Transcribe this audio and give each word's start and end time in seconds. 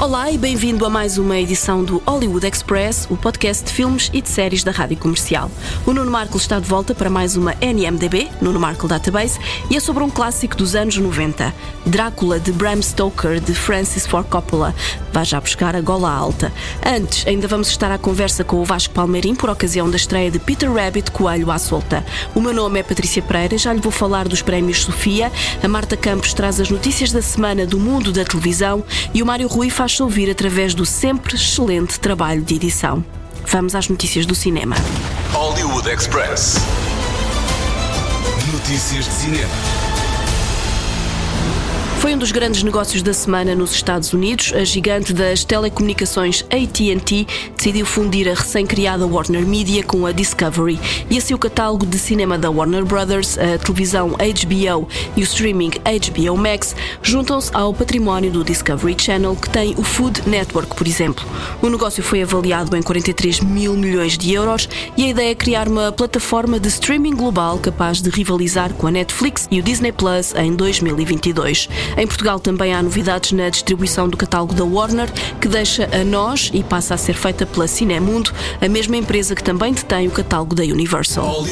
Olá 0.00 0.30
e 0.30 0.38
bem-vindo 0.38 0.86
a 0.86 0.88
mais 0.88 1.18
uma 1.18 1.38
edição 1.38 1.84
do 1.84 2.02
Hollywood 2.06 2.46
Express, 2.46 3.06
o 3.10 3.18
podcast 3.18 3.66
de 3.66 3.70
filmes 3.70 4.08
e 4.14 4.22
de 4.22 4.30
séries 4.30 4.64
da 4.64 4.70
Rádio 4.70 4.96
Comercial. 4.96 5.50
O 5.86 5.92
Nuno 5.92 6.10
Marco 6.10 6.38
está 6.38 6.58
de 6.58 6.66
volta 6.66 6.94
para 6.94 7.10
mais 7.10 7.36
uma 7.36 7.54
NMDB, 7.60 8.30
Nuno 8.40 8.58
Marco 8.58 8.88
Database, 8.88 9.38
e 9.68 9.76
é 9.76 9.80
sobre 9.80 10.02
um 10.02 10.08
clássico 10.08 10.56
dos 10.56 10.74
anos 10.74 10.96
90, 10.96 11.52
Drácula 11.84 12.40
de 12.40 12.50
Bram 12.50 12.80
Stoker, 12.80 13.40
de 13.40 13.54
Francis 13.54 14.06
Ford 14.06 14.26
Coppola. 14.26 14.74
Vá 15.12 15.22
já 15.22 15.38
buscar 15.38 15.76
a 15.76 15.82
gola 15.82 16.10
alta. 16.10 16.50
Antes, 16.82 17.26
ainda 17.26 17.46
vamos 17.46 17.68
estar 17.68 17.92
à 17.92 17.98
conversa 17.98 18.42
com 18.42 18.56
o 18.56 18.64
Vasco 18.64 18.94
Palmeirim 18.94 19.34
por 19.34 19.50
ocasião 19.50 19.90
da 19.90 19.96
estreia 19.96 20.30
de 20.30 20.38
Peter 20.38 20.72
Rabbit 20.72 21.10
Coelho 21.10 21.50
à 21.50 21.58
Solta. 21.58 22.02
O 22.34 22.40
meu 22.40 22.54
nome 22.54 22.80
é 22.80 22.82
Patrícia 22.82 23.20
Pereira, 23.20 23.58
já 23.58 23.70
lhe 23.70 23.80
vou 23.80 23.92
falar 23.92 24.26
dos 24.26 24.40
prémios 24.40 24.82
Sofia, 24.82 25.30
a 25.62 25.68
Marta 25.68 25.94
Campos 25.94 26.32
traz 26.32 26.58
as 26.58 26.70
notícias 26.70 27.12
da 27.12 27.20
semana 27.20 27.66
do 27.66 27.78
mundo 27.78 28.12
da 28.12 28.24
televisão 28.24 28.82
e 29.12 29.22
o 29.22 29.26
Mário 29.26 29.46
Rui 29.46 29.68
faz 29.68 29.89
faz-se 29.90 30.02
ouvir 30.04 30.30
através 30.30 30.72
do 30.72 30.86
sempre 30.86 31.34
excelente 31.34 31.98
trabalho 31.98 32.42
de 32.42 32.54
edição. 32.54 33.04
Vamos 33.46 33.74
às 33.74 33.88
notícias 33.88 34.24
do 34.24 34.36
cinema. 34.36 34.76
Hollywood 35.32 35.88
Express. 35.88 36.58
Notícias 38.52 39.06
de 39.06 39.12
cinema. 39.12 39.79
Foi 42.00 42.14
um 42.14 42.18
dos 42.18 42.32
grandes 42.32 42.62
negócios 42.62 43.02
da 43.02 43.12
semana 43.12 43.54
nos 43.54 43.74
Estados 43.74 44.14
Unidos. 44.14 44.54
A 44.54 44.64
gigante 44.64 45.12
das 45.12 45.44
telecomunicações 45.44 46.42
AT&T 46.44 47.26
decidiu 47.54 47.84
fundir 47.84 48.26
a 48.26 48.32
recém-criada 48.32 49.06
Warner 49.06 49.46
Media 49.46 49.82
com 49.82 50.06
a 50.06 50.10
Discovery 50.10 50.80
e 51.10 51.18
assim 51.18 51.34
o 51.34 51.38
catálogo 51.38 51.84
de 51.84 51.98
cinema 51.98 52.38
da 52.38 52.50
Warner 52.50 52.86
Brothers, 52.86 53.36
a 53.36 53.58
televisão 53.58 54.12
HBO 54.12 54.88
e 55.14 55.20
o 55.20 55.24
streaming 55.24 55.72
HBO 55.72 56.38
Max 56.38 56.74
juntam-se 57.02 57.50
ao 57.52 57.74
património 57.74 58.30
do 58.30 58.42
Discovery 58.42 58.96
Channel 58.98 59.36
que 59.36 59.50
tem 59.50 59.74
o 59.76 59.82
Food 59.82 60.26
Network, 60.26 60.74
por 60.74 60.86
exemplo. 60.86 61.22
O 61.60 61.68
negócio 61.68 62.02
foi 62.02 62.22
avaliado 62.22 62.74
em 62.78 62.82
43 62.82 63.40
mil 63.40 63.74
milhões 63.74 64.16
de 64.16 64.32
euros 64.32 64.70
e 64.96 65.04
a 65.04 65.08
ideia 65.08 65.32
é 65.32 65.34
criar 65.34 65.68
uma 65.68 65.92
plataforma 65.92 66.58
de 66.58 66.68
streaming 66.68 67.14
global 67.14 67.58
capaz 67.58 68.00
de 68.00 68.08
rivalizar 68.08 68.72
com 68.72 68.86
a 68.86 68.90
Netflix 68.90 69.46
e 69.50 69.60
o 69.60 69.62
Disney 69.62 69.92
Plus 69.92 70.34
em 70.34 70.54
2022. 70.56 71.68
Em 71.96 72.06
Portugal 72.06 72.38
também 72.38 72.74
há 72.74 72.82
novidades 72.82 73.32
na 73.32 73.48
distribuição 73.48 74.08
do 74.08 74.16
catálogo 74.16 74.54
da 74.54 74.64
Warner, 74.64 75.10
que 75.40 75.48
deixa 75.48 75.88
a 75.92 76.04
nós 76.04 76.50
e 76.52 76.62
passa 76.62 76.94
a 76.94 76.96
ser 76.96 77.14
feita 77.14 77.46
pela 77.46 77.66
Cinemundo, 77.66 78.32
a 78.60 78.68
mesma 78.68 78.96
empresa 78.96 79.34
que 79.34 79.42
também 79.42 79.72
detém 79.72 80.08
o 80.08 80.10
catálogo 80.10 80.54
da 80.54 80.62
Universal. 80.62 81.44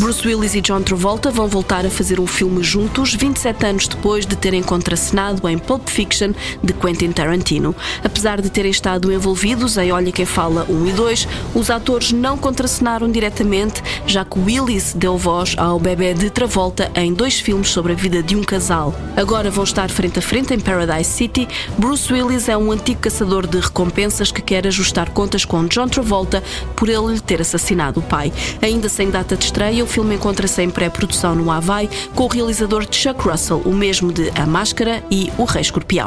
Bruce 0.00 0.26
Willis 0.26 0.54
e 0.54 0.60
John 0.60 0.82
Travolta 0.82 1.30
vão 1.30 1.48
voltar 1.48 1.84
a 1.84 1.90
fazer 1.90 2.20
um 2.20 2.26
filme 2.26 2.62
juntos 2.62 3.14
27 3.14 3.66
anos 3.66 3.88
depois 3.88 4.26
de 4.26 4.36
terem 4.36 4.62
contracenado 4.62 5.48
em 5.48 5.58
Pulp 5.58 5.88
Fiction 5.88 6.32
de 6.62 6.72
Quentin 6.72 7.12
Tarantino. 7.12 7.74
Apesar 8.02 8.40
de 8.40 8.50
terem 8.50 8.70
estado 8.70 9.12
envolvidos 9.12 9.76
em 9.76 9.92
Olha 9.92 10.12
Quem 10.12 10.24
Fala 10.24 10.66
1 10.68 10.86
e 10.86 10.92
2, 10.92 11.28
os 11.54 11.70
atores 11.70 12.12
não 12.12 12.38
contracenaram 12.38 13.10
diretamente, 13.10 13.82
já 14.06 14.24
que 14.24 14.38
Willis 14.38 14.94
deu 14.94 15.16
voz 15.16 15.54
ao 15.58 15.78
bebê 15.78 16.14
de 16.14 16.30
Travolta 16.30 16.90
em 16.94 17.12
dois 17.12 17.40
filmes 17.40 17.68
sobre 17.68 17.92
a 17.92 17.94
vida 17.94 18.22
de 18.22 18.36
um 18.36 18.42
casal. 18.42 18.94
Agora 19.16 19.33
agora 19.34 19.50
vão 19.50 19.64
estar 19.64 19.90
frente 19.90 20.20
a 20.20 20.22
frente 20.22 20.54
em 20.54 20.60
Paradise 20.60 21.10
City, 21.10 21.48
Bruce 21.76 22.12
Willis 22.12 22.48
é 22.48 22.56
um 22.56 22.70
antigo 22.70 23.00
caçador 23.00 23.48
de 23.48 23.58
recompensas 23.58 24.30
que 24.30 24.40
quer 24.40 24.64
ajustar 24.64 25.10
contas 25.10 25.44
com 25.44 25.66
John 25.66 25.88
Travolta 25.88 26.40
por 26.76 26.88
ele 26.88 27.14
lhe 27.14 27.20
ter 27.20 27.40
assassinado 27.40 27.98
o 27.98 28.02
pai. 28.04 28.32
Ainda 28.62 28.88
sem 28.88 29.10
data 29.10 29.36
de 29.36 29.46
estreia, 29.46 29.82
o 29.82 29.88
filme 29.88 30.14
encontra-se 30.14 30.62
em 30.62 30.70
pré-produção 30.70 31.34
no 31.34 31.50
Havaí 31.50 31.90
com 32.14 32.22
o 32.22 32.28
realizador 32.28 32.86
Chuck 32.88 33.28
Russell, 33.28 33.60
o 33.64 33.74
mesmo 33.74 34.12
de 34.12 34.30
A 34.36 34.46
Máscara 34.46 35.02
e 35.10 35.32
O 35.36 35.42
Rei 35.42 35.62
Escorpião. 35.62 36.06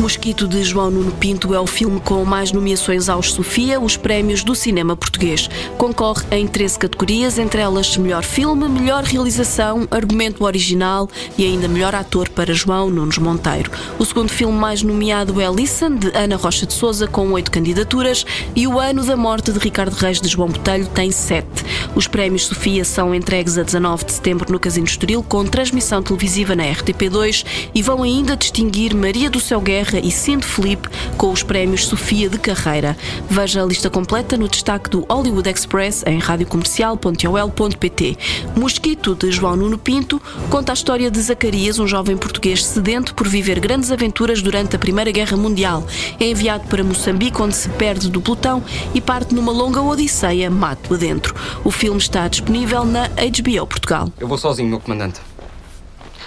Mosquito 0.00 0.48
de 0.48 0.64
João 0.64 0.90
Nuno 0.90 1.12
Pinto 1.12 1.52
é 1.52 1.60
o 1.60 1.66
filme 1.66 2.00
com 2.00 2.24
mais 2.24 2.52
nomeações 2.52 3.10
aos 3.10 3.34
Sofia, 3.34 3.78
os 3.78 3.98
prémios 3.98 4.42
do 4.42 4.54
cinema 4.54 4.96
português. 4.96 5.50
Concorre 5.76 6.24
em 6.30 6.46
13 6.46 6.78
categorias, 6.78 7.38
entre 7.38 7.60
elas 7.60 7.98
melhor 7.98 8.24
filme, 8.24 8.66
melhor 8.66 9.04
realização, 9.04 9.86
argumento 9.90 10.42
original 10.42 11.06
e 11.36 11.44
ainda 11.44 11.68
melhor 11.68 11.81
melhor 11.82 11.94
ator 11.96 12.28
para 12.28 12.54
João 12.54 12.88
Nunes 12.90 13.18
Monteiro. 13.18 13.68
O 13.98 14.04
segundo 14.04 14.28
filme 14.28 14.56
mais 14.56 14.84
nomeado 14.84 15.40
é 15.40 15.50
Listen, 15.50 15.96
de 15.96 16.16
Ana 16.16 16.36
Rocha 16.36 16.64
de 16.64 16.72
Souza, 16.72 17.08
com 17.08 17.32
oito 17.32 17.50
candidaturas, 17.50 18.24
e 18.54 18.68
O 18.68 18.78
Ano 18.78 19.04
da 19.04 19.16
Morte 19.16 19.50
de 19.50 19.58
Ricardo 19.58 19.92
Reis 19.94 20.20
de 20.20 20.28
João 20.28 20.48
Botelho 20.48 20.86
tem 20.86 21.10
sete. 21.10 21.64
Os 21.96 22.06
prémios 22.06 22.46
Sofia 22.46 22.84
são 22.84 23.12
entregues 23.12 23.58
a 23.58 23.64
19 23.64 24.04
de 24.04 24.12
setembro 24.12 24.52
no 24.52 24.60
Casino 24.60 24.86
Estoril, 24.86 25.24
com 25.24 25.44
transmissão 25.44 26.00
televisiva 26.00 26.54
na 26.54 26.62
RTP2 26.62 27.44
e 27.74 27.82
vão 27.82 28.04
ainda 28.04 28.36
distinguir 28.36 28.94
Maria 28.94 29.28
do 29.28 29.40
Céu 29.40 29.60
Guerra 29.60 29.98
e 29.98 30.12
Cindy 30.12 30.46
Felipe 30.46 30.88
com 31.16 31.32
os 31.32 31.42
prémios 31.42 31.86
Sofia 31.86 32.28
de 32.28 32.38
Carreira. 32.38 32.96
Veja 33.28 33.60
a 33.60 33.66
lista 33.66 33.90
completa 33.90 34.36
no 34.36 34.48
destaque 34.48 34.88
do 34.88 35.04
Hollywood 35.10 35.50
Express 35.50 36.04
em 36.06 36.20
radiocomercial.ol.pt. 36.20 38.16
Mosquito, 38.56 39.16
de 39.16 39.32
João 39.32 39.56
Nuno 39.56 39.78
Pinto, 39.78 40.22
conta 40.48 40.70
a 40.72 40.74
história 40.74 41.10
de 41.10 41.20
Zacarias 41.20 41.71
um 41.78 41.86
jovem 41.86 42.16
português 42.16 42.64
sedento 42.64 43.14
por 43.14 43.28
viver 43.28 43.60
grandes 43.60 43.90
aventuras 43.90 44.42
durante 44.42 44.76
a 44.76 44.78
Primeira 44.78 45.10
Guerra 45.10 45.36
Mundial. 45.36 45.84
É 46.18 46.24
enviado 46.24 46.66
para 46.68 46.82
Moçambique, 46.82 47.40
onde 47.40 47.54
se 47.54 47.68
perde 47.70 48.10
do 48.10 48.20
pelotão 48.20 48.62
e 48.94 49.00
parte 49.00 49.34
numa 49.34 49.52
longa 49.52 49.80
odisseia 49.80 50.50
mato 50.50 50.94
adentro. 50.94 51.34
O 51.64 51.70
filme 51.70 51.98
está 51.98 52.26
disponível 52.28 52.84
na 52.84 53.08
HBO 53.08 53.66
Portugal. 53.66 54.08
Eu 54.18 54.28
vou 54.28 54.38
sozinho, 54.38 54.68
meu 54.68 54.80
comandante. 54.80 55.20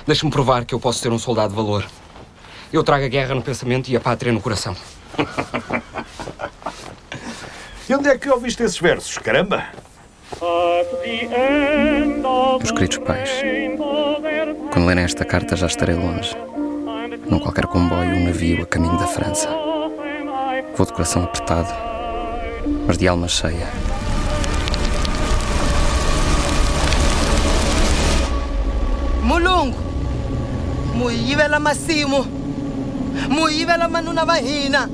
Deixe-me 0.06 0.32
provar 0.32 0.66
que 0.66 0.74
eu 0.74 0.80
posso 0.80 1.00
ser 1.00 1.12
um 1.12 1.20
soldado 1.20 1.50
de 1.50 1.56
valor. 1.56 1.86
Eu 2.72 2.84
trago 2.84 3.06
a 3.06 3.08
guerra 3.08 3.34
no 3.34 3.42
pensamento 3.42 3.90
e 3.90 3.96
a 3.96 4.00
pátria 4.00 4.32
no 4.32 4.42
coração. 4.42 4.76
e 7.90 7.96
onde 7.96 8.10
é 8.10 8.18
que 8.18 8.30
ouviste 8.30 8.62
esses 8.64 8.78
versos, 8.78 9.18
caramba? 9.18 9.66
Meus 12.58 12.72
queridos 12.72 12.98
pais, 12.98 13.30
quando 14.74 14.88
lerem 14.88 15.04
esta 15.04 15.24
carta 15.24 15.56
já 15.56 15.68
estarei 15.68 15.96
longe, 15.96 16.36
num 17.30 17.40
qualquer 17.40 17.68
comboio 17.68 18.16
ou 18.16 18.18
um 18.18 18.26
navio 18.26 18.64
a 18.64 18.66
caminho 18.66 18.98
da 18.98 19.06
França. 19.06 19.48
Vou 20.76 20.86
de 20.86 20.94
coração 20.94 21.24
apertado, 21.24 21.72
mas 22.88 22.98
de 22.98 23.08
alma 23.08 23.28
cheia. 23.28 23.68
Mulungu, 29.22 29.78
muyivela 30.96 31.60
masimu, 31.60 32.26
muyivela 33.30 33.88
manuna 33.88 34.26
vahina, 34.26 34.90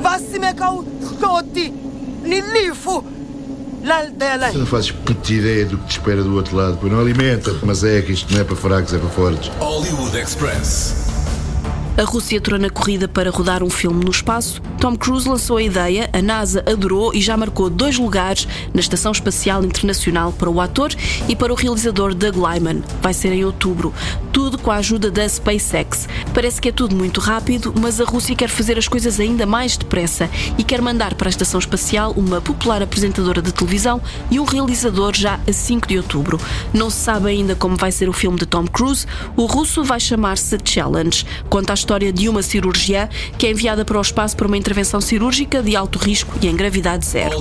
vasimeka 0.00 0.70
uhloti 0.70 1.74
ni 2.22 2.40
lifu 2.40 3.17
Tu 4.52 4.58
não 4.58 4.66
fazes 4.66 4.90
puta 4.90 5.32
ideia 5.32 5.64
do 5.66 5.78
que 5.78 5.86
te 5.86 5.90
espera 5.92 6.22
do 6.22 6.34
outro 6.34 6.56
lado. 6.56 6.78
Pois 6.80 6.92
não 6.92 7.00
alimenta, 7.00 7.54
mas 7.62 7.84
é 7.84 8.00
que 8.02 8.12
isto 8.12 8.32
não 8.32 8.40
é 8.40 8.44
para 8.44 8.56
fracos, 8.56 8.92
é 8.92 8.98
para 8.98 9.08
fortes. 9.08 9.50
Hollywood 9.58 10.16
Express. 10.16 11.08
A 11.96 12.02
Rússia 12.02 12.36
entrou 12.36 12.60
na 12.60 12.70
corrida 12.70 13.08
para 13.08 13.28
rodar 13.28 13.62
um 13.64 13.70
filme 13.70 14.04
no 14.04 14.10
espaço. 14.10 14.62
Tom 14.88 14.96
Cruise 14.96 15.28
lançou 15.28 15.58
a 15.58 15.62
ideia, 15.62 16.08
a 16.14 16.22
NASA 16.22 16.64
adorou 16.66 17.12
e 17.12 17.20
já 17.20 17.36
marcou 17.36 17.68
dois 17.68 17.98
lugares 17.98 18.48
na 18.72 18.80
Estação 18.80 19.12
Espacial 19.12 19.62
Internacional 19.62 20.32
para 20.32 20.48
o 20.48 20.62
ator 20.62 20.94
e 21.28 21.36
para 21.36 21.52
o 21.52 21.54
realizador 21.54 22.14
Doug 22.14 22.36
Lyman. 22.36 22.82
Vai 23.02 23.12
ser 23.12 23.30
em 23.32 23.44
outubro. 23.44 23.92
Tudo 24.32 24.56
com 24.56 24.70
a 24.70 24.76
ajuda 24.76 25.10
da 25.10 25.28
SpaceX. 25.28 26.08
Parece 26.32 26.58
que 26.58 26.70
é 26.70 26.72
tudo 26.72 26.96
muito 26.96 27.20
rápido, 27.20 27.74
mas 27.78 28.00
a 28.00 28.04
Rússia 28.04 28.34
quer 28.34 28.48
fazer 28.48 28.78
as 28.78 28.88
coisas 28.88 29.20
ainda 29.20 29.44
mais 29.44 29.76
depressa 29.76 30.30
e 30.56 30.64
quer 30.64 30.80
mandar 30.80 31.12
para 31.16 31.28
a 31.28 31.30
Estação 31.30 31.60
Espacial 31.60 32.14
uma 32.16 32.40
popular 32.40 32.82
apresentadora 32.82 33.42
de 33.42 33.52
televisão 33.52 34.00
e 34.30 34.40
um 34.40 34.44
realizador 34.44 35.14
já 35.14 35.38
a 35.46 35.52
5 35.52 35.86
de 35.86 35.98
outubro. 35.98 36.40
Não 36.72 36.88
se 36.88 36.96
sabe 36.96 37.28
ainda 37.28 37.54
como 37.54 37.76
vai 37.76 37.92
ser 37.92 38.08
o 38.08 38.12
filme 38.14 38.38
de 38.38 38.46
Tom 38.46 38.66
Cruise. 38.66 39.06
O 39.36 39.44
russo 39.44 39.84
vai 39.84 40.00
chamar-se 40.00 40.56
Challenge. 40.64 41.26
Conta 41.50 41.74
a 41.74 41.74
história 41.74 42.10
de 42.10 42.26
uma 42.26 42.40
cirurgiã 42.40 43.06
que 43.36 43.46
é 43.46 43.50
enviada 43.50 43.84
para 43.84 43.98
o 43.98 44.00
espaço 44.00 44.34
para 44.34 44.46
uma 44.46 44.56
intervenção 44.56 44.77
cirúrgica 45.00 45.62
de 45.62 45.74
alto 45.76 45.98
risco 45.98 46.34
e 46.40 46.46
em 46.46 46.56
gravidade 46.56 47.06
zero. 47.06 47.38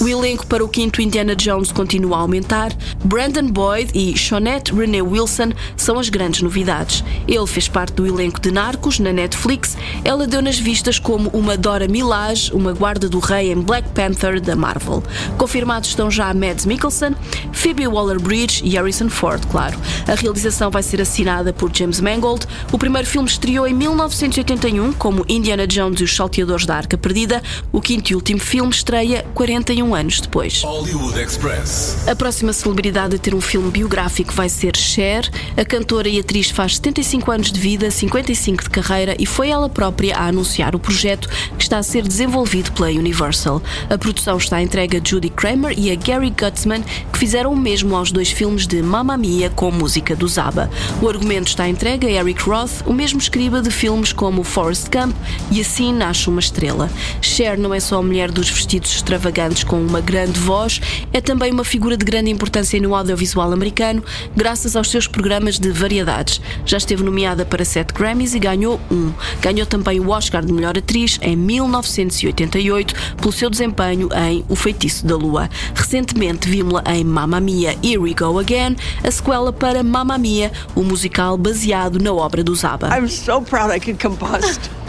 O 0.00 0.08
elenco 0.08 0.46
para 0.46 0.64
o 0.64 0.68
quinto 0.68 1.02
Indiana 1.02 1.34
Jones 1.36 1.72
continua 1.72 2.16
a 2.16 2.20
aumentar. 2.20 2.72
Brandon 3.04 3.48
Boyd 3.48 3.90
e 3.94 4.16
Shonette 4.16 4.74
Renee 4.74 5.02
Wilson 5.02 5.50
são 5.76 5.98
as 5.98 6.08
grandes 6.08 6.42
novidades. 6.42 7.04
Ele 7.26 7.46
fez 7.46 7.68
parte 7.68 7.94
do 7.94 8.06
elenco 8.06 8.40
de 8.40 8.50
Narcos 8.50 8.98
na 8.98 9.12
Netflix. 9.12 9.76
Ela 10.04 10.26
deu 10.26 10.42
nas 10.42 10.58
vistas 10.58 10.98
como 10.98 11.30
uma 11.30 11.56
Dora 11.56 11.88
Milaje, 11.88 12.52
uma 12.52 12.72
guarda 12.72 13.08
do 13.08 13.18
rei 13.18 13.52
em 13.52 13.60
Black 13.60 13.88
Panther 13.90 14.40
da 14.40 14.56
Marvel. 14.56 15.02
Confirmados 15.36 15.90
estão 15.90 16.10
já 16.10 16.32
Mads 16.32 16.66
Mikkelsen, 16.66 17.14
Phoebe 17.52 17.86
Waller-Bridge 17.86 18.62
e 18.64 18.70
Harrison 18.70 19.08
Ford, 19.08 19.44
claro. 19.50 19.78
A 20.06 20.14
realização 20.14 20.70
vai 20.70 20.82
ser 20.82 21.00
assinada 21.00 21.52
por 21.52 21.70
James 21.74 22.00
Mangold. 22.00 22.46
O 22.72 22.78
primeiro 22.78 23.06
filme 23.06 23.28
estreou 23.28 23.66
em 23.66 23.74
1981 23.74 24.92
como 24.94 25.24
Indiana 25.28 25.66
Jones 25.66 26.00
e 26.00 26.04
os 26.04 26.14
Salteadores 26.20 26.66
da 26.66 26.76
Arca 26.76 26.98
Perdida, 26.98 27.42
o 27.72 27.80
quinto 27.80 28.12
e 28.12 28.14
último 28.14 28.38
filme 28.38 28.70
estreia 28.70 29.24
41 29.32 29.94
anos 29.94 30.20
depois. 30.20 30.60
Hollywood 30.62 31.18
Express. 31.18 32.06
A 32.06 32.14
próxima 32.14 32.52
celebridade 32.52 33.16
a 33.16 33.18
ter 33.18 33.34
um 33.34 33.40
filme 33.40 33.70
biográfico 33.70 34.34
vai 34.34 34.50
ser 34.50 34.76
Cher. 34.76 35.26
A 35.56 35.64
cantora 35.64 36.10
e 36.10 36.20
atriz 36.20 36.50
faz 36.50 36.76
75 36.76 37.30
anos 37.30 37.50
de 37.50 37.58
vida, 37.58 37.90
55 37.90 38.64
de 38.64 38.68
carreira 38.68 39.16
e 39.18 39.24
foi 39.24 39.48
ela 39.48 39.70
própria 39.70 40.14
a 40.14 40.26
anunciar 40.26 40.76
o 40.76 40.78
projeto 40.78 41.26
que 41.56 41.62
está 41.62 41.78
a 41.78 41.82
ser 41.82 42.06
desenvolvido 42.06 42.70
pela 42.72 42.90
Universal. 42.90 43.62
A 43.88 43.96
produção 43.96 44.36
está 44.36 44.60
entregue 44.60 44.98
a 44.98 45.00
Judy 45.02 45.30
Kramer 45.30 45.72
e 45.78 45.90
a 45.90 45.94
Gary 45.94 46.28
Gutzman, 46.28 46.82
que 47.10 47.18
fizeram 47.18 47.50
o 47.50 47.56
mesmo 47.56 47.96
aos 47.96 48.12
dois 48.12 48.30
filmes 48.30 48.66
de 48.66 48.82
Mamma 48.82 49.16
Mia 49.16 49.48
com 49.48 49.70
música 49.70 50.14
do 50.14 50.28
Zaba. 50.28 50.68
O 51.00 51.08
argumento 51.08 51.48
está 51.48 51.66
entregue 51.66 52.08
a 52.08 52.20
Eric 52.20 52.42
Roth, 52.42 52.82
o 52.84 52.92
mesmo 52.92 53.18
escriba 53.18 53.62
de 53.62 53.70
filmes 53.70 54.12
como 54.12 54.44
Forrest 54.44 54.88
Gump 54.90 55.16
e 55.50 55.62
Assim 55.70 55.92
Nasce 56.10 56.28
uma 56.28 56.40
Estrela. 56.40 56.90
Cher 57.20 57.56
não 57.56 57.72
é 57.72 57.78
só 57.78 57.98
a 57.98 58.02
mulher 58.02 58.32
dos 58.32 58.50
vestidos 58.50 58.90
extravagantes 58.96 59.62
com 59.62 59.80
uma 59.80 60.00
grande 60.00 60.40
voz, 60.40 60.80
é 61.12 61.20
também 61.20 61.52
uma 61.52 61.62
figura 61.62 61.96
de 61.96 62.04
grande 62.04 62.32
importância 62.32 62.80
no 62.80 62.96
audiovisual 62.96 63.52
americano, 63.52 64.02
graças 64.34 64.74
aos 64.74 64.90
seus 64.90 65.06
programas 65.06 65.56
de 65.56 65.70
variedades. 65.70 66.40
Já 66.66 66.78
esteve 66.78 67.04
nomeada 67.04 67.44
para 67.44 67.64
sete 67.64 67.94
Grammys 67.94 68.34
e 68.34 68.40
ganhou 68.40 68.80
um. 68.90 69.12
Ganhou 69.40 69.64
também 69.64 70.00
o 70.00 70.10
Oscar 70.10 70.44
de 70.44 70.52
Melhor 70.52 70.76
Atriz 70.76 71.16
em 71.22 71.36
1988 71.36 72.92
pelo 73.18 73.32
seu 73.32 73.48
desempenho 73.48 74.08
em 74.12 74.44
O 74.48 74.56
Feitiço 74.56 75.06
da 75.06 75.14
Lua. 75.14 75.48
Recentemente 75.76 76.48
vimos-la 76.48 76.82
em 76.92 77.04
Mamma 77.04 77.38
Mia 77.38 77.78
Here 77.84 77.98
We 77.98 78.14
Go 78.14 78.36
Again, 78.40 78.74
a 79.04 79.10
sequela 79.12 79.52
para 79.52 79.84
Mamma 79.84 80.18
Mia, 80.18 80.50
o 80.74 80.82
musical 80.82 81.38
baseado 81.38 82.00
na 82.00 82.12
obra 82.12 82.42
do 82.42 82.52
Zaba. 82.56 82.88
I'm 82.88 83.08
so 83.08 83.40
proud 83.40 83.72
I 83.72 83.78
could 83.78 84.04
combust. 84.04 84.79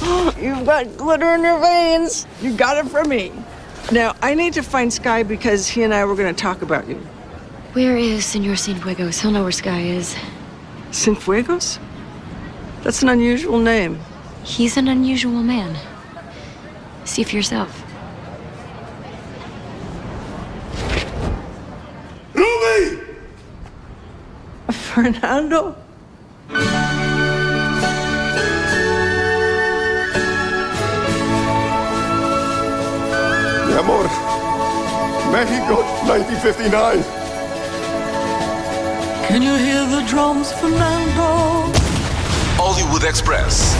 You've 0.40 0.64
got 0.64 0.96
glitter 0.96 1.34
in 1.34 1.42
your 1.42 1.58
veins. 1.60 2.26
You 2.40 2.56
got 2.56 2.78
it 2.78 2.90
from 2.90 3.08
me. 3.08 3.32
Now, 3.92 4.14
I 4.22 4.34
need 4.34 4.54
to 4.54 4.62
find 4.62 4.90
Sky 4.92 5.22
because 5.22 5.66
he 5.66 5.82
and 5.82 5.92
I 5.92 6.04
were 6.04 6.14
going 6.14 6.34
to 6.34 6.40
talk 6.40 6.62
about 6.62 6.88
you. 6.88 6.96
Where 7.72 7.96
is 7.96 8.24
Senor 8.24 8.54
Cienfuegos? 8.54 9.20
He'll 9.20 9.30
know 9.30 9.42
where 9.42 9.52
Sky 9.52 9.80
is. 9.80 10.16
Cienfuegos? 10.90 11.78
That's 12.82 13.02
an 13.02 13.10
unusual 13.10 13.58
name. 13.58 13.98
He's 14.42 14.76
an 14.76 14.88
unusual 14.88 15.42
man. 15.42 15.76
See 17.04 17.22
for 17.24 17.36
yourself. 17.36 17.84
Ruby! 22.32 23.02
Fernando? 24.70 25.76
Mexico, 35.30 35.84
1959. 36.02 37.04
Can 39.28 39.42
you 39.42 39.54
hear 39.54 39.86
the 39.86 40.02
drums, 40.08 40.50
Fernando? 40.52 41.70
Hollywood 42.58 43.06
Express. 43.06 43.76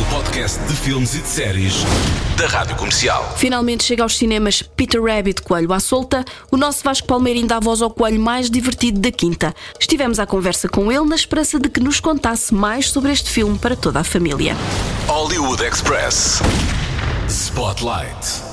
O 0.00 0.04
podcast 0.12 0.58
de 0.64 0.74
filmes 0.74 1.14
e 1.14 1.18
de 1.18 1.28
séries 1.28 1.84
da 2.36 2.48
Rádio 2.48 2.74
Comercial. 2.74 3.32
Finalmente 3.36 3.84
chega 3.84 4.02
aos 4.02 4.16
cinemas 4.16 4.62
Peter 4.62 5.00
Rabbit 5.00 5.40
Coelho 5.42 5.72
à 5.72 5.78
solta, 5.78 6.24
o 6.50 6.56
nosso 6.56 6.82
Vasco 6.82 7.06
Palmeirinho 7.06 7.46
dá 7.46 7.60
voz 7.60 7.80
ao 7.80 7.90
coelho 7.90 8.20
mais 8.20 8.50
divertido 8.50 8.98
da 8.98 9.12
quinta. 9.12 9.54
Estivemos 9.78 10.18
à 10.18 10.26
conversa 10.26 10.68
com 10.68 10.90
ele 10.90 11.04
na 11.04 11.14
esperança 11.14 11.60
de 11.60 11.68
que 11.68 11.78
nos 11.78 12.00
contasse 12.00 12.52
mais 12.52 12.90
sobre 12.90 13.12
este 13.12 13.30
filme 13.30 13.56
para 13.56 13.76
toda 13.76 14.00
a 14.00 14.04
família. 14.04 14.56
Hollywood 15.06 15.62
Express. 15.62 16.40
Spotlight. 17.28 18.47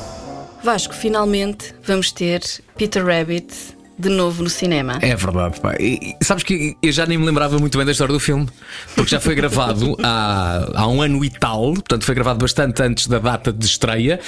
Vasco, 0.65 0.95
finalmente 0.95 1.75
vamos 1.83 2.11
ter 2.11 2.41
Peter 2.75 3.05
Rabbit 3.05 3.53
de 3.99 4.09
novo 4.09 4.41
no 4.41 4.49
cinema. 4.49 4.97
É 4.99 5.15
verdade, 5.15 5.61
pá. 5.61 5.75
E, 5.79 6.15
sabes 6.23 6.43
que 6.43 6.75
eu 6.81 6.91
já 6.91 7.05
nem 7.05 7.19
me 7.19 7.25
lembrava 7.25 7.59
muito 7.59 7.77
bem 7.77 7.85
da 7.85 7.91
história 7.91 8.11
do 8.11 8.19
filme, 8.19 8.49
porque 8.95 9.11
já 9.11 9.19
foi 9.19 9.35
gravado 9.35 9.95
há, 10.03 10.71
há 10.73 10.87
um 10.87 11.03
ano 11.03 11.23
e 11.23 11.29
tal, 11.29 11.73
portanto 11.73 12.03
foi 12.03 12.15
gravado 12.15 12.39
bastante 12.39 12.81
antes 12.81 13.05
da 13.05 13.19
data 13.19 13.53
de 13.53 13.63
estreia, 13.63 14.19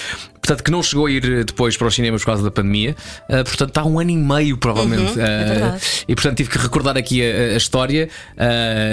portanto 0.48 0.64
que 0.64 0.72
não 0.72 0.82
chegou 0.82 1.06
a 1.08 1.12
ir 1.12 1.44
depois 1.44 1.76
para 1.76 1.88
os 1.88 1.94
cinemas 1.96 2.22
por 2.22 2.28
causa 2.28 2.44
da 2.44 2.52
pandemia, 2.52 2.96
uh, 3.30 3.44
portanto 3.44 3.70
está 3.70 3.84
um 3.84 4.00
ano 4.00 4.10
e 4.12 4.18
meio 4.18 4.58
provavelmente. 4.58 5.18
Uhum, 5.18 5.26
é 5.26 5.46
verdade. 5.46 5.82
e 6.08 6.16
portanto 6.16 6.38
tive 6.38 6.50
que 6.50 6.58
recordar 6.58 6.98
aqui 6.98 7.22
a, 7.22 7.54
a 7.54 7.58
história 7.58 8.10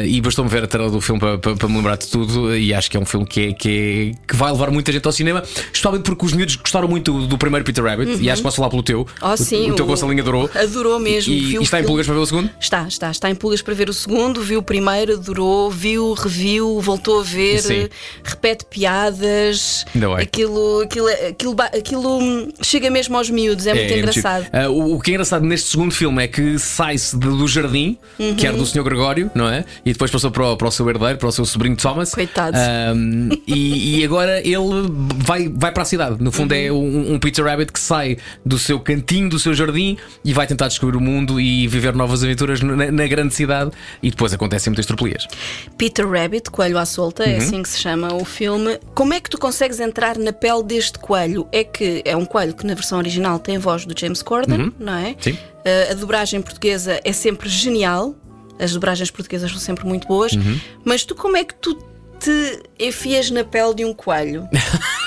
e 0.06 0.20
bastou-me 0.20 0.50
ver 0.50 0.64
a 0.64 0.66
tela 0.66 0.90
do 0.90 1.00
filme 1.00 1.20
para, 1.20 1.38
para- 1.38 1.56
para 1.56 1.68
me 1.68 1.76
lembrar 1.76 1.96
de 1.96 2.06
tudo. 2.08 2.56
E 2.56 2.72
acho 2.74 2.90
que 2.90 2.96
é 2.96 3.00
um 3.00 3.04
filme 3.06 3.26
que, 3.26 3.40
é, 3.48 3.52
que, 3.52 4.14
é- 4.14 4.26
que 4.28 4.36
vai 4.36 4.50
levar 4.52 4.70
muita 4.70 4.90
gente 4.92 5.06
ao 5.06 5.12
cinema, 5.12 5.42
especialmente 5.44 6.02
porque 6.02 6.24
os 6.26 6.32
miúdos 6.32 6.56
gostaram 6.56 6.88
muito 6.88 7.12
do, 7.12 7.26
do 7.26 7.38
primeiro 7.38 7.64
Peter 7.64 7.82
Rabbit, 7.84 8.20
e 8.20 8.28
acho 8.30 8.38
que 8.40 8.42
posso 8.42 8.56
falar 8.56 8.70
pelo 8.70 8.82
teu. 8.82 9.06
Oh, 9.22 9.28
O- 9.28 9.36
sim, 9.36 9.70
o, 9.70 9.74
teu 9.76 9.86
Gonçalinho 9.86 10.20
adorou. 10.22 10.50
Adorou 10.54 10.98
mesmo. 10.98 11.32
E, 11.32 11.40
viu 11.46 11.60
e 11.60 11.64
está 11.64 11.78
em 11.80 11.84
o 11.84 11.86
pulgas 11.86 12.06
para 12.06 12.14
ver 12.14 12.20
o 12.20 12.26
segundo? 12.26 12.50
Está, 12.60 12.86
está, 12.88 13.10
está 13.10 13.30
em 13.30 13.34
pulgas 13.34 13.62
para 13.62 13.74
ver 13.74 13.88
o 13.88 13.92
segundo, 13.94 14.40
viu 14.42 14.60
o 14.60 14.62
primeiro, 14.62 15.14
adorou, 15.14 15.70
viu, 15.70 16.12
reviu, 16.14 16.80
voltou 16.80 17.20
a 17.20 17.22
ver, 17.22 17.60
Sim. 17.60 17.88
repete 18.24 18.64
piadas. 18.64 19.84
Ainda 19.94 20.08
bem. 20.08 20.18
Aquilo, 20.24 20.80
aquilo, 20.82 21.08
aquilo, 21.08 21.43
ba- 21.52 21.64
aquilo 21.76 22.18
hum, 22.18 22.48
chega 22.62 22.88
mesmo 22.88 23.16
aos 23.16 23.28
miúdos, 23.28 23.66
é, 23.66 23.74
muito 23.74 23.92
engraçado. 23.92 24.44
giro. 24.44 24.56
Ah, 24.56 24.68
o, 24.70 24.94
o 24.94 25.00
que 25.00 25.10
é 25.10 25.14
engraçado 25.14 25.44
neste 25.44 25.68
segundo 25.70 25.92
filme 25.92 26.22
é 26.22 26.28
que 26.28 26.58
sai-se 26.60 27.16
do 27.18 27.46
jardim, 27.48 27.98
Uhum. 28.18 28.36
que 28.36 28.46
era 28.46 28.56
do 28.56 28.64
Sr. 28.64 28.84
Gregório, 28.84 29.30
não 29.34 29.48
é? 29.48 29.64
E 29.84 29.92
depois 29.92 30.10
passou 30.10 30.30
para 30.30 30.52
o, 30.52 30.56
para 30.56 30.68
o 30.68 30.70
seu 30.70 30.88
herdeiro, 30.88 31.18
para 31.18 31.28
o 31.28 31.32
seu 31.32 31.44
sobrinho 31.44 31.76
Thomas. 31.76 32.14
Coitado. 32.14 32.56
Ahm, 32.56 33.30
e, 33.46 33.98
e 34.00 34.04
agora 34.04 34.38
ele 34.40 34.88
vai, 35.16 35.48
vai 35.48 35.72
para 35.72 35.82
a 35.82 35.86
cidade. 35.86 36.22
No 36.22 36.30
fundo, 36.30 36.52
é 36.54 36.70
Uhum. 36.70 37.10
um, 37.10 37.14
um 37.14 37.18
Peter 37.18 37.44
Rabbit 37.44 37.72
que 37.72 37.80
sai 37.80 38.16
do 38.46 38.58
seu 38.58 38.78
cantinho, 38.78 39.28
do 39.28 39.38
seu 39.38 39.52
jardim 39.52 39.96
e 40.24 40.32
vai 40.32 40.46
tentar 40.46 40.68
descobrir 40.68 40.96
o 40.96 41.00
mundo 41.00 41.40
e 41.40 41.66
viver 41.66 41.94
novas 41.94 42.22
aventuras 42.22 42.60
na, 42.60 42.90
na 42.92 43.06
grande 43.08 43.34
cidade. 43.34 43.72
E 44.02 44.10
depois 44.10 44.32
acontecem 44.32 44.70
muitas 44.70 44.86
tropelias. 44.86 45.26
Peter 45.76 46.08
Rabbit, 46.08 46.50
Coelho 46.50 46.78
à 46.78 46.84
Solta, 46.86 47.24
Uhum. 47.24 47.30
é 47.30 47.36
assim 47.38 47.62
que 47.62 47.68
se 47.68 47.78
chama 47.80 48.14
o 48.14 48.24
filme. 48.24 48.78
Como 48.94 49.12
é 49.14 49.20
que 49.20 49.28
tu 49.30 49.38
consegues 49.38 49.80
entrar 49.80 50.16
na 50.18 50.32
pele 50.32 50.62
deste 50.62 50.98
coelho? 50.98 51.33
É 51.52 51.64
que 51.64 52.02
é 52.04 52.16
um 52.16 52.24
coelho 52.24 52.54
que 52.54 52.66
na 52.66 52.74
versão 52.74 52.98
original 52.98 53.38
tem 53.38 53.56
a 53.56 53.58
voz 53.58 53.84
do 53.84 53.98
James 53.98 54.22
Corden, 54.22 54.72
não 54.78 54.94
é? 54.94 55.08
Uhum. 55.08 55.16
Sim. 55.20 55.32
Uh, 55.32 55.92
a 55.92 55.94
dobragem 55.94 56.40
portuguesa 56.42 57.00
é 57.04 57.12
sempre 57.12 57.48
genial. 57.48 58.14
As 58.58 58.72
dobragens 58.72 59.10
portuguesas 59.10 59.50
são 59.50 59.60
sempre 59.60 59.86
muito 59.86 60.06
boas. 60.06 60.32
Uhum. 60.32 60.60
Mas 60.84 61.04
tu 61.04 61.14
como 61.14 61.36
é 61.36 61.44
que 61.44 61.54
tu 61.54 61.74
te 62.20 62.62
enfias 62.78 63.30
na 63.30 63.44
pele 63.44 63.74
de 63.74 63.84
um 63.84 63.92
coelho? 63.92 64.48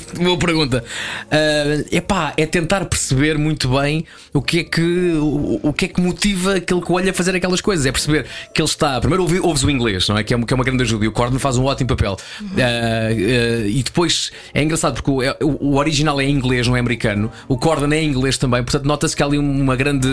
Boa 0.22 0.38
pergunta. 0.38 0.84
Ah, 1.30 1.84
epá, 1.90 2.32
é 2.36 2.46
tentar 2.46 2.84
perceber 2.86 3.38
muito 3.38 3.68
bem 3.68 4.04
o 4.32 4.40
que 4.42 4.60
é 4.60 4.64
que 4.64 4.80
o, 4.80 5.60
o 5.62 5.72
que 5.72 5.86
é 5.86 5.88
que 5.88 6.00
motiva 6.00 6.56
aquele 6.56 6.80
coelho 6.80 7.10
a 7.10 7.14
fazer 7.14 7.34
aquelas 7.34 7.60
coisas. 7.60 7.86
É 7.86 7.92
perceber 7.92 8.26
que 8.54 8.60
ele 8.60 8.68
está. 8.68 8.98
Primeiro 9.00 9.22
ouvi- 9.22 9.40
ouves 9.40 9.62
o 9.62 9.70
inglês, 9.70 10.08
não 10.08 10.16
é? 10.18 10.22
Que 10.24 10.34
é, 10.34 10.36
uma- 10.36 10.46
que 10.46 10.52
é 10.52 10.56
uma 10.56 10.64
grande 10.64 10.82
ajuda. 10.82 11.04
E 11.04 11.08
o 11.08 11.12
Corden 11.12 11.38
faz 11.38 11.56
um 11.56 11.64
ótimo 11.64 11.88
papel. 11.88 12.16
Ah, 12.40 13.08
ah, 13.08 13.66
e 13.66 13.82
depois 13.82 14.30
é 14.54 14.62
engraçado 14.62 14.94
porque 14.94 15.10
o, 15.10 15.22
é- 15.22 15.36
o- 15.40 15.70
o 15.72 15.76
original 15.76 16.20
é 16.20 16.24
inglês, 16.28 16.66
não 16.66 16.76
é 16.76 16.80
americano. 16.80 17.30
O 17.48 17.56
Corden 17.56 17.92
é 17.98 18.02
inglês 18.02 18.36
também. 18.38 18.62
Portanto, 18.62 18.84
nota-se 18.84 19.14
que 19.16 19.22
há 19.22 19.26
ali 19.26 19.38
uma 19.38 19.76
grande. 19.76 20.08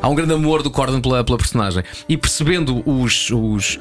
Há 0.00 0.08
um 0.08 0.14
grande 0.14 0.32
amor 0.34 0.62
do 0.62 0.70
Corden 0.70 1.00
pela, 1.00 1.22
pela 1.24 1.38
personagem. 1.38 1.82
E 2.08 2.16
percebendo 2.16 2.82
os, 2.88 3.30
os, 3.30 3.78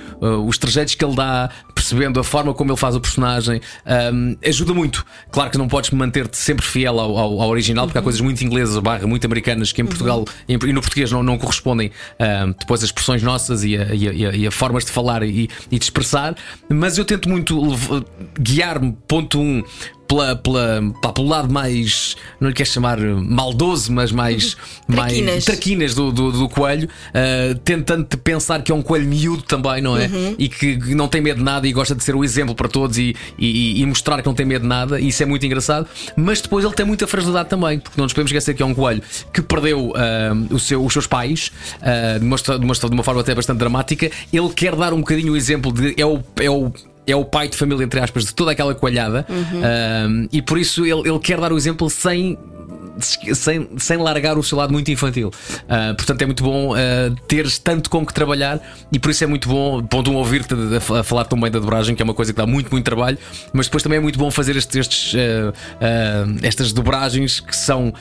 os 0.47 0.57
trejeitos 0.57 0.95
que 0.95 1.03
ele 1.05 1.15
dá, 1.15 1.49
percebendo 1.81 2.19
a 2.19 2.23
forma 2.23 2.53
como 2.53 2.69
ele 2.71 2.77
faz 2.77 2.95
o 2.95 3.01
personagem, 3.01 3.59
ahm, 3.85 4.35
ajuda 4.47 4.71
muito. 4.73 5.03
Claro 5.31 5.49
que 5.49 5.57
não 5.57 5.67
podes 5.67 5.89
manter-te 5.89 6.37
sempre 6.37 6.63
fiel 6.65 6.99
ao, 6.99 7.17
ao- 7.17 7.41
ao 7.41 7.49
original, 7.49 7.87
porque 7.87 7.97
há 7.97 8.01
coisas 8.01 8.21
muito 8.21 8.43
inglesas, 8.43 8.77
barra, 8.77 9.07
muito 9.07 9.25
americanas, 9.25 9.71
que 9.71 9.81
em 9.81 9.85
Portugal 9.85 10.23
em- 10.47 10.53
e 10.61 10.73
no 10.73 10.81
português 10.81 11.11
não, 11.11 11.23
não 11.23 11.37
correspondem 11.39 11.91
ahm, 12.19 12.53
depois 12.59 12.81
as 12.83 12.89
expressões 12.89 13.23
nossas 13.23 13.63
e 13.63 13.75
a, 13.75 13.93
e 13.95 14.07
a- 14.07 14.13
e 14.35 14.47
a- 14.47 14.51
formas 14.51 14.85
de 14.85 14.91
falar 14.91 15.23
e, 15.23 15.49
e 15.71 15.79
de 15.79 15.83
expressar. 15.83 16.35
Mas 16.69 16.97
eu 16.99 17.05
tento 17.05 17.27
muito 17.27 17.59
guiar-me, 18.39 18.95
ponto 19.07 19.39
um. 19.39 19.63
Pela, 20.11 20.35
pela, 20.35 20.81
pá, 21.01 21.13
pelo 21.13 21.27
lado 21.29 21.53
mais, 21.53 22.17
não 22.37 22.49
lhe 22.49 22.53
quero 22.53 22.67
chamar 22.67 22.99
maldoso, 22.99 23.93
mas 23.93 24.11
mais, 24.11 24.57
mais 24.85 25.07
Traquinas. 25.07 25.45
traquinas 25.45 25.95
do, 25.95 26.11
do, 26.11 26.31
do 26.33 26.49
coelho, 26.49 26.89
ah, 27.13 27.57
tentando 27.63 28.03
te 28.03 28.17
pensar 28.17 28.61
que 28.61 28.73
é 28.73 28.75
um 28.75 28.81
coelho 28.81 29.07
miúdo 29.07 29.43
também, 29.43 29.81
não 29.81 29.97
é? 29.97 30.09
E 30.37 30.49
que 30.49 30.81
que 30.81 30.95
não 30.95 31.07
tem 31.07 31.21
medo 31.21 31.37
de 31.37 31.43
nada 31.43 31.67
e 31.67 31.71
gosta 31.71 31.95
de 31.95 32.03
ser 32.03 32.15
o 32.15 32.23
exemplo 32.23 32.53
para 32.53 32.67
todos 32.67 32.97
e, 32.97 33.15
e, 33.37 33.81
e 33.81 33.85
mostrar 33.85 34.21
que 34.21 34.27
não 34.27 34.33
tem 34.33 34.45
medo 34.45 34.63
de 34.63 34.67
nada, 34.67 34.99
e 34.99 35.07
isso 35.07 35.23
é 35.23 35.25
muito 35.25 35.45
engraçado. 35.45 35.87
Mas 36.15 36.41
depois 36.41 36.65
ele 36.65 36.73
tem 36.73 36.85
muita 36.85 37.07
fragilidade 37.07 37.49
também, 37.49 37.79
porque 37.79 37.97
não 37.97 38.03
nos 38.05 38.13
podemos 38.13 38.31
esquecer 38.31 38.53
que 38.53 38.61
é 38.61 38.65
um 38.65 38.73
coelho 38.73 39.01
que 39.33 39.41
perdeu 39.41 39.93
ah, 39.95 40.33
o 40.53 40.59
seu, 40.59 40.83
os 40.83 40.91
seus 40.91 41.07
pais 41.07 41.51
ah, 41.81 42.17
de, 42.19 42.25
uma, 42.25 42.35
de, 42.35 42.65
uma, 42.65 42.73
de 42.73 42.85
uma 42.87 43.03
forma 43.03 43.21
até 43.21 43.33
bastante 43.33 43.59
dramática. 43.59 44.11
Ele 44.31 44.49
quer 44.49 44.75
dar 44.75 44.93
um 44.93 44.99
bocadinho 44.99 45.33
o 45.33 45.37
exemplo 45.37 45.71
de 45.71 45.95
é 45.97 46.05
o. 46.05 46.21
É 46.37 46.49
o 46.49 46.71
é 47.07 47.15
o 47.15 47.25
pai 47.25 47.47
de 47.47 47.57
família, 47.57 47.83
entre 47.83 47.99
aspas, 47.99 48.25
de 48.25 48.33
toda 48.33 48.51
aquela 48.51 48.73
coelhada, 48.75 49.25
Ah, 49.29 50.07
e 50.31 50.41
por 50.41 50.57
isso 50.57 50.85
ele, 50.85 51.09
ele 51.09 51.19
quer 51.19 51.39
dar 51.39 51.51
o 51.51 51.57
exemplo 51.57 51.89
sem 51.89 52.37
sem, 52.99 53.69
sem 53.77 53.97
largar 53.97 54.37
o 54.37 54.43
seu 54.43 54.57
lado 54.57 54.71
muito 54.71 54.89
infantil. 54.91 55.29
Uh, 55.29 55.95
portanto, 55.95 56.21
é 56.21 56.25
muito 56.25 56.43
bom 56.43 56.73
uh, 56.73 57.15
teres 57.27 57.57
tanto 57.57 57.89
com 57.89 58.05
que 58.05 58.13
trabalhar 58.13 58.59
e 58.91 58.99
por 58.99 59.11
isso 59.11 59.23
é 59.23 59.27
muito 59.27 59.47
bom, 59.47 59.81
ponto 59.83 60.11
um, 60.11 60.15
ouvir-te 60.15 60.53
a, 60.75 61.03
falar 61.03 61.25
tão 61.25 61.39
bem 61.39 61.51
da 61.51 61.59
dobragem, 61.59 61.95
que 61.95 62.01
é 62.01 62.05
uma 62.05 62.13
coisa 62.13 62.33
que 62.33 62.37
dá 62.37 62.45
muito, 62.45 62.69
muito 62.71 62.85
trabalho, 62.85 63.17
mas 63.53 63.67
depois 63.67 63.83
também 63.83 63.97
é 63.97 64.01
muito 64.01 64.17
bom 64.19 64.29
fazer 64.29 64.55
estes, 64.55 64.75
estes, 64.75 65.13
uh, 65.13 65.17
estas 66.43 66.73
dobragens 66.73 67.39
que 67.39 67.55
são 67.55 67.93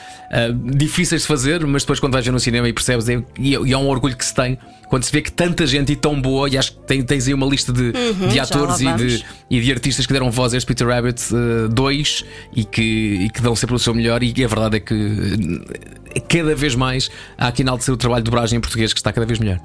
difíceis 0.77 1.23
de 1.23 1.29
fazer, 1.29 1.67
mas 1.67 1.83
depois 1.83 1.99
quando 1.99 2.13
vais 2.13 2.25
ver 2.25 2.31
no 2.31 2.39
cinema 2.39 2.69
e 2.69 2.73
percebes, 2.73 3.09
é, 3.09 3.21
e, 3.37 3.57
é, 3.57 3.61
e 3.61 3.73
é 3.73 3.77
um 3.77 3.89
orgulho 3.89 4.17
que 4.17 4.25
se 4.25 4.33
tem 4.33 4.57
quando 4.91 5.05
se 5.05 5.13
vê 5.13 5.23
que 5.23 5.31
tanta 5.31 5.65
gente 5.69 5.93
e 5.93 5.97
tão 5.97 6.21
boa, 6.21 6.49
e 6.49 6.59
acho 6.59 6.73
que 6.73 7.03
tens 7.05 7.29
aí 7.29 7.33
uma 7.33 7.47
lista 7.47 7.73
de, 7.73 7.93
Uhum, 7.95 8.29
de 8.29 8.41
atores 8.41 8.81
lá 8.81 8.90
e 8.91 8.97
de, 8.97 9.25
e 9.51 9.61
de 9.61 9.73
artistas 9.73 10.07
que 10.07 10.13
deram 10.13 10.31
voz 10.31 10.55
a 10.55 10.57
este 10.57 10.67
Peter 10.67 10.87
Rabbit 10.87 11.23
2 11.71 12.25
e, 12.55 12.65
que, 12.65 12.83
e 12.83 13.31
que 13.31 13.41
dão 13.41 13.55
sempre 13.55 13.77
o 13.77 13.79
seu 13.79 13.95
melhor. 13.95 14.23
E 14.23 14.45
a 14.45 14.49
verdade 14.49 14.77
é 14.77 14.81
que 14.81 14.95
eh, 14.95 16.10
cada 16.29 16.55
vez 16.55 16.75
mais 16.75 17.11
há 17.39 17.49
aqui 17.49 17.63
enaltecer 17.63 17.93
o 17.93 17.97
trabalho 17.97 18.23
de 18.23 18.31
dobragem 18.31 18.59
em 18.59 18.61
português 18.61 18.93
que 18.93 18.99
está 19.01 19.13
cada 19.13 19.27
vez 19.27 19.39
melhor. 19.39 19.59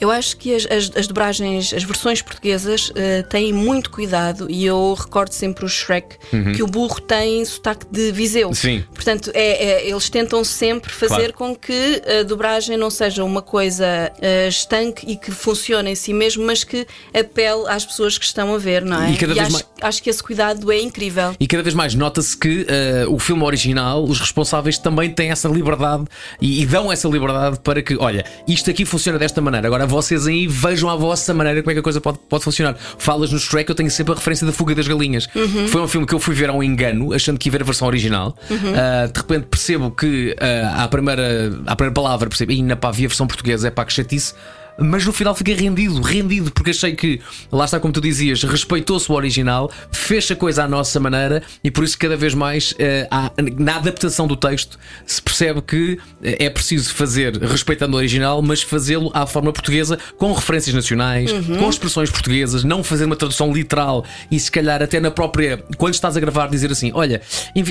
Eu 0.00 0.10
acho 0.10 0.36
que 0.36 0.54
as, 0.54 0.66
as, 0.66 0.90
as 0.96 1.06
dobragens, 1.06 1.72
as 1.74 1.82
versões 1.82 2.22
portuguesas 2.22 2.92
eh, 2.94 3.22
têm 3.22 3.52
muito 3.52 3.90
cuidado 3.90 4.46
e 4.50 4.64
eu 4.64 4.94
recordo 4.98 5.32
sempre 5.32 5.64
o 5.64 5.68
Shrek 5.68 6.16
Uhum. 6.32 6.52
que 6.52 6.62
o 6.62 6.66
burro 6.66 7.00
tem 7.00 7.44
sotaque 7.44 7.86
de 7.90 8.12
Viseu. 8.12 8.52
Sim. 8.54 8.84
Portanto, 8.94 9.30
é, 9.34 9.64
é- 9.84 9.90
eles 9.90 10.08
tentam 10.10 10.44
sempre 10.44 10.90
fazer 10.92 11.32
Claro. 11.32 11.32
com 11.32 11.56
que 11.56 12.02
a 12.20 12.22
dobragem 12.22 12.76
não 12.76 12.90
seja 12.90 13.24
uma 13.24 13.40
coisa 13.42 14.12
eh, 14.20 14.48
estanque 14.48 15.06
e 15.10 15.16
que 15.16 15.30
funcione 15.30 15.90
em 15.90 15.94
si 15.94 16.12
mesmo, 16.12 16.44
mas 16.44 16.64
que 16.64 16.86
apele 17.14 17.66
às 17.68 17.84
pessoas 17.84 18.18
que 18.18 18.24
estão 18.24 18.54
a 18.54 18.58
ver, 18.58 18.82
não 18.84 19.02
é? 19.02 19.12
E 19.12 19.16
cada 19.16 19.32
vez 19.34 19.46
acho, 19.46 19.52
mais- 19.52 19.66
acho 19.80 20.02
que 20.02 20.10
esse 20.10 20.22
cuidado 20.22 20.70
é 20.70 20.80
incrível. 20.80 21.34
E 21.40 21.46
cada 21.46 21.62
vez 21.62 21.74
mais 21.74 21.94
nota-se 21.94 22.36
que 22.36 22.66
eh, 22.68 23.06
o 23.08 23.18
filme 23.18 23.42
original, 23.44 24.04
os 24.04 24.20
responsáveis 24.20 24.76
também 24.78 25.10
têm 25.10 25.30
essa 25.30 25.48
liberdade 25.48 25.87
e, 26.40 26.62
e 26.62 26.66
dão 26.66 26.90
essa 26.90 27.08
liberdade 27.08 27.58
para 27.60 27.82
que, 27.82 27.96
olha, 27.96 28.24
isto 28.46 28.70
aqui 28.70 28.84
funciona 28.84 29.18
desta 29.18 29.40
maneira. 29.40 29.66
Agora 29.66 29.86
vocês 29.86 30.26
aí 30.26 30.46
vejam 30.46 30.88
à 30.88 30.96
vossa 30.96 31.32
maneira 31.32 31.62
como 31.62 31.70
é 31.70 31.74
que 31.74 31.80
a 31.80 31.82
coisa 31.82 32.00
pode, 32.00 32.18
pode 32.28 32.44
funcionar. 32.44 32.76
Falas 32.98 33.32
no 33.32 33.38
Shrek, 33.38 33.68
eu 33.68 33.74
tenho 33.74 33.90
sempre 33.90 34.12
a 34.12 34.16
referência 34.16 34.46
da 34.46 34.52
Fuga 34.52 34.74
das 34.74 34.86
Galinhas. 34.86 35.28
Uhum. 35.34 35.68
Foi 35.68 35.80
um 35.82 35.88
filme 35.88 36.06
que 36.06 36.14
eu 36.14 36.20
fui 36.20 36.34
ver 36.34 36.50
ao 36.50 36.62
engano, 36.62 37.12
achando 37.12 37.38
que 37.38 37.48
ia 37.48 37.52
ver 37.52 37.62
a 37.62 37.64
versão 37.64 37.86
original. 37.88 38.36
Uhum. 38.50 38.74
Ah, 38.76 39.06
de 39.06 39.18
repente 39.18 39.46
percebo 39.46 39.90
que 39.90 40.36
ah, 40.40 40.84
à, 40.84 40.88
primeira, 40.88 41.60
à 41.66 41.76
primeira 41.76 41.94
palavra 41.94 42.28
percebo, 42.28 42.52
ainda 42.52 42.76
pá, 42.76 42.90
vi 42.90 43.04
a 43.04 43.08
versão 43.08 43.26
portuguesa, 43.26 43.68
é 43.68 43.70
pá, 43.70 43.84
que 43.84 43.92
chatice. 43.92 44.34
Mas 44.80 45.04
no 45.04 45.12
final 45.12 45.34
fiquei 45.34 45.54
rendido, 45.54 46.00
rendido, 46.00 46.50
porque 46.52 46.70
achei 46.70 46.94
que, 46.94 47.20
lá 47.50 47.64
está 47.64 47.80
como 47.80 47.92
tu 47.92 48.00
dizias, 48.00 48.42
respeitou-se 48.44 49.10
o 49.10 49.14
original, 49.14 49.70
fez 49.90 50.30
a 50.30 50.36
coisa 50.36 50.64
à 50.64 50.68
nossa 50.68 51.00
maneira 51.00 51.42
e 51.64 51.70
por 51.70 51.82
isso 51.84 51.98
cada 51.98 52.16
vez 52.16 52.32
mais 52.34 52.74
eh, 52.78 53.08
na 53.58 53.76
adaptação 53.76 54.26
do 54.26 54.36
texto 54.36 54.78
se 55.06 55.20
percebe 55.20 55.60
que 55.62 55.98
eh, 56.22 56.44
é 56.46 56.50
preciso 56.50 56.94
fazer 56.94 57.36
respeitando 57.42 57.94
o 57.94 57.96
original, 57.98 58.40
mas 58.40 58.62
fazê-lo 58.62 59.10
à 59.14 59.26
forma 59.26 59.52
portuguesa, 59.52 59.98
com 60.16 60.32
referências 60.32 60.74
nacionais, 60.74 61.32
Uhum. 61.32 61.56
com 61.58 61.68
expressões 61.70 62.10
portuguesas, 62.10 62.62
não 62.64 62.84
fazer 62.84 63.04
uma 63.04 63.16
tradução 63.16 63.52
literal 63.52 64.04
e 64.30 64.38
se 64.38 64.50
calhar 64.50 64.82
até 64.82 65.00
na 65.00 65.10
própria, 65.10 65.62
quando 65.76 65.94
estás 65.94 66.16
a 66.16 66.20
gravar, 66.20 66.48
dizer 66.48 66.70
assim: 66.70 66.90
olha, 66.94 67.20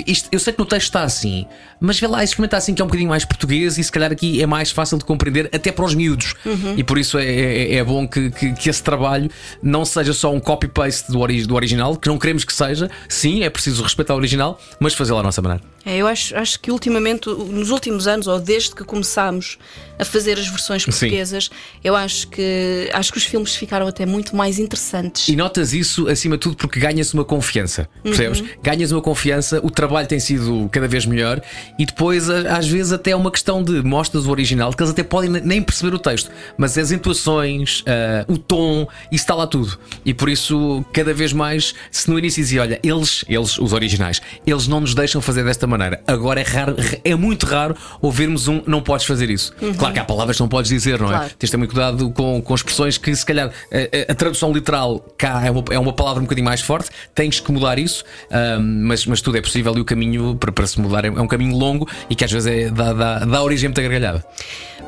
isto- 0.05 0.27
eu 0.31 0.39
sei 0.39 0.51
que 0.53 0.59
no 0.59 0.65
texto 0.65 0.87
está 0.87 1.03
assim, 1.03 1.45
mas 1.79 1.99
vê 1.99 2.07
lá, 2.07 2.23
experimenta 2.23 2.57
assim 2.57 2.73
que 2.73 2.81
é 2.81 2.85
um 2.85 2.87
bocadinho 2.87 3.09
mais 3.09 3.23
português 3.25 3.77
e 3.77 3.83
se 3.83 3.91
calhar 3.91 4.11
aqui 4.11 4.41
é 4.41 4.45
mais 4.45 4.71
fácil 4.71 4.97
de 4.97 5.05
compreender 5.05 5.49
até 5.53 5.71
para 5.71 5.85
os 5.85 5.95
miúdos. 5.95 6.33
Uhum. 6.45 6.73
E 6.77 6.83
por 6.83 6.97
isso 6.98 7.18
é, 7.18 7.25
é- 7.25 7.75
é 7.75 7.84
bom 7.84 8.08
que, 8.08 8.30
que- 8.32 8.54
que 8.54 8.70
esse 8.70 8.82
trabalho 8.84 9.30
não 9.62 9.84
seja 9.86 10.13
só 10.13 10.34
um 10.34 10.39
copy-paste 10.39 11.12
do, 11.12 11.20
ori- 11.20 11.46
do 11.46 11.56
original, 11.56 11.96
que 11.98 12.08
não 12.08 12.18
queremos 12.18 12.44
que 12.44 12.54
seja. 12.54 12.89
Sim, 13.10 13.44
é 13.44 13.50
preciso 13.50 13.84
respeitar 13.84 14.13
o 14.13 14.18
original, 14.18 14.60
mas 14.80 14.94
fazê-lo 14.94 15.20
à 15.20 15.24
nossa 15.24 15.42
maneira. 15.42 15.63
É, 15.88 15.96
eu 15.96 16.06
acho, 16.06 16.36
acho 16.36 16.60
que 16.60 16.70
ultimamente, 16.70 17.29
nos 17.29 17.70
últimos 17.70 18.08
anos, 18.08 18.27
ou 18.27 18.38
desde 18.39 18.75
que 18.75 18.84
começámos 18.84 19.58
a 19.98 20.03
fazer 20.03 20.38
as 20.38 20.46
versões 20.48 20.84
portuguesas, 20.84 21.50
eu 21.82 21.96
acho 21.96 22.27
que 22.27 22.89
acho 22.94 23.10
que 23.12 23.17
os 23.17 23.24
filmes 23.24 23.56
ficaram 23.56 23.88
até 23.88 24.06
muito 24.06 24.36
mais 24.36 24.60
interessantes. 24.60 25.29
E 25.29 25.36
notas 25.36 25.74
isso 25.74 26.10
acima 26.10 26.36
de 26.36 26.41
tudo 26.41 26.58
porque 26.58 26.77
ganha-se 26.77 27.13
uma 27.13 27.24
confiança, 27.24 27.88
percebes? 28.03 28.41
Uhum. 28.41 28.48
Ganhas 28.62 28.91
uma 28.91 29.01
confiança, 29.01 29.62
o 29.63 29.72
trabalho 29.72 30.06
tem 30.10 30.20
sido 30.20 30.67
cada 30.74 30.89
vez 30.89 31.06
melhor 31.06 31.41
e 31.79 31.86
depois, 31.86 32.29
às 32.29 32.67
vezes, 32.67 32.91
até 32.91 33.12
é 33.12 33.15
uma 33.15 33.32
questão 33.32 33.63
de 33.63 33.82
mostras 33.82 34.25
o 34.25 34.29
original, 34.29 34.74
que 34.74 34.84
eles 34.84 34.91
até 34.91 35.03
podem 35.03 35.29
ne- 35.29 35.39
nem 35.41 35.62
perceber 35.62 35.96
o 35.96 36.00
texto, 36.00 36.29
mas 36.58 36.77
as 36.77 36.91
intuações, 36.91 37.82
ah, 37.88 38.25
o 38.27 38.38
tom, 38.38 38.86
isso 39.10 39.24
está 39.24 39.34
lá 39.34 39.48
tudo. 39.48 39.79
E 40.06 40.13
por 40.13 40.27
isso, 40.27 40.84
cada 40.91 41.13
vez 41.13 41.32
mais, 41.32 41.74
se 41.89 42.10
no 42.10 42.20
início 42.20 42.44
dizia, 42.44 42.62
olha, 42.62 42.77
eles, 42.84 43.24
eles, 43.29 43.58
os 43.58 43.72
originais, 43.72 44.22
eles 44.46 44.67
não 44.67 44.82
nos 44.82 44.94
deixam 44.94 45.22
fazer 45.22 45.46
desta 45.46 45.65
maneira. 45.65 45.76
Agora 46.07 46.39
é 46.39 46.43
raro, 46.43 46.75
é 47.03 47.15
muito 47.15 47.46
raro 47.46 47.75
ouvirmos 48.01 48.48
um 48.48 48.62
não 48.67 48.81
podes 48.81 49.05
fazer 49.05 49.29
isso. 49.29 49.53
Uhum. 49.62 49.74
Claro 49.74 49.93
que 49.93 50.00
há 50.00 50.05
palavras 50.05 50.38
que 50.38 50.41
não 50.41 50.50
podes 50.50 50.69
dizer, 50.69 51.00
não 51.00 51.07
é? 51.07 51.17
Claro. 51.17 51.29
Tens 51.38 51.48
de 51.48 51.51
ter 51.51 51.57
muito 51.57 51.72
cuidado 51.74 52.10
com, 52.12 52.41
com 52.41 52.55
expressões 52.55 52.98
que, 52.98 53.15
se 53.15 53.25
calhar, 53.25 53.48
a, 53.72 53.77
a- 53.77 54.12
a 54.12 54.15
tradução 54.15 54.51
literal 54.51 55.00
cá 55.17 55.46
é 55.46 55.51
uma, 55.51 55.63
é 55.72 55.79
uma 55.79 55.93
palavra 55.93 56.19
um 56.22 56.25
bocadinho 56.25 56.46
mais 56.46 56.62
forte, 56.62 56.89
tens 57.13 57.39
que 57.39 57.51
mudar 57.51 57.77
isso, 57.79 58.03
ahm, 58.31 58.62
mas, 58.88 59.05
mas 59.05 59.22
tudo 59.22 59.38
é 59.38 59.41
possível 59.41 59.75
e 59.77 59.81
o 59.81 59.86
caminho 59.86 60.36
para, 60.36 60.51
para 60.51 60.67
se 60.67 60.79
mudar 60.79 61.05
é, 61.05 61.07
é 61.07 61.22
um 61.22 61.27
caminho 61.27 61.55
longo 61.57 61.88
e 62.10 62.15
que 62.15 62.24
às 62.24 62.31
vezes 62.31 62.48
é, 62.48 62.69
dá, 62.69 62.93
dá, 62.93 63.19
dá 63.19 63.43
origem 63.43 63.67
a 63.67 63.69
muita 63.69 63.81
gargalhada. 63.81 64.25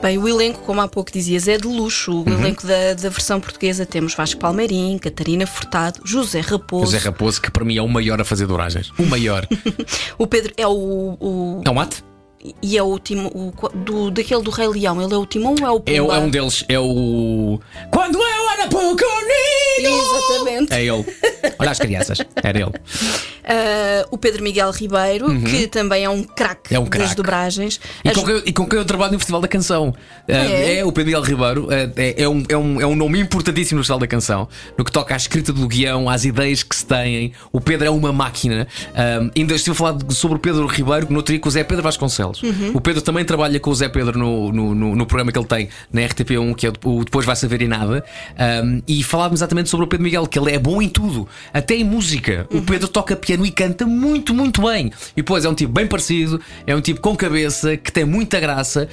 Bem, 0.02 0.18
o 0.18 0.30
elenco, 0.30 0.60
como 0.62 0.80
há 0.80 0.88
pouco 0.88 1.12
dizias, 1.12 1.46
é 1.48 1.58
de 1.58 1.68
luxo. 1.68 2.12
O 2.14 2.30
Uhum. 2.30 2.40
elenco 2.40 2.66
da, 2.66 2.94
da 2.94 3.10
versão 3.10 3.40
portuguesa 3.42 3.86
temos 3.86 4.16
Vasco 4.16 4.40
Palmeirim, 4.40 4.98
Catarina 4.98 5.46
Furtado, 5.46 6.00
José 6.06 6.40
Raposo. 6.40 6.86
José 6.86 7.00
Raposo, 7.00 7.42
que 7.42 7.52
para 7.52 7.66
mim 7.66 7.76
é 7.78 7.82
o 7.82 7.88
maior 7.88 8.22
a 8.22 8.24
fazer 8.24 8.46
dobragens. 8.48 8.92
O 8.98 9.04
maior. 9.06 9.46
O 10.18 10.26
Pedro 10.28 10.54
é 10.58 10.66
o. 10.68 10.72
o- 10.80 11.62
é 11.66 11.70
o 11.70 11.76
mate? 11.76 12.04
E 12.62 12.78
é 12.78 12.82
o 12.84 12.86
último. 12.86 13.28
O, 13.36 13.70
do, 13.78 14.12
daquele 14.12 14.42
do 14.42 14.50
Rei 14.52 14.68
Leão. 14.68 15.02
Ele 15.02 15.14
é 15.14 15.18
o 15.18 15.26
Timão 15.26 15.56
ou 15.62 15.68
é 15.68 15.72
o 15.72 15.84
É, 15.86 16.00
Pumba? 16.00 16.16
é 16.16 16.20
um 16.20 16.30
deles, 16.30 16.64
é 16.70 16.80
o. 16.80 17.60
Quando 17.92 18.18
eu 18.18 18.50
era 18.52 18.68
pequenino! 18.68 20.02
Exatamente. 20.02 20.74
É 20.74 20.84
ele. 20.86 21.06
Olha 21.58 21.72
as 21.72 21.80
crianças, 21.80 22.18
era 22.42 22.58
ele. 22.60 22.72
Ah, 23.44 24.06
o 24.12 24.18
Pedro 24.18 24.44
Miguel 24.44 24.72
Ribeiro, 24.72 25.28
Uhum. 25.28 25.44
que 25.44 25.68
também 25.68 26.04
é 26.04 26.10
um 26.10 26.24
craque 26.24 26.74
É 26.76 26.80
um 26.80 26.86
das 26.86 27.16
dobragens. 27.16 27.80
E 28.04 28.10
As- 28.10 28.16
com, 28.16 28.24
quem, 28.24 28.36
eu- 28.36 28.44
e 28.46 28.54
com 28.54 28.68
quem 28.68 28.78
eu 28.80 28.86
trabalho 28.86 29.14
no 29.14 29.20
Festival 29.20 29.42
da 29.42 29.48
Canção. 29.48 29.90
Uh, 29.90 29.96
é? 30.28 30.78
é? 30.80 30.86
o 30.86 30.92
Pedro 30.92 31.08
Miguel 31.12 31.22
Ribeiro, 31.24 31.66
uh, 31.68 31.72
é, 31.96 32.24
é 32.24 32.30
um, 32.30 32.44
é, 32.48 32.58
um, 32.58 32.82
é 32.82 32.86
um 32.86 32.96
nome 32.96 33.20
importantíssimo 33.20 33.78
no 33.80 33.84
Festival 33.84 34.00
da 34.00 34.08
Canção, 34.08 34.48
no 34.78 34.84
que 34.86 34.92
toca 34.92 35.14
à 35.14 35.18
escrita 35.18 35.52
do 35.52 35.68
guião, 35.68 36.10
às 36.10 36.26
ideias 36.26 36.62
que 36.64 36.76
se 36.76 36.86
têm. 36.86 37.34
O 37.52 37.60
Pedro 37.60 37.88
é 37.88 37.90
uma 37.90 38.12
máquina. 38.14 38.68
Ainda 39.36 39.56
estive 39.56 39.72
a 39.72 39.76
falar 39.76 39.98
sobre 40.10 40.38
o 40.38 40.40
Pedro 40.40 40.66
Ribeiro, 40.68 41.08
no 41.10 41.18
outro 41.18 41.34
dia 41.34 41.40
com 41.42 41.50
o 41.50 41.52
Zé 41.52 41.64
Pedro 41.64 41.84
Vasconcelos. 41.84 42.29
Uhum. 42.44 42.72
O 42.74 42.82
Pedro 42.82 43.02
também 43.02 43.24
trabalha 43.26 43.60
com 43.60 43.70
o 43.70 43.76
Zé 43.76 43.90
Pedro 43.90 44.18
no, 44.18 44.52
no, 44.52 44.76
no- 44.76 44.96
no 44.96 45.06
programa 45.06 45.32
que 45.32 45.38
ele 45.40 45.48
tem 45.48 45.70
na 45.92 46.02
RTP1, 46.02 46.56
que 46.56 46.68
é 46.68 46.72
o 46.84 47.04
Depois 47.04 47.26
Vai 47.26 47.36
Saber 47.36 47.62
e 47.62 47.68
Nada. 47.68 48.04
Um, 48.64 48.82
e 48.88 49.04
falávamos 49.04 49.40
exatamente 49.40 49.70
sobre 49.70 49.86
o 49.86 49.88
Pedro 49.88 50.04
Miguel, 50.04 50.28
que 50.28 50.38
ele 50.40 50.52
é 50.52 50.60
bom 50.60 50.82
em 50.82 50.90
tudo, 50.90 51.28
até 51.54 51.76
em 51.76 51.84
música. 51.84 52.48
Uhum. 52.52 52.60
O 52.60 52.62
Pedro 52.64 52.88
toca 52.88 53.16
piano 53.16 53.46
e 53.46 53.52
canta 53.52 53.86
muito, 53.86 54.34
muito 54.34 54.62
bem. 54.62 54.92
E 55.14 55.18
depois 55.22 55.46
é 55.46 55.50
um 55.50 55.54
tipo 55.56 55.72
bem 55.74 55.88
parecido, 55.88 56.40
é 56.66 56.76
um 56.76 56.82
tipo 56.82 57.02
com 57.02 57.16
cabeça, 57.16 57.76
que 57.78 57.92
tem 57.92 58.06
muita 58.06 58.40
graça. 58.40 58.88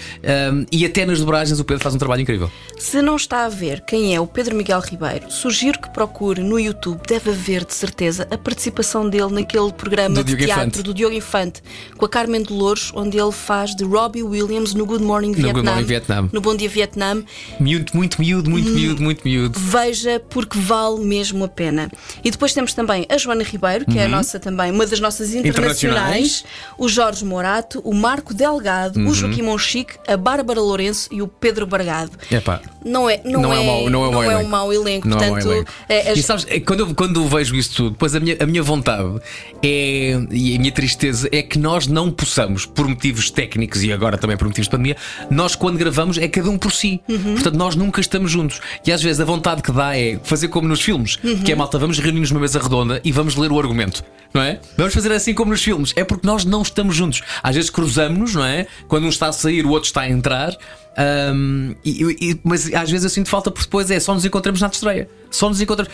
um, 0.52 0.66
e 0.72 0.84
até 0.84 1.04
nas 1.06 1.20
dobragens 1.20 1.60
o 1.60 1.64
Pedro 1.64 1.82
faz 1.82 1.94
um 1.94 1.98
trabalho 1.98 2.22
incrível. 2.22 2.50
Se 2.78 3.00
não 3.02 3.16
está 3.16 3.44
a 3.44 3.48
ver 3.48 3.80
quem 3.82 4.14
é 4.14 4.20
o 4.20 4.26
Pedro 4.26 4.54
Miguel 4.56 4.80
Ribeiro, 4.80 5.30
sugiro 5.30 5.80
que 5.80 5.90
procure 5.90 6.42
no 6.42 6.58
YouTube, 6.58 7.00
deve 7.06 7.30
haver 7.30 7.64
de 7.64 7.74
certeza 7.74 8.26
a 8.30 8.38
participação 8.38 9.08
dele 9.08 9.30
naquele 9.32 9.72
programa 9.72 10.14
Do 10.16 10.24
de 10.24 10.34
Diogo 10.34 10.44
teatro 10.44 10.62
Infante. 10.68 10.82
do 10.82 10.94
Diogo 10.94 11.14
Infante, 11.14 11.62
com 11.96 12.04
a 12.04 12.08
Carmen 12.08 12.42
Dolores, 12.42 12.90
onde 12.94 13.18
ele 13.18 13.25
faz 13.32 13.74
de 13.74 13.84
Robbie 13.84 14.22
Williams 14.22 14.74
no 14.74 14.84
Good 14.86 15.02
Morning 15.04 15.32
Good 15.32 15.42
Vietnam. 15.42 15.64
Morning 15.64 15.84
Vietnam. 15.84 16.30
No 16.32 16.40
Bom 16.40 16.54
Dia 16.56 16.68
Vietnam. 16.68 17.22
Muito, 17.60 17.96
muito 17.96 18.20
miúdo, 18.20 18.50
muito 18.50 18.70
Hum. 18.70 18.74
miúdo, 18.74 19.02
muito 19.02 19.20
miúdo. 19.24 19.58
Veja 19.58 20.20
porque 20.30 20.58
vale 20.58 21.00
mesmo 21.04 21.44
a 21.44 21.48
pena. 21.48 21.90
E 22.24 22.30
depois 22.30 22.52
temos 22.52 22.72
também 22.74 23.06
a 23.08 23.16
Joana 23.18 23.42
Ribeiro, 23.44 23.84
que 23.86 23.98
é 23.98 24.02
a 24.02 24.04
Uhum. 24.06 24.10
nossa 24.12 24.38
também, 24.40 24.70
uma 24.70 24.86
das 24.86 25.00
nossas 25.00 25.34
Internacionais. 25.34 25.82
internacionais, 25.82 26.44
o 26.78 26.88
Jorge 26.88 27.24
Morato, 27.24 27.80
o 27.84 27.94
Marco 27.94 28.32
Delgado, 28.34 28.98
Uhum. 29.00 29.08
o 29.08 29.14
Joaquim 29.14 29.42
Monchique, 29.42 29.94
a 30.06 30.16
Bárbara 30.16 30.60
Lourenço 30.60 31.08
e 31.12 31.20
o 31.22 31.28
Pedro 31.28 31.66
Bargado. 31.66 32.12
Epá. 32.30 32.60
Não 32.84 33.10
é, 33.10 33.20
não, 33.24 33.42
Não 33.42 33.52
é 33.52 33.58
um 33.58 33.64
mau- 33.66 33.90
não 33.90 34.04
é 34.04 34.08
um 34.08 34.12
mau 34.12 34.22
não 34.22 34.22
é 34.22 34.26
um 34.28 34.32
elenco. 34.32 34.50
mau 34.50 34.72
elenco. 34.72 35.08
Não 35.08 35.18
é 35.18 35.20
um 35.26 35.28
Portanto, 35.34 35.52
elenco. 35.52 35.70
é- 35.88 36.10
as- 36.12 36.18
E 36.18 36.22
sabes, 36.22 36.46
é, 36.48 36.60
quando 36.60 36.80
eu, 36.80 36.94
quando 36.94 37.20
eu 37.20 37.28
vejo 37.28 37.54
isso 37.56 37.74
tudo, 37.74 37.90
depois 37.90 38.14
a 38.14 38.20
minha, 38.20 38.36
a 38.40 38.46
minha 38.46 38.62
vontade 38.62 39.20
é, 39.62 40.18
e 40.30 40.54
a 40.54 40.58
minha 40.58 40.72
tristeza 40.72 41.28
é 41.32 41.42
que 41.42 41.58
nós 41.58 41.86
não 41.86 42.10
possamos, 42.10 42.64
por 42.66 42.86
motivos 42.86 43.15
técnicos 43.30 43.82
e 43.82 43.92
agora 43.92 44.16
também 44.18 44.36
por 44.36 44.46
motivos 44.46 44.66
de 44.66 44.70
pandemia, 44.70 44.96
nós 45.30 45.54
quando 45.56 45.76
gravamos 45.78 46.18
é 46.18 46.28
cada 46.28 46.48
um 46.50 46.58
por 46.58 46.72
si. 46.72 47.00
Uhum. 47.08 47.34
Portanto, 47.34 47.54
nós 47.56 47.74
nunca 47.74 48.00
estamos 48.00 48.30
juntos. 48.30 48.60
E 48.86 48.92
às 48.92 49.02
vezes 49.02 49.20
a 49.20 49.24
vontade 49.24 49.62
que 49.62 49.72
dá 49.72 49.96
é 49.96 50.18
fazer 50.22 50.48
como 50.48 50.68
nos 50.68 50.80
filmes, 50.80 51.18
Uhum. 51.24 51.42
que 51.42 51.50
é 51.50 51.54
malta, 51.54 51.78
vamos 51.78 51.98
reunir-nos 51.98 52.30
numa 52.30 52.40
mesa 52.42 52.58
redonda 52.60 53.00
e 53.04 53.10
vamos 53.12 53.34
ler 53.36 53.50
o 53.50 53.58
argumento. 53.58 54.04
Não 54.34 54.42
é? 54.42 54.60
Vamos 54.76 54.92
fazer 54.92 55.10
assim 55.12 55.32
como 55.32 55.50
nos 55.52 55.62
filmes. 55.62 55.92
É 55.96 56.04
porque 56.04 56.26
nós 56.26 56.44
não 56.44 56.60
estamos 56.60 56.94
juntos. 56.94 57.22
Às 57.42 57.54
vezes 57.54 57.70
cruzamos-nos, 57.70 58.34
não 58.34 58.44
é? 58.44 58.66
Quando 58.86 59.04
um 59.04 59.08
está 59.08 59.28
a 59.28 59.32
sair, 59.32 59.64
o 59.64 59.70
outro 59.70 59.86
está 59.86 60.02
a 60.02 60.10
entrar. 60.10 60.54
Ahm, 60.98 61.74
e- 61.84 62.16
e- 62.20 62.40
mas 62.44 62.72
às 62.74 62.90
vezes 62.90 63.04
eu 63.04 63.10
sinto 63.10 63.28
falta 63.28 63.50
porque 63.50 63.64
depois 63.66 63.90
é 63.90 63.98
só 64.00 64.12
nos 64.14 64.24
encontramos 64.24 64.60
na 64.60 64.68
estreia. 64.68 65.08
Só 65.30 65.48
nos 65.48 65.60
encontramos. 65.60 65.92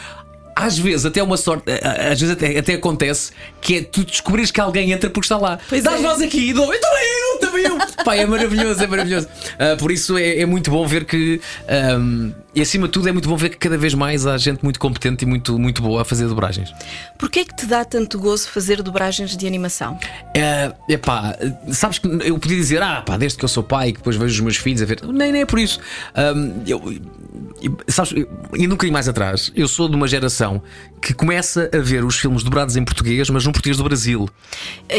Às 0.54 0.78
vezes, 0.78 1.06
até 1.06 1.22
uma 1.22 1.36
sorte, 1.36 1.64
às 1.82 2.20
vezes 2.20 2.30
até, 2.30 2.58
até 2.58 2.74
acontece 2.74 3.32
que 3.60 3.76
é 3.76 3.82
tu 3.82 4.04
descobrires 4.04 4.50
que 4.50 4.60
alguém 4.60 4.92
entra 4.92 5.08
porque 5.08 5.24
está 5.24 5.38
lá. 5.38 5.58
Pois 5.68 5.82
Dás 5.82 6.00
é. 6.00 6.02
voz 6.02 6.20
aqui 6.20 6.50
e 6.50 6.52
dou, 6.52 6.72
eu 6.72 6.80
também, 6.80 7.04
eu 7.32 7.38
também 7.38 7.64
eu! 7.64 8.04
Pá, 8.04 8.16
é 8.16 8.26
maravilhoso, 8.26 8.82
é 8.82 8.86
maravilhoso. 8.86 9.28
Uh, 9.28 9.76
por 9.78 9.90
isso 9.90 10.18
é, 10.18 10.40
é, 10.40 10.46
muito 10.46 10.70
bom 10.70 10.86
ver 10.86 11.04
que. 11.04 11.40
Um, 11.98 12.32
e 12.54 12.60
acima 12.60 12.86
de 12.86 12.92
tudo 12.92 13.08
é 13.08 13.12
muito 13.12 13.28
bom 13.28 13.36
ver 13.36 13.50
que 13.50 13.56
cada 13.56 13.78
vez 13.78 13.94
mais 13.94 14.26
há 14.26 14.36
gente 14.36 14.62
muito 14.62 14.78
competente 14.78 15.24
e 15.24 15.26
muito, 15.26 15.58
muito 15.58 15.80
boa 15.80 16.02
a 16.02 16.04
fazer 16.04 16.26
dobragens. 16.26 16.72
Porquê 17.18 17.40
é 17.40 17.44
que 17.44 17.56
te 17.56 17.66
dá 17.66 17.84
tanto 17.84 18.18
gozo 18.18 18.48
fazer 18.48 18.82
dobragens 18.82 19.36
de 19.36 19.46
animação? 19.46 19.98
É 20.34 20.72
uh, 20.88 20.98
pá, 20.98 21.36
sabes 21.72 21.98
que 21.98 22.06
eu 22.06 22.38
podia 22.38 22.56
dizer, 22.56 22.82
ah, 22.82 23.02
pá, 23.02 23.16
desde 23.16 23.38
que 23.38 23.44
eu 23.44 23.48
sou 23.48 23.62
pai 23.62 23.88
e 23.88 23.92
que 23.92 23.98
depois 23.98 24.16
vejo 24.16 24.34
os 24.34 24.40
meus 24.40 24.56
filhos 24.56 24.82
a 24.82 24.84
ver. 24.84 25.00
Nem, 25.02 25.32
nem 25.32 25.42
é 25.42 25.46
por 25.46 25.58
isso. 25.58 25.80
Um, 26.14 26.62
eu, 26.66 27.00
sabes, 27.88 28.12
e 28.54 28.66
nunca 28.66 28.86
ir 28.86 28.90
mais 28.90 29.08
atrás, 29.08 29.52
eu 29.54 29.68
sou 29.68 29.88
de 29.88 29.96
uma 29.96 30.08
geração 30.08 30.62
que 31.00 31.12
começa 31.12 31.70
a 31.72 31.78
ver 31.78 32.04
os 32.04 32.16
filmes 32.16 32.42
dobrados 32.42 32.76
em 32.76 32.84
português, 32.84 33.28
mas 33.30 33.44
num 33.44 33.52
português 33.52 33.76
do 33.76 33.84
Brasil. 33.84 34.28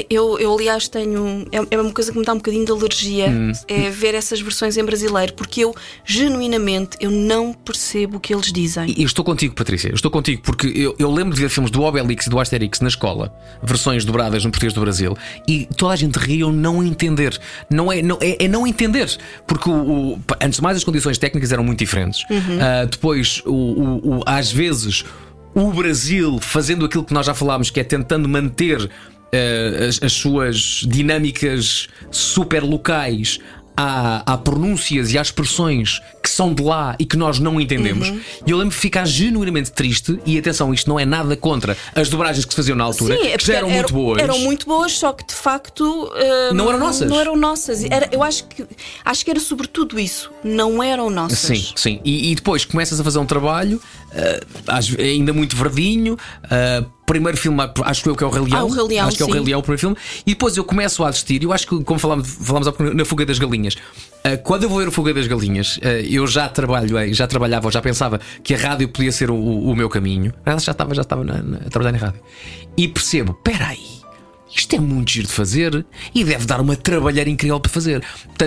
Eu, 0.09 0.37
eu 0.39 0.53
aliás, 0.53 0.87
tenho. 0.87 1.45
É, 1.51 1.75
é 1.75 1.79
uma 1.79 1.91
coisa 1.91 2.11
que 2.11 2.17
me 2.17 2.25
dá 2.25 2.33
um 2.33 2.37
bocadinho 2.37 2.65
de 2.65 2.71
alergia 2.71 3.29
hum. 3.29 3.51
é 3.67 3.89
ver 3.89 4.15
essas 4.15 4.41
versões 4.41 4.75
em 4.77 4.83
brasileiro, 4.83 5.33
porque 5.33 5.63
eu, 5.63 5.75
genuinamente, 6.03 6.97
eu 6.99 7.11
não 7.11 7.42
percebo 7.51 8.17
o 8.17 8.19
que 8.19 8.33
eles 8.33 8.51
dizem. 8.51 8.93
E 8.95 9.03
estou 9.03 9.25
contigo, 9.25 9.55
Patrícia, 9.55 9.89
eu 9.89 9.95
estou 9.95 10.11
contigo, 10.11 10.41
porque 10.43 10.67
eu, 10.67 10.95
eu 10.97 11.11
lembro 11.11 11.33
de 11.33 11.41
ver 11.41 11.49
filmes 11.49 11.71
do 11.71 11.81
Obelix 11.81 12.27
e 12.27 12.29
do 12.29 12.39
Asterix 12.39 12.79
na 12.79 12.87
escola, 12.87 13.33
versões 13.61 14.05
dobradas 14.05 14.45
no 14.45 14.51
português 14.51 14.73
do 14.73 14.81
Brasil, 14.81 15.17
e 15.47 15.67
toda 15.75 15.93
a 15.93 15.95
gente 15.95 16.15
ria 16.17 16.47
não 16.47 16.83
entender. 16.83 17.39
Não 17.69 17.91
é, 17.91 18.01
não, 18.01 18.17
é, 18.21 18.45
é 18.45 18.47
não 18.47 18.67
entender, 18.67 19.17
porque 19.47 19.69
o, 19.69 19.73
o, 20.13 20.19
antes 20.41 20.57
de 20.57 20.63
mais 20.63 20.77
as 20.77 20.83
condições 20.83 21.17
técnicas 21.17 21.51
eram 21.51 21.63
muito 21.63 21.79
diferentes. 21.79 22.23
Uhum. 22.29 22.37
Uh, 22.37 22.87
depois, 22.89 23.41
o, 23.45 24.19
o, 24.19 24.23
às 24.25 24.51
vezes, 24.51 25.03
o 25.55 25.71
Brasil 25.71 26.39
fazendo 26.39 26.85
aquilo 26.85 27.03
que 27.03 27.13
nós 27.13 27.25
já 27.25 27.33
falámos, 27.33 27.69
que 27.69 27.79
é 27.79 27.83
tentando 27.83 28.29
manter 28.29 28.81
uh, 29.33 29.87
as, 29.87 30.01
as, 30.01 30.13
suas 30.13 30.83
dinâmicas 30.87 31.87
super 32.11 32.63
locais 32.63 33.39
há, 33.75 34.23
há 34.25 34.37
pronúncias 34.37 35.11
e 35.11 35.17
há 35.17 35.21
expressões 35.21 36.01
que 36.21 36.29
são 36.29 36.53
de 36.53 36.63
lá 36.63 36.95
e 36.97 37.05
que 37.05 37.17
nós 37.17 37.39
não 37.39 37.59
entendemos. 37.59 38.09
Uhum. 38.09 38.21
E 38.45 38.51
eu 38.51 38.57
lembro 38.57 38.73
de 38.73 38.79
ficar 38.79 39.05
genuinamente 39.05 39.71
triste. 39.71 40.19
E 40.25 40.37
atenção, 40.37 40.73
isto 40.73 40.89
não 40.89 40.99
é 40.99 41.05
nada 41.05 41.35
contra 41.35 41.77
as 41.95 42.09
dobragens 42.09 42.45
que 42.45 42.51
se 42.51 42.55
faziam 42.55 42.77
na 42.77 42.83
altura, 42.83 43.17
Sim, 43.17 43.37
que 43.37 43.45
já 43.45 43.55
eram, 43.55 43.69
eram, 43.69 43.75
muito 43.75 43.93
boas. 43.93 44.21
Eram 44.21 44.39
muito 44.39 44.65
boas, 44.65 44.91
só 44.93 45.11
que 45.11 45.25
de 45.25 45.33
facto 45.33 45.81
uh, 45.81 46.53
não 46.53 46.69
eram 46.69 46.79
nossas. 46.79 47.09
Não 47.09 47.19
eram 47.19 47.35
nossas. 47.35 47.83
Era, 47.83 48.09
eu 48.11 48.23
acho 48.23 48.45
que 48.45 48.65
acho 49.03 49.25
que 49.25 49.31
era 49.31 49.39
sobretudo 49.39 49.99
isso. 49.99 50.31
Não 50.43 50.81
eram 50.81 51.09
nossas. 51.09 51.39
Sim, 51.39 51.65
sim. 51.75 51.99
E, 52.05 52.31
e 52.31 52.35
depois 52.35 52.63
começas 52.63 52.99
a 52.99 53.03
fazer 53.03 53.19
um 53.19 53.25
trabalho 53.25 53.81
uh, 54.13 55.01
ainda 55.01 55.33
muito 55.33 55.55
verdinho. 55.55 56.13
Uh, 56.45 56.85
primeiro 57.05 57.37
filme, 57.37 57.57
acho 57.83 58.09
eu 58.09 58.15
que 58.15 58.23
é 58.23 58.27
o 58.27 58.29
Rei 58.29 58.43
Leão. 58.43 58.59
Ah, 58.59 58.63
o 58.63 58.69
Rei 58.69 58.83
Leão 58.83 59.07
acho 59.07 59.17
que 59.17 59.23
é 59.23 59.25
o 59.25 59.31
Rei 59.31 59.41
Leão, 59.41 59.59
o 59.59 59.63
primeiro 59.63 59.79
filme. 59.79 59.97
E 60.25 60.31
depois 60.31 60.55
eu 60.57 60.63
começo 60.63 61.03
a 61.03 61.09
assistir. 61.09 61.43
Eu 61.43 61.51
acho 61.51 61.67
que, 61.67 61.83
como 61.83 61.99
falámos, 61.99 62.27
falámos 62.27 62.71
na 62.93 63.05
Fuga 63.05 63.25
das 63.25 63.39
Galinhas, 63.39 63.75
uh, 63.75 64.41
quando 64.43 64.63
eu 64.63 64.69
vou 64.69 64.79
ver 64.79 64.87
o 64.87 64.91
Fuga 64.91 65.13
das 65.13 65.27
Galinhas, 65.27 65.79
eu 66.09 66.25
já 66.27 66.47
trabalho, 66.47 67.13
já 67.13 67.27
trabalhava, 67.27 67.71
já 67.71 67.81
pensava 67.81 68.19
que 68.43 68.53
a 68.53 68.57
rádio 68.57 68.87
podia 68.89 69.11
ser 69.11 69.29
o, 69.29 69.35
o 69.35 69.75
meu 69.75 69.89
caminho. 69.89 70.33
Já 70.45 70.71
estava, 70.71 70.93
já 70.93 71.01
estava 71.01 71.23
na, 71.23 71.41
na, 71.41 71.57
a 71.57 71.69
trabalhar 71.69 71.91
na 71.91 71.97
rádio. 71.97 72.21
E 72.77 72.87
percebo, 72.87 73.33
peraí 73.33 73.92
isto 74.55 74.75
é 74.75 74.79
muito 74.79 75.11
giro 75.11 75.27
de 75.27 75.33
fazer 75.33 75.85
e 76.13 76.23
deve 76.23 76.45
dar 76.45 76.61
uma 76.61 76.75
trabalheira 76.75 77.29
incrível 77.29 77.59
para 77.59 77.71
fazer. 77.71 78.03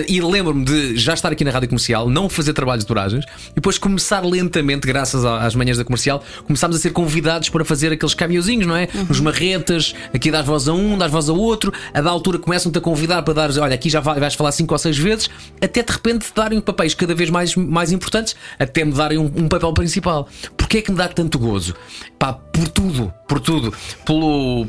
E 0.07 0.21
lembro-me 0.21 0.63
de 0.63 0.97
já 0.97 1.13
estar 1.13 1.31
aqui 1.31 1.43
na 1.43 1.51
rádio 1.51 1.69
comercial, 1.69 2.09
não 2.09 2.29
fazer 2.29 2.53
trabalhos 2.53 2.83
de 2.83 2.87
duragens 2.87 3.25
e 3.51 3.55
depois 3.55 3.77
começar 3.77 4.25
lentamente, 4.25 4.87
graças 4.87 5.25
às 5.25 5.55
manhãs 5.55 5.77
da 5.77 5.83
comercial, 5.83 6.23
começámos 6.45 6.77
a 6.77 6.79
ser 6.79 6.91
convidados 6.91 7.49
para 7.49 7.65
fazer 7.65 7.91
aqueles 7.91 8.13
caminhozinhos, 8.13 8.65
não 8.65 8.75
é? 8.75 8.87
Uhum. 8.93 9.05
Nos 9.05 9.19
marretas, 9.19 9.93
aqui 10.13 10.31
dás 10.31 10.45
voz 10.45 10.67
a 10.67 10.73
um, 10.73 10.97
dás 10.97 11.11
voz 11.11 11.29
a 11.29 11.33
outro, 11.33 11.73
a 11.93 12.01
da 12.01 12.09
altura 12.09 12.39
começam-te 12.39 12.77
a 12.77 12.81
convidar 12.81 13.21
para 13.23 13.33
dar, 13.33 13.57
olha, 13.59 13.75
aqui 13.75 13.89
já 13.89 13.99
vais 13.99 14.33
falar 14.33 14.51
cinco 14.51 14.73
ou 14.73 14.77
seis 14.77 14.97
vezes, 14.97 15.29
até 15.61 15.83
de 15.83 15.91
repente 15.91 16.27
te 16.27 16.33
darem 16.33 16.61
papéis 16.61 16.93
cada 16.93 17.13
vez 17.13 17.29
mais, 17.29 17.55
mais 17.55 17.91
importantes, 17.91 18.35
até 18.57 18.85
me 18.85 18.93
darem 18.93 19.17
um, 19.17 19.31
um 19.35 19.47
papel 19.47 19.73
principal. 19.73 20.27
Porquê 20.55 20.79
é 20.79 20.81
que 20.81 20.91
me 20.91 20.97
dá 20.97 21.07
tanto 21.07 21.37
gozo? 21.37 21.75
Pá, 22.19 22.39
por 22.57 22.67
tudo, 22.69 23.13
por 23.27 23.39
tudo. 23.39 23.73
Pelo, 24.03 24.67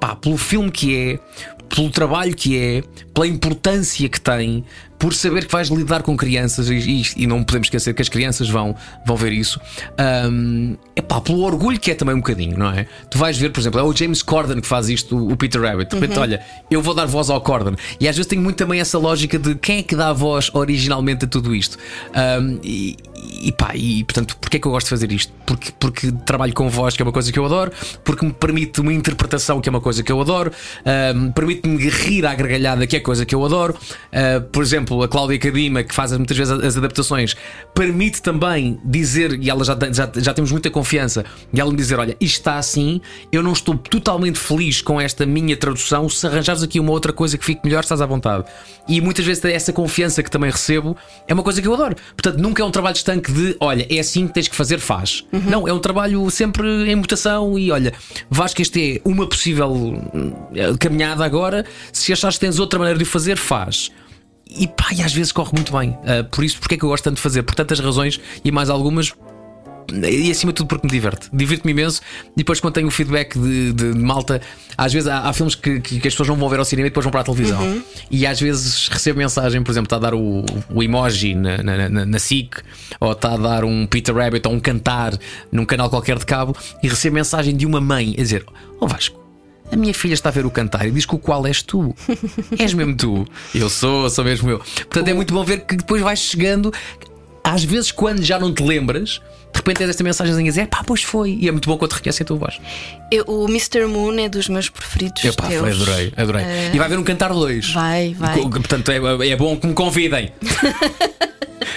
pá, 0.00 0.16
pelo 0.16 0.38
filme 0.38 0.70
que 0.70 0.96
é, 0.96 1.18
pelo 1.68 1.90
trabalho 1.90 2.34
que 2.34 2.58
é, 2.58 2.82
pela 3.12 3.26
importância 3.26 4.08
que 4.08 4.18
tem, 4.18 4.64
por 4.98 5.14
saber 5.14 5.46
que 5.46 5.52
vais 5.52 5.68
lidar 5.68 6.02
com 6.02 6.16
crianças 6.16 6.68
e, 6.68 6.74
e, 6.74 7.02
e, 7.16 7.26
não 7.26 7.42
podemos 7.42 7.66
esquecer 7.66 7.94
que 7.94 8.02
as 8.02 8.08
crianças 8.08 8.48
vão, 8.48 8.74
vão 9.06 9.16
ver 9.16 9.32
isso. 9.32 9.60
Um, 10.30 10.76
pá, 11.06 11.20
pelo 11.20 11.40
orgulho 11.40 11.78
que 11.78 11.90
é 11.90 11.94
também 11.94 12.14
um 12.14 12.18
bocadinho, 12.18 12.58
não 12.58 12.70
é? 12.70 12.86
Tu 13.10 13.18
vais 13.18 13.36
ver, 13.36 13.50
por 13.50 13.60
exemplo, 13.60 13.80
é 13.80 13.82
o 13.82 13.94
James 13.94 14.22
Corden 14.22 14.60
que 14.60 14.66
faz 14.66 14.88
isto, 14.88 15.16
o 15.16 15.36
Peter 15.36 15.60
Rabbit. 15.60 15.90
De 15.90 15.96
repente, 15.96 16.16
uhum. 16.16 16.22
olha, 16.22 16.42
eu 16.70 16.82
vou 16.82 16.94
dar 16.94 17.06
voz 17.06 17.30
ao 17.30 17.40
Corden. 17.40 17.76
E 17.98 18.08
às 18.08 18.16
vezes 18.16 18.28
tenho 18.28 18.42
muito 18.42 18.56
também 18.56 18.80
essa 18.80 18.98
lógica 18.98 19.38
de 19.38 19.54
quem 19.54 19.78
é 19.78 19.82
que 19.82 19.96
dá 19.96 20.08
a 20.08 20.12
voz 20.12 20.50
originalmente 20.52 21.24
a 21.24 21.28
tudo 21.28 21.54
isto. 21.54 21.78
Um, 22.14 22.58
e, 22.62 22.96
e 23.42 23.52
pá, 23.52 23.72
e 23.74 24.04
portanto, 24.04 24.36
porquê 24.40 24.56
é 24.56 24.60
que 24.60 24.66
eu 24.66 24.72
gosto 24.72 24.86
de 24.86 24.90
fazer 24.90 25.12
isto? 25.12 25.32
Porque, 25.46 25.72
porque 25.78 26.12
trabalho 26.24 26.52
com 26.54 26.68
voz, 26.68 26.96
que 26.96 27.02
é 27.02 27.04
uma 27.04 27.12
coisa 27.12 27.30
que 27.32 27.38
eu 27.38 27.44
adoro, 27.44 27.72
porque 28.04 28.24
me 28.24 28.32
permite 28.32 28.80
uma 28.80 28.92
interpretação, 28.92 29.60
que 29.60 29.68
é 29.68 29.70
uma 29.70 29.80
coisa 29.80 30.02
que 30.02 30.10
eu 30.10 30.20
adoro, 30.20 30.52
um, 31.14 31.32
permite-me 31.32 31.88
rir 31.88 32.26
à 32.26 32.34
gargalhada, 32.34 32.86
que 32.86 32.96
é 32.96 33.00
coisa 33.00 33.26
que 33.26 33.34
eu 33.34 33.44
adoro. 33.44 33.74
Uh, 33.74 34.40
por 34.50 34.62
exemplo, 34.62 35.02
a 35.02 35.08
Cláudia 35.08 35.38
Cadima, 35.38 35.82
que 35.82 35.94
faz 35.94 36.12
muitas 36.12 36.36
vezes 36.36 36.52
as 36.52 36.76
adaptações, 36.76 37.36
permite 37.74 38.22
também 38.22 38.78
dizer, 38.84 39.38
e 39.40 39.50
ela 39.50 39.64
já, 39.64 39.76
já, 39.92 40.10
já 40.16 40.34
temos 40.34 40.50
muita 40.50 40.70
confiança, 40.70 41.24
e 41.52 41.60
ela 41.60 41.70
me 41.70 41.76
dizer: 41.76 41.98
Olha, 41.98 42.16
isto 42.20 42.36
está 42.36 42.58
assim, 42.58 43.00
eu 43.32 43.42
não 43.42 43.52
estou 43.52 43.76
totalmente 43.76 44.38
feliz 44.38 44.80
com 44.82 45.00
esta 45.00 45.26
minha 45.26 45.56
tradução. 45.56 46.08
Se 46.08 46.26
arranjares 46.26 46.62
aqui 46.62 46.80
uma 46.80 46.92
outra 46.92 47.12
coisa 47.12 47.36
que 47.36 47.44
fique 47.44 47.60
melhor, 47.64 47.80
estás 47.80 48.00
à 48.00 48.06
vontade. 48.06 48.44
E 48.88 49.00
muitas 49.00 49.24
vezes 49.24 49.44
essa 49.44 49.72
confiança 49.72 50.22
que 50.22 50.30
também 50.30 50.50
recebo 50.50 50.96
é 51.28 51.34
uma 51.34 51.42
coisa 51.42 51.60
que 51.60 51.68
eu 51.68 51.74
adoro. 51.74 51.96
Portanto, 52.16 52.38
nunca 52.38 52.62
é 52.62 52.66
um 52.66 52.70
trabalho 52.70 52.94
estanque 53.10 53.32
de 53.32 53.56
olha, 53.58 53.86
é 53.90 53.98
assim 53.98 54.26
que 54.26 54.34
tens 54.34 54.48
que 54.48 54.54
fazer, 54.54 54.78
faz. 54.78 55.24
Uhum. 55.32 55.40
Não, 55.40 55.68
é 55.68 55.72
um 55.72 55.78
trabalho 55.78 56.28
sempre 56.30 56.90
em 56.90 56.94
mutação 56.94 57.58
e 57.58 57.70
olha, 57.70 57.92
vais 58.28 58.54
que 58.54 58.62
este 58.62 58.96
é 58.96 59.08
uma 59.08 59.26
possível 59.26 60.00
eh, 60.54 60.72
caminhada 60.78 61.24
agora. 61.24 61.66
Se 61.92 62.12
achares 62.12 62.36
que 62.36 62.46
tens 62.46 62.58
outra 62.58 62.78
maneira 62.78 62.98
de 62.98 63.04
fazer, 63.04 63.36
faz. 63.36 63.90
E 64.48 64.66
pá, 64.66 64.88
e 64.92 65.02
às 65.02 65.12
vezes 65.12 65.32
corre 65.32 65.52
muito 65.54 65.76
bem. 65.76 65.90
Uh, 65.90 66.24
por 66.30 66.42
isso, 66.42 66.58
porque 66.58 66.74
é 66.74 66.78
que 66.78 66.84
eu 66.84 66.88
gosto 66.88 67.04
tanto 67.04 67.16
de 67.16 67.22
fazer? 67.22 67.42
Por 67.42 67.54
tantas 67.54 67.78
razões 67.78 68.20
e 68.44 68.50
mais 68.50 68.68
algumas, 68.68 69.12
e 69.92 70.30
acima 70.30 70.52
de 70.52 70.56
tudo 70.56 70.66
porque 70.66 70.86
me 70.86 70.90
diverte. 70.90 71.28
Divirto-me 71.32 71.72
imenso. 71.72 72.00
E 72.32 72.38
depois, 72.38 72.60
quando 72.60 72.74
tenho 72.74 72.88
o 72.88 72.90
feedback 72.90 73.38
de, 73.38 73.72
de, 73.72 73.84
malta, 73.98 74.40
às 74.76 74.92
vezes 74.92 75.08
há, 75.08 75.28
há 75.28 75.32
filmes 75.32 75.54
que, 75.54 75.80
que, 75.80 76.00
que, 76.00 76.08
as 76.08 76.14
pessoas 76.14 76.28
não 76.28 76.36
vão 76.36 76.48
ver 76.48 76.58
ao 76.58 76.64
cinema 76.64 76.86
e 76.86 76.90
depois 76.90 77.04
vão 77.04 77.10
para 77.10 77.20
a 77.20 77.24
televisão. 77.24 77.62
Uhum. 77.62 77.82
E 78.10 78.26
às 78.26 78.40
vezes 78.40 78.88
recebo 78.88 79.18
mensagem, 79.18 79.62
por 79.62 79.70
exemplo, 79.70 79.86
está 79.86 79.96
a 79.96 79.98
dar 79.98 80.14
o, 80.14 80.44
o 80.68 80.82
emoji 80.82 81.34
na, 81.34 81.62
na, 81.62 81.88
na, 81.88 82.06
na 82.06 82.18
SIC, 82.18 82.56
ou 82.98 83.12
está 83.12 83.34
a 83.34 83.36
dar 83.36 83.64
um 83.64 83.86
Peter 83.86 84.14
Rabbit 84.14 84.46
ou 84.46 84.54
um 84.54 84.60
cantar 84.60 85.18
num 85.50 85.64
canal 85.64 85.90
qualquer 85.90 86.18
de 86.18 86.26
cabo, 86.26 86.56
e 86.82 86.88
recebo 86.88 87.14
mensagem 87.14 87.56
de 87.56 87.66
uma 87.66 87.80
mãe 87.80 88.14
a 88.18 88.22
dizer: 88.22 88.44
Ó 88.80 88.84
oh 88.84 88.88
Vasco. 88.88 89.20
A 89.72 89.76
minha 89.76 89.94
filha 89.94 90.14
está 90.14 90.30
a 90.30 90.32
ver 90.32 90.44
o 90.44 90.50
cantar 90.50 90.86
e 90.86 90.90
diz 90.90 91.06
que 91.06 91.14
o 91.14 91.18
qual 91.18 91.46
és 91.46 91.62
tu. 91.62 91.94
és 92.58 92.74
mesmo 92.74 92.96
tu. 92.96 93.26
Eu 93.54 93.70
sou, 93.70 94.10
sou 94.10 94.24
mesmo 94.24 94.50
eu. 94.50 94.58
Portanto, 94.58 95.08
é 95.08 95.14
muito 95.14 95.32
bom 95.32 95.44
ver 95.44 95.60
que 95.60 95.76
depois 95.76 96.02
vais 96.02 96.18
chegando. 96.18 96.72
Às 97.42 97.64
vezes, 97.64 97.90
quando 97.90 98.22
já 98.22 98.38
não 98.38 98.52
te 98.52 98.62
lembras, 98.62 99.20
de 99.52 99.58
repente 99.58 99.78
tens 99.78 99.90
esta 99.90 100.04
mensagem 100.04 100.34
a 100.34 100.42
dizer, 100.42 100.66
pá, 100.68 100.82
pois 100.84 101.02
foi. 101.02 101.38
E 101.40 101.48
é 101.48 101.52
muito 101.52 101.68
bom 101.68 101.76
quando 101.76 101.92
reconhecem 101.92 102.24
a 102.24 102.26
tua 102.26 102.36
voz. 102.36 102.60
Eu, 103.10 103.24
o 103.26 103.48
Mr. 103.48 103.86
Moon 103.86 104.18
é 104.18 104.28
dos 104.28 104.48
meus 104.48 104.68
preferidos. 104.68 105.24
Eu, 105.24 105.34
pá, 105.34 105.46
adorei, 105.46 106.12
adorei. 106.16 106.44
Uh... 106.44 106.74
E 106.74 106.78
vai 106.78 106.86
haver 106.86 106.98
um 106.98 107.04
cantar 107.04 107.32
dois. 107.32 107.72
Vai, 107.72 108.14
vai. 108.14 108.40
Portanto, 108.40 108.90
é, 108.90 109.28
é 109.28 109.36
bom 109.36 109.56
que 109.56 109.66
me 109.66 109.74
convidem. 109.74 110.32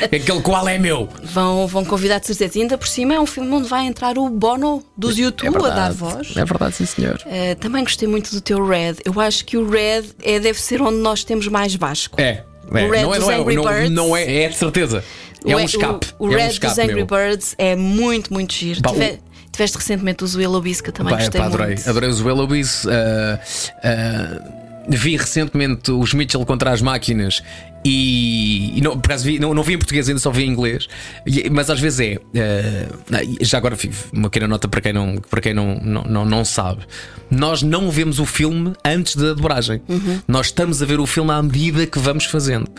Aquele 0.03 0.41
qual 0.41 0.67
é 0.67 0.77
meu. 0.77 1.09
Vão, 1.23 1.67
vão 1.67 1.85
convidar 1.85 2.19
de 2.19 2.27
certeza. 2.27 2.57
E 2.57 2.61
ainda 2.61 2.77
por 2.77 2.87
cima 2.87 3.13
é 3.13 3.19
um 3.19 3.25
filme 3.25 3.51
onde 3.51 3.67
vai 3.67 3.85
entrar 3.85 4.17
o 4.17 4.29
Bono 4.29 4.83
dos 4.97 5.17
YouTube 5.17 5.55
é 5.55 5.67
a 5.67 5.69
dar 5.69 5.93
voz. 5.93 6.35
É 6.35 6.45
verdade, 6.45 6.75
sim, 6.75 6.85
senhor. 6.85 7.21
Uh, 7.25 7.55
também 7.59 7.83
gostei 7.83 8.07
muito 8.07 8.31
do 8.31 8.41
teu 8.41 8.65
Red. 8.65 8.95
Eu 9.05 9.19
acho 9.19 9.45
que 9.45 9.57
o 9.57 9.69
Red 9.69 10.03
é, 10.21 10.39
deve 10.39 10.59
ser 10.59 10.81
onde 10.81 10.97
nós 10.97 11.23
temos 11.23 11.47
mais 11.47 11.75
Vasco. 11.75 12.19
É. 12.19 12.43
É, 12.71 12.87
não, 12.87 12.93
é, 12.93 13.01
não, 13.03 13.13
é, 13.13 13.55
não, 13.55 13.89
não, 13.89 14.17
é, 14.17 14.43
é 14.43 14.49
de 14.49 14.55
certeza. 14.55 15.03
É 15.45 15.55
o, 15.55 15.59
um 15.59 15.61
escape. 15.61 16.07
O, 16.19 16.27
o 16.27 16.33
é 16.33 16.37
Red 16.37 16.43
um 16.43 16.49
escape, 16.49 16.75
dos 16.75 16.83
Angry 16.83 16.95
meu. 16.95 17.05
Birds 17.05 17.55
é 17.57 17.75
muito, 17.75 18.33
muito 18.33 18.53
giro. 18.53 18.81
Bah, 18.81 18.91
Tive, 18.91 19.19
tiveste 19.51 19.77
recentemente 19.77 20.23
o 20.23 20.61
Bis, 20.61 20.81
que 20.81 20.89
eu 20.89 20.93
também 20.93 21.15
gostei 21.15 21.39
pá, 21.39 21.47
adorei, 21.47 21.67
muito. 21.67 21.89
Adorei 21.89 22.09
o 22.09 22.47
Bis. 22.47 22.85
Uh, 22.85 22.89
uh, 22.89 24.63
vi 24.89 25.15
recentemente 25.15 25.91
os 25.91 26.13
Mitchell 26.13 26.45
contra 26.45 26.71
as 26.71 26.81
máquinas 26.81 27.41
e, 27.85 28.77
e 28.77 28.81
não, 28.81 28.97
por 28.97 29.11
acaso 29.11 29.25
vi, 29.25 29.39
não, 29.39 29.53
não 29.53 29.61
vi 29.61 29.73
em 29.73 29.77
português, 29.77 30.07
ainda 30.07 30.19
só 30.19 30.31
vi 30.31 30.43
em 30.43 30.49
inglês, 30.49 30.87
e, 31.25 31.49
mas 31.49 31.69
às 31.69 31.79
vezes 31.79 31.99
é. 31.99 32.15
Uh, 32.15 33.37
já 33.41 33.57
agora 33.57 33.77
uma 34.13 34.29
pequena 34.29 34.47
nota 34.47 34.67
para 34.69 34.79
quem, 34.79 34.93
não, 34.93 35.17
para 35.29 35.41
quem 35.41 35.53
não, 35.53 35.75
não, 35.75 36.03
não, 36.03 36.25
não 36.25 36.45
sabe: 36.45 36.83
nós 37.29 37.61
não 37.61 37.91
vemos 37.91 38.19
o 38.19 38.25
filme 38.25 38.73
antes 38.85 39.15
da 39.17 39.33
dobragem, 39.33 39.81
uhum. 39.89 40.21
nós 40.27 40.47
estamos 40.47 40.81
a 40.81 40.85
ver 40.85 40.99
o 40.99 41.05
filme 41.05 41.31
à 41.31 41.41
medida 41.41 41.85
que 41.85 41.99
vamos 41.99 42.25
fazendo. 42.25 42.69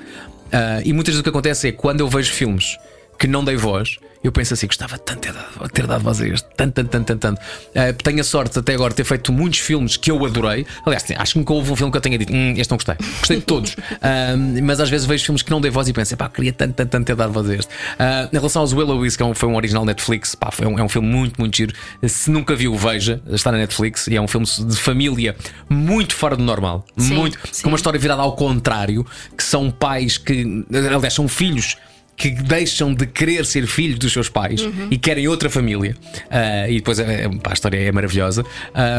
Uh, 0.46 0.82
e 0.84 0.92
muitas 0.92 1.14
vezes 1.14 1.20
o 1.20 1.22
que 1.22 1.30
acontece 1.30 1.68
é 1.68 1.72
quando 1.72 2.00
eu 2.00 2.08
vejo 2.08 2.32
filmes 2.32 2.78
que 3.18 3.26
não 3.26 3.44
dei 3.44 3.56
voz, 3.56 3.98
eu 4.24 4.32
penso 4.32 4.54
assim: 4.54 4.66
gostava 4.66 4.96
tanto 4.96 5.28
de 5.28 5.72
ter 5.72 5.86
dado, 5.86 6.02
voz 6.02 6.18
a 6.20 6.26
este, 6.26 6.48
tanto, 6.56 6.72
tanto, 6.72 6.88
tanto, 6.88 7.06
tanto. 7.06 7.20
tanto. 7.20 7.40
Uh, 7.40 8.02
tenho 8.02 8.20
a 8.20 8.24
sorte 8.24 8.58
até 8.58 8.72
agora 8.72 8.90
de 8.90 8.96
ter 8.96 9.04
feito 9.04 9.30
muitos 9.30 9.58
filmes 9.58 9.98
que 9.98 10.10
eu 10.10 10.24
adorei. 10.24 10.66
Aliás, 10.86 11.04
acho 11.14 11.32
que 11.34 11.38
nunca 11.38 11.52
houve 11.52 11.70
um 11.70 11.76
filme 11.76 11.92
que 11.92 11.98
eu 11.98 12.00
tenha 12.00 12.16
dito, 12.16 12.32
hum, 12.32 12.54
este 12.56 12.70
não 12.70 12.78
gostei. 12.78 12.96
Gostei 13.18 13.36
de 13.36 13.44
todos. 13.44 13.76
Uh, 13.94 14.62
mas 14.62 14.80
às 14.80 14.90
vezes 14.90 15.06
vejo 15.06 15.24
filmes 15.24 15.42
que 15.42 15.50
não 15.50 15.60
dei 15.60 15.70
voz 15.70 15.88
e 15.88 15.92
penso, 15.92 16.16
pá, 16.16 16.28
queria 16.28 16.52
tanto, 16.52 16.74
tanto, 16.74 16.90
tanto 16.90 17.06
ter 17.06 17.16
dado 17.16 17.32
voz 17.32 17.48
a 17.48 17.54
este. 17.54 17.72
Uh, 17.72 18.28
em 18.32 18.36
relação 18.36 18.60
aos 18.60 18.72
Willows, 18.72 19.16
que 19.16 19.22
é 19.22 19.26
um, 19.26 19.34
foi 19.34 19.48
um 19.48 19.56
original 19.56 19.84
Netflix, 19.84 20.34
pá, 20.34 20.50
foi 20.50 20.66
um, 20.66 20.78
é 20.78 20.82
um 20.82 20.88
filme 20.88 21.08
muito, 21.08 21.40
muito 21.40 21.56
giro. 21.56 21.72
Se 22.06 22.30
nunca 22.30 22.54
viu, 22.54 22.74
veja, 22.76 23.22
está 23.28 23.50
na 23.50 23.58
Netflix 23.58 24.06
e 24.08 24.16
é 24.16 24.20
um 24.20 24.28
filme 24.28 24.46
de 24.46 24.76
família 24.76 25.36
muito 25.68 26.14
fora 26.14 26.36
do 26.36 26.42
normal. 26.42 26.84
Sim, 26.96 27.14
muito. 27.14 27.38
sim. 27.50 27.62
Com 27.62 27.68
uma 27.68 27.76
história 27.76 27.98
virada 27.98 28.22
ao 28.22 28.34
contrário, 28.36 29.06
que 29.36 29.42
são 29.42 29.70
pais 29.70 30.18
que, 30.18 30.64
aliás, 30.70 31.14
são 31.14 31.28
filhos 31.28 31.76
que 32.16 32.30
deixam 32.30 32.94
de 32.94 33.06
querer 33.06 33.44
ser 33.44 33.66
filhos 33.66 33.98
dos 33.98 34.12
seus 34.12 34.28
pais 34.28 34.62
Uhum. 34.62 34.88
e 34.90 34.96
querem 34.98 35.26
outra 35.28 35.50
família. 35.50 35.96
Ah, 36.30 36.68
e 36.68 36.76
depois 36.76 36.98
é, 36.98 37.24
é- 37.24 37.28
pá, 37.28 37.50
a 37.50 37.52
história 37.54 37.76
é 37.78 37.90
maravilhosa. 37.92 38.44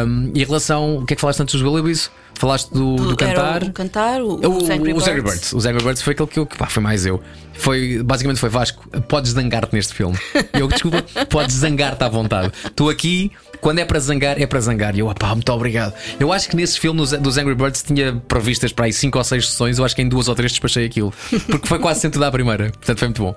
Um, 0.05 0.31
e 0.33 0.41
em 0.41 0.45
relação. 0.45 0.97
O 0.97 1.05
que 1.05 1.13
é 1.13 1.15
que 1.15 1.21
falaste 1.21 1.39
antes 1.41 1.53
dos 1.53 1.61
Willoughbys? 1.61 2.11
Falaste 2.37 2.71
do, 2.73 2.95
do 2.95 3.15
cantar. 3.15 3.55
Era 3.57 3.65
o 3.65 3.71
cantar, 3.73 4.21
o, 4.21 4.27
O- 4.45 4.57
os 4.57 4.69
Angry 4.69 4.93
Birds. 4.93 5.21
Birds. 5.23 5.53
Os 5.53 5.65
Angry 5.65 5.83
Birds 5.83 6.01
foi 6.01 6.13
aquele 6.13 6.29
que 6.29 6.39
eu, 6.39 6.45
que, 6.45 6.57
pá, 6.57 6.67
foi 6.67 6.83
mais 6.83 7.05
eu. 7.05 7.21
Foi, 7.53 8.01
basicamente 8.03 8.37
foi 8.39 8.49
Vasco, 8.49 8.85
podes 9.07 9.31
zangar-te 9.31 9.73
neste 9.73 9.93
filme. 9.93 10.17
Eu, 10.53 10.67
desculpa, 10.67 11.01
podes 11.29 11.55
zangar-te 11.55 12.03
à 12.03 12.09
vontade. 12.09 12.51
Estou 12.65 12.89
aqui, 12.89 13.31
quando 13.61 13.79
é 13.79 13.85
para 13.85 13.97
zangar, 13.99 14.41
é 14.41 14.45
para 14.45 14.59
zangar. 14.59 14.93
E 14.95 14.99
eu, 14.99 15.07
pá, 15.15 15.33
muito 15.33 15.49
obrigado. 15.53 15.93
Eu 16.19 16.33
acho 16.33 16.49
que 16.49 16.55
nesse 16.57 16.77
filme 16.77 16.99
dos, 16.99 17.37
Angry 17.37 17.55
Birds 17.55 17.81
tinha 17.81 18.21
previstas 18.27 18.73
para 18.73 18.85
aí 18.85 18.91
5 18.93 19.17
ou 19.17 19.23
6 19.23 19.47
sessões. 19.49 19.79
Eu 19.79 19.85
acho 19.85 19.95
que 19.95 20.01
em 20.01 20.09
duas 20.09 20.27
ou 20.27 20.35
três 20.35 20.51
despachei 20.51 20.85
aquilo. 20.85 21.13
Porque 21.47 21.65
foi 21.67 21.79
quase 21.79 22.01
sempre 22.01 22.19
da 22.19 22.29
primeira. 22.29 22.71
Portanto, 22.71 22.99
foi 22.99 23.07
muito 23.07 23.21
bom. 23.21 23.35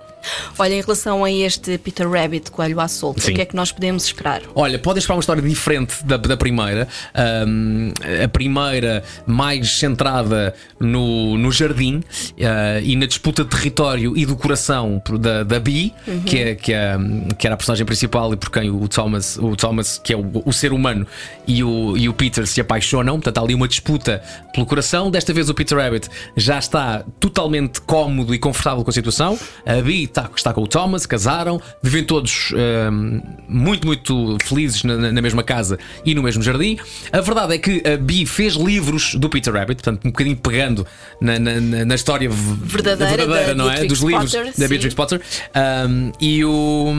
Olha, 0.58 0.74
em 0.74 0.80
relação 0.80 1.24
a 1.24 1.30
este 1.30 1.78
Peter 1.78 2.10
Rabbit, 2.10 2.50
Coelho 2.50 2.80
à 2.80 2.88
solta, 2.88 3.20
Sim. 3.20 3.30
o 3.32 3.34
que 3.36 3.40
é 3.42 3.44
que 3.44 3.54
nós 3.54 3.70
podemos 3.70 4.04
esperar? 4.04 4.42
Olha, 4.52 4.80
podem 4.80 4.98
esperar 4.98 5.14
uma 5.14 5.20
história 5.20 5.40
diferente 5.40 6.04
da, 6.04 6.16
da 6.16 6.36
primeira. 6.36 6.88
Ahm, 7.14 7.92
a 8.24 8.28
primeira, 8.28 8.87
mais 9.26 9.70
centrada 9.78 10.54
no, 10.78 11.36
no 11.38 11.50
jardim 11.52 12.02
ah, 12.42 12.80
e 12.82 12.96
na 12.96 13.06
disputa 13.06 13.44
de 13.44 13.50
território 13.50 14.16
e 14.16 14.24
do 14.26 14.36
coração 14.36 15.02
da, 15.20 15.42
da 15.42 15.60
Bee, 15.60 15.92
Uhum. 16.06 16.20
que, 16.22 16.38
é, 16.38 16.54
que, 16.54 16.72
é, 16.72 16.96
que 17.38 17.46
era 17.46 17.54
a 17.54 17.56
personagem 17.56 17.84
principal 17.84 18.32
e 18.32 18.36
por 18.36 18.50
quem 18.50 18.70
o 18.70 18.86
Thomas, 18.88 19.36
o 19.38 19.54
Thomas 19.56 19.98
que 20.02 20.12
é 20.12 20.16
o, 20.16 20.42
o 20.44 20.52
ser 20.52 20.72
humano, 20.72 21.06
e 21.46 21.62
o, 21.64 21.96
e 21.96 22.08
o 22.08 22.12
Peter 22.12 22.46
se 22.46 22.60
apaixonam. 22.60 23.14
Portanto, 23.16 23.38
há 23.38 23.42
ali 23.42 23.54
uma 23.54 23.68
disputa 23.68 24.22
pelo 24.52 24.66
coração. 24.66 25.10
Desta 25.10 25.32
vez, 25.32 25.48
o 25.48 25.54
Peter 25.54 25.76
Rabbit 25.78 26.08
já 26.36 26.58
está 26.58 27.04
totalmente 27.20 27.80
cómodo 27.82 28.34
e 28.34 28.38
confortável 28.38 28.84
com 28.84 28.90
a 28.90 28.92
situação. 28.92 29.38
A 29.66 29.80
Bee 29.82 30.04
está, 30.04 30.28
está 30.34 30.52
com 30.52 30.62
o 30.62 30.66
Thomas, 30.68 31.06
casaram, 31.06 31.60
vivem 31.82 32.04
todos 32.04 32.52
ahm, 32.54 33.20
muito, 33.48 33.86
muito 33.86 34.36
felizes 34.44 34.82
na, 34.84 34.96
na- 35.12 35.22
mesma 35.22 35.42
casa 35.42 35.78
e 36.04 36.14
no 36.14 36.22
mesmo 36.22 36.42
jardim. 36.42 36.78
A 37.12 37.20
verdade 37.20 37.54
é 37.54 37.58
que 37.58 37.82
a 37.86 37.96
Bee 37.96 38.24
fez 38.26 38.54
livros 38.78 39.14
do 39.16 39.28
Peter 39.28 39.52
Rabbit, 39.52 39.82
portanto, 39.82 40.04
um 40.06 40.10
bocadinho 40.10 40.36
pegando 40.36 40.86
na, 41.20 41.38
na- 41.38 41.60
na- 41.84 41.94
história 41.94 42.30
v- 42.30 42.54
Verdadeira 42.64 43.26
da 43.26 43.54
não 43.54 43.64
é? 43.66 43.70
Beatrix 43.80 43.88
Dos 43.88 44.00
livros 44.08 44.30
Potter, 44.32 44.46
da 44.46 44.52
sim. 44.52 44.68
Beatrix 44.68 44.94
Potter. 44.94 45.20
Um, 45.88 46.12
e, 46.20 46.44
o, 46.44 46.92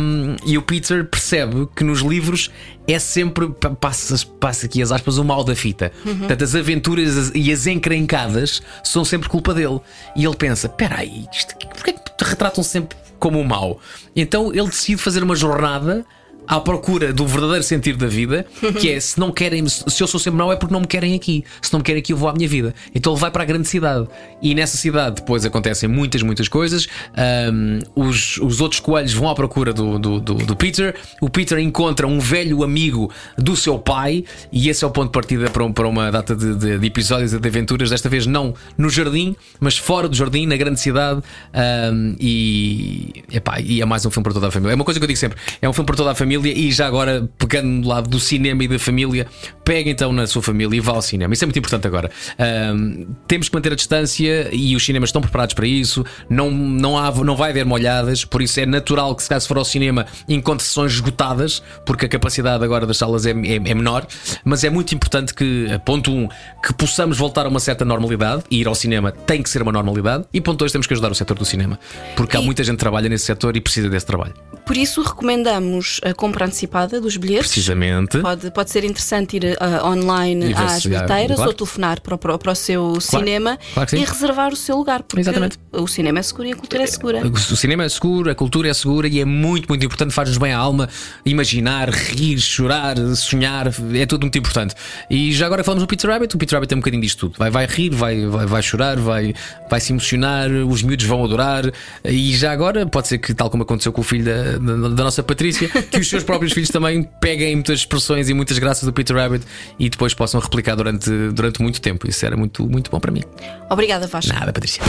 e 0.45 0.57
o 0.57 0.61
Peter 0.61 1.05
percebe 1.05 1.67
que 1.75 1.83
nos 1.83 1.99
livros 2.01 2.51
é 2.87 2.99
sempre, 2.99 3.49
pa- 3.49 3.69
passa, 3.69 4.15
passa 4.39 4.65
aqui 4.65 4.81
as 4.81 4.91
aspas, 4.91 5.17
o 5.17 5.23
mal 5.23 5.43
da 5.43 5.55
fita. 5.55 5.91
Uhum. 6.05 6.17
Portanto, 6.19 6.43
as 6.43 6.55
aventuras 6.55 7.17
as- 7.17 7.31
e 7.33 7.51
as 7.51 7.65
encrencadas 7.67 8.61
são 8.83 9.05
sempre 9.05 9.29
culpa 9.29 9.53
dele. 9.53 9.79
E 10.15 10.25
ele 10.25 10.35
pensa: 10.35 10.67
espera 10.67 10.97
aí, 10.99 11.25
isto, 11.33 11.55
porquê 11.69 11.93
que 11.93 11.99
te 12.17 12.23
retratam 12.23 12.63
sempre 12.63 12.97
como 13.19 13.39
o 13.39 13.47
mau? 13.47 13.79
Então 14.15 14.51
ele 14.53 14.67
decide 14.67 15.01
fazer 15.01 15.23
uma 15.23 15.35
jornada. 15.35 16.05
À 16.49 16.59
procura 16.59 17.13
do 17.13 17.27
verdadeiro 17.27 17.61
sentido 17.63 17.99
da 17.99 18.07
vida, 18.07 18.43
que 18.81 18.89
é 18.91 18.99
se 18.99 19.19
não 19.19 19.31
querem, 19.31 19.67
se 19.69 20.01
eu 20.01 20.07
sou 20.07 20.19
sempre 20.19 20.39
mau 20.39 20.51
é 20.51 20.55
porque 20.55 20.73
não 20.73 20.81
me 20.81 20.87
querem 20.87 21.13
aqui. 21.13 21.43
Se 21.61 21.71
não 21.71 21.77
me 21.79 21.83
querem 21.83 21.99
aqui, 21.99 22.11
eu 22.11 22.17
vou 22.17 22.27
à 22.27 22.33
minha 22.33 22.47
vida. 22.49 22.73
Então 22.95 23.13
ele 23.13 23.19
vai 23.21 23.29
para 23.29 23.43
a 23.43 23.45
grande 23.45 23.67
cidade. 23.67 24.07
E 24.41 24.55
nessa 24.55 24.75
cidade 24.75 25.17
depois 25.17 25.45
acontecem 25.45 25.87
muitas, 25.87 26.23
muitas 26.23 26.47
coisas. 26.47 26.87
Ahm, 27.15 27.79
os, 27.95 28.37
os 28.37 28.59
outros 28.61 28.79
coelhos 28.79 29.13
vão 29.13 29.29
à 29.29 29.35
procura 29.35 29.71
do, 29.71 29.99
do, 29.99 30.19
do- 30.19 30.33
do 30.33 30.55
Peter. 30.55 30.95
O 31.21 31.29
Peter 31.29 31.59
encontra 31.59 32.07
um 32.07 32.19
velho 32.19 32.63
amigo 32.63 33.11
do 33.37 33.55
seu 33.55 33.77
pai, 33.77 34.23
e 34.51 34.69
esse 34.69 34.83
é 34.83 34.87
o 34.87 34.89
ponto 34.91 35.05
de 35.07 35.11
partida 35.13 35.49
para, 35.51 35.63
um- 35.63 35.71
para 35.71 35.87
uma 35.87 36.09
data 36.11 36.35
de, 36.35 36.55
de- 36.55 36.79
de 36.79 36.87
episódios 36.87 37.31
e 37.31 37.39
de 37.39 37.47
aventuras. 37.47 37.91
Desta 37.91 38.09
vez 38.09 38.25
não 38.25 38.55
no 38.75 38.89
jardim, 38.89 39.35
mas 39.59 39.77
fora 39.77 40.09
do 40.09 40.15
jardim, 40.15 40.47
na 40.47 40.57
grande 40.57 40.79
cidade. 40.79 41.21
Ahm, 41.53 42.15
e, 42.19 43.23
epá, 43.31 43.59
e 43.59 43.81
é 43.81 43.85
mais 43.85 44.03
um 44.05 44.09
filme 44.09 44.23
para 44.23 44.33
toda 44.33 44.47
a 44.47 44.51
família. 44.51 44.73
É 44.73 44.75
uma 44.75 44.83
coisa 44.85 44.99
que 44.99 45.03
eu 45.03 45.07
digo 45.07 45.19
sempre: 45.19 45.37
é 45.61 45.69
um 45.69 45.73
filme 45.73 45.85
para 45.85 45.95
toda 45.95 46.09
a 46.11 46.15
família. 46.15 46.38
E 46.47 46.71
já 46.71 46.87
agora, 46.87 47.29
pegando 47.37 47.67
no 47.67 47.87
lado 47.87 48.09
do 48.09 48.19
cinema 48.19 48.63
e 48.63 48.67
da 48.67 48.79
família, 48.79 49.27
pega 49.63 49.89
então 49.89 50.11
na 50.13 50.25
sua 50.25 50.41
família 50.41 50.75
e 50.77 50.79
vá 50.79 50.93
ao 50.93 51.01
cinema. 51.01 51.33
Isso 51.33 51.43
é 51.43 51.47
muito 51.47 51.59
importante 51.59 51.85
agora. 51.87 52.09
Ahm, 52.37 53.05
temos 53.27 53.49
que 53.49 53.55
manter 53.55 53.71
a 53.73 53.75
distância 53.75 54.49
e 54.51 54.75
os 54.75 54.83
cinemas 54.83 55.09
estão 55.09 55.21
preparados 55.21 55.53
para 55.53 55.67
isso. 55.67 56.03
Não, 56.29 56.49
não, 56.49 56.97
há, 56.97 57.11
não 57.23 57.35
vai 57.35 57.51
haver 57.51 57.65
molhadas, 57.65 58.25
por 58.25 58.41
isso 58.41 58.59
é 58.59 58.65
natural 58.65 59.15
que, 59.15 59.23
se 59.23 59.29
caso 59.29 59.47
for 59.47 59.57
ao 59.57 59.65
cinema, 59.65 60.05
encontre 60.27 60.65
sessões 60.65 60.93
esgotadas, 60.93 61.61
porque 61.85 62.05
a 62.05 62.09
capacidade 62.09 62.63
agora 62.63 62.85
das 62.87 62.97
salas 62.97 63.25
é, 63.25 63.31
é- 63.31 63.55
é 63.55 63.73
menor. 63.73 64.07
Mas 64.43 64.63
é 64.63 64.69
muito 64.69 64.93
importante 64.95 65.33
que, 65.33 65.67
ponto 65.85 66.11
um, 66.11 66.27
que 66.65 66.73
possamos 66.73 67.17
voltar 67.17 67.45
a 67.45 67.49
uma 67.49 67.59
certa 67.59 67.85
normalidade 67.85 68.43
e 68.49 68.59
ir 68.61 68.67
ao 68.67 68.75
cinema 68.75 69.11
tem 69.11 69.43
que 69.43 69.49
ser 69.49 69.61
uma 69.61 69.71
normalidade. 69.71 70.25
E 70.33 70.41
ponto 70.41 70.57
dois, 70.59 70.71
temos 70.71 70.87
que 70.87 70.93
ajudar 70.93 71.11
o 71.11 71.15
setor 71.15 71.37
do 71.37 71.45
cinema, 71.45 71.79
porque 72.15 72.35
há 72.37 72.41
E- 72.41 72.45
muita 72.45 72.63
gente 72.63 72.75
que 72.75 72.79
trabalha 72.79 73.07
nesse 73.09 73.25
setor 73.25 73.55
e 73.55 73.61
precisa 73.61 73.89
desse 73.89 74.05
trabalho. 74.05 74.33
Por 74.65 74.77
isso, 74.77 75.01
recomendamos 75.01 75.99
a 76.03 76.13
compra 76.29 76.45
antecipada 76.45 77.01
dos 77.01 77.17
bilhetes. 77.17 77.51
Precisamente. 77.51 78.19
Pode, 78.19 78.51
pode 78.51 78.69
ser 78.69 78.83
interessante 78.83 79.37
ir 79.37 79.57
ah, 79.59 79.87
online 79.89 80.53
às 80.53 80.85
bilheteiras 80.85 81.35
claro. 81.35 81.51
ou 81.51 81.53
telefonar 81.53 82.01
para, 82.01 82.15
o- 82.15 82.17
para 82.17 82.37
para 82.37 82.51
o 82.51 82.55
seu 82.55 83.01
cinema 83.01 83.57
claro 83.73 83.89
que 83.89 83.97
sim. 83.97 84.03
e 84.03 84.05
reservar 84.05 84.53
o 84.53 84.55
seu 84.55 84.77
lugar, 84.77 85.03
porque 85.03 85.21
Exatamente. 85.21 85.57
o 85.71 85.87
cinema 85.87 86.19
é 86.19 86.21
seguro 86.23 86.47
e 86.47 86.51
a 86.51 86.55
cultura 86.55 86.83
é 86.83 86.87
segura. 86.87 87.21
O 87.27 87.55
cinema 87.55 87.83
é 87.83 87.89
seguro, 87.89 88.29
a 88.29 88.35
cultura 88.35 88.69
é 88.69 88.73
segura 88.73 89.07
e 89.07 89.19
é 89.19 89.25
muito, 89.25 89.67
muito 89.67 89.85
importante. 89.85 90.13
Faz-nos 90.13 90.37
bem 90.37 90.53
à 90.53 90.57
alma 90.57 90.87
imaginar, 91.25 91.89
rir, 91.89 92.39
chorar, 92.39 92.97
sonhar. 93.15 93.67
É 93.93 94.05
tudo 94.05 94.21
muito 94.21 94.37
importante. 94.37 94.75
E 95.09 95.33
já 95.33 95.45
agora 95.45 95.63
falamos 95.63 95.83
do 95.83 95.87
Peter 95.87 96.09
Rabbit, 96.09 96.35
o 96.35 96.39
Peter 96.39 96.55
Rabbit 96.55 96.69
tem 96.69 96.77
um 96.77 96.81
bocadinho 96.81 97.01
disto 97.01 97.27
tudo. 97.29 97.37
Vai, 97.37 97.49
vai 97.49 97.65
rir, 97.65 97.89
vai, 97.89 98.25
vai, 98.25 98.45
vai 98.45 98.61
chorar, 98.61 98.97
vai, 98.97 99.33
vai 99.69 99.79
se 99.79 99.91
emocionar, 99.91 100.49
os 100.49 100.83
miúdos 100.83 101.05
vão 101.05 101.23
adorar. 101.23 101.63
E 102.05 102.35
já 102.35 102.51
agora, 102.51 102.85
pode 102.85 103.07
ser 103.07 103.17
que, 103.17 103.33
tal 103.33 103.49
como 103.49 103.63
aconteceu 103.63 103.91
com 103.91 104.01
o 104.01 104.03
filho 104.03 104.25
da, 104.25 104.57
da, 104.57 104.89
da 104.89 105.03
nossa 105.03 105.23
Patrícia, 105.23 105.69
que 105.69 105.99
os 105.99 106.08
seus 106.09 106.23
próprios 106.23 106.53
filhos 106.53 106.69
também 106.69 107.03
peguem 107.21 107.55
muitas 107.55 107.79
expressões 107.79 108.29
e 108.29 108.33
muitas 108.33 108.57
graças 108.57 108.83
do 108.83 108.93
Peter 108.93 109.15
Rabbit 109.15 109.45
e 109.77 109.89
depois 109.89 110.13
possam 110.13 110.39
replicar 110.39 110.75
durante, 110.75 111.09
durante 111.31 111.61
muito 111.61 111.79
tempo. 111.81 112.09
Isso 112.09 112.25
era 112.25 112.35
muito, 112.35 112.67
muito 112.67 112.89
bom 112.91 112.99
para 112.99 113.11
mim. 113.11 113.23
Obrigada, 113.69 114.07
Vasco. 114.07 114.33
Nada, 114.33 114.51
Patrícia. 114.51 114.81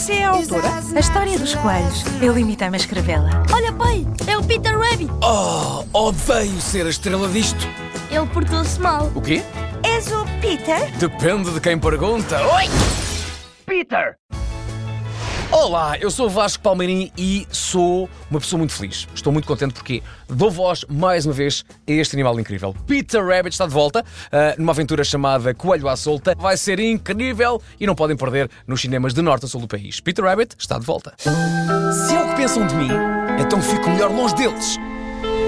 Você 0.00 0.12
é 0.14 0.24
a 0.24 0.30
autora? 0.30 0.68
A 0.96 0.98
história 0.98 1.38
dos 1.38 1.54
coelhos. 1.56 2.04
Eu 2.22 2.32
limitei-me 2.32 2.74
a 2.74 2.78
escrevê-la. 2.78 3.42
Olha, 3.52 3.70
pai, 3.70 4.06
é 4.26 4.38
o 4.38 4.42
Peter 4.42 4.72
Rabbit. 4.78 5.10
Oh, 5.20 5.84
odeio 5.92 6.58
ser 6.58 6.86
a 6.86 6.88
estrela 6.88 7.28
disto. 7.28 7.68
Ele 8.10 8.26
portou-se 8.28 8.80
mal. 8.80 9.12
O 9.14 9.20
quê? 9.20 9.42
És 9.82 10.06
o 10.10 10.24
Peter? 10.40 10.90
Depende 10.96 11.50
de 11.50 11.60
quem 11.60 11.78
pergunta. 11.78 12.40
Oi! 12.46 12.64
Peter! 13.66 14.16
Olá, 15.52 15.98
eu 15.98 16.12
sou 16.12 16.26
o 16.26 16.30
Vasco 16.30 16.62
Palmeirim 16.62 17.10
e 17.18 17.44
sou 17.50 18.08
uma 18.30 18.38
pessoa 18.38 18.58
muito 18.58 18.72
feliz. 18.72 19.08
Estou 19.12 19.32
muito 19.32 19.48
contente 19.48 19.74
porque 19.74 20.00
dou 20.28 20.48
voz 20.48 20.84
mais 20.88 21.26
uma 21.26 21.34
vez 21.34 21.64
a 21.88 21.92
este 21.92 22.14
animal 22.14 22.38
incrível. 22.38 22.74
Peter 22.86 23.20
Rabbit 23.20 23.52
está 23.52 23.66
de 23.66 23.72
volta 23.72 24.04
ah, 24.30 24.54
numa 24.56 24.70
aventura 24.70 25.02
chamada 25.02 25.52
Coelho 25.52 25.88
à 25.88 25.96
Solta. 25.96 26.36
Vai 26.38 26.56
ser 26.56 26.78
incrível 26.78 27.60
e 27.80 27.86
não 27.86 27.96
podem 27.96 28.16
perder 28.16 28.48
nos 28.64 28.80
cinemas 28.80 29.12
de 29.12 29.22
norte 29.22 29.46
a 29.46 29.48
sul 29.48 29.60
do 29.60 29.66
país. 29.66 29.98
Peter 29.98 30.24
Rabbit 30.24 30.54
está 30.56 30.78
de 30.78 30.86
volta. 30.86 31.14
Se 31.18 32.14
é 32.14 32.22
o 32.22 32.28
que 32.28 32.36
pensam 32.36 32.64
de 32.64 32.74
mim, 32.76 32.90
então 33.40 33.60
fico 33.60 33.90
melhor 33.90 34.12
longe 34.12 34.36
deles. 34.36 34.78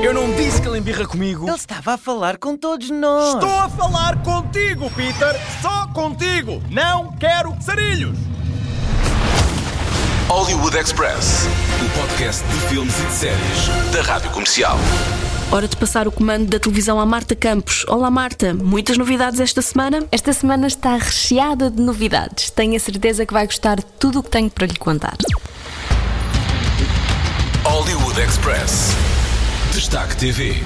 Eu 0.02 0.12
não 0.12 0.34
disse 0.34 0.60
que 0.60 0.66
ele 0.66 0.78
embirra 0.78 1.06
comigo. 1.06 1.46
Ele 1.46 1.56
estava 1.56 1.94
a 1.94 1.96
falar 1.96 2.38
com 2.38 2.56
todos 2.56 2.90
nós. 2.90 3.34
Estou 3.34 3.56
a 3.56 3.68
falar 3.68 4.20
contigo, 4.24 4.90
Peter! 4.90 5.36
Só 5.62 5.86
contigo! 5.92 6.60
Não 6.68 7.12
quero 7.12 7.56
sarilhos! 7.60 8.18
Hollywood 10.42 10.76
Express, 10.76 11.46
o 11.80 12.00
podcast 12.00 12.42
de 12.48 12.60
filmes 12.62 12.98
e 12.98 13.02
de 13.04 13.12
séries 13.12 13.92
da 13.92 14.02
Rádio 14.02 14.28
Comercial. 14.32 14.76
Hora 15.52 15.68
de 15.68 15.76
passar 15.76 16.08
o 16.08 16.10
comando 16.10 16.46
da 16.46 16.58
televisão 16.58 16.98
à 16.98 17.06
Marta 17.06 17.36
Campos. 17.36 17.84
Olá, 17.86 18.10
Marta. 18.10 18.52
Muitas 18.52 18.98
novidades 18.98 19.38
esta 19.38 19.62
semana? 19.62 20.04
Esta 20.10 20.32
semana 20.32 20.66
está 20.66 20.96
recheada 20.96 21.70
de 21.70 21.80
novidades. 21.80 22.50
Tenho 22.50 22.74
a 22.74 22.80
certeza 22.80 23.24
que 23.24 23.32
vai 23.32 23.46
gostar 23.46 23.76
de 23.76 23.86
tudo 24.00 24.18
o 24.18 24.22
que 24.24 24.30
tenho 24.30 24.50
para 24.50 24.66
lhe 24.66 24.76
contar. 24.76 25.16
Hollywood 27.62 28.20
Express. 28.20 28.96
Destaque 29.72 30.16
TV. 30.16 30.60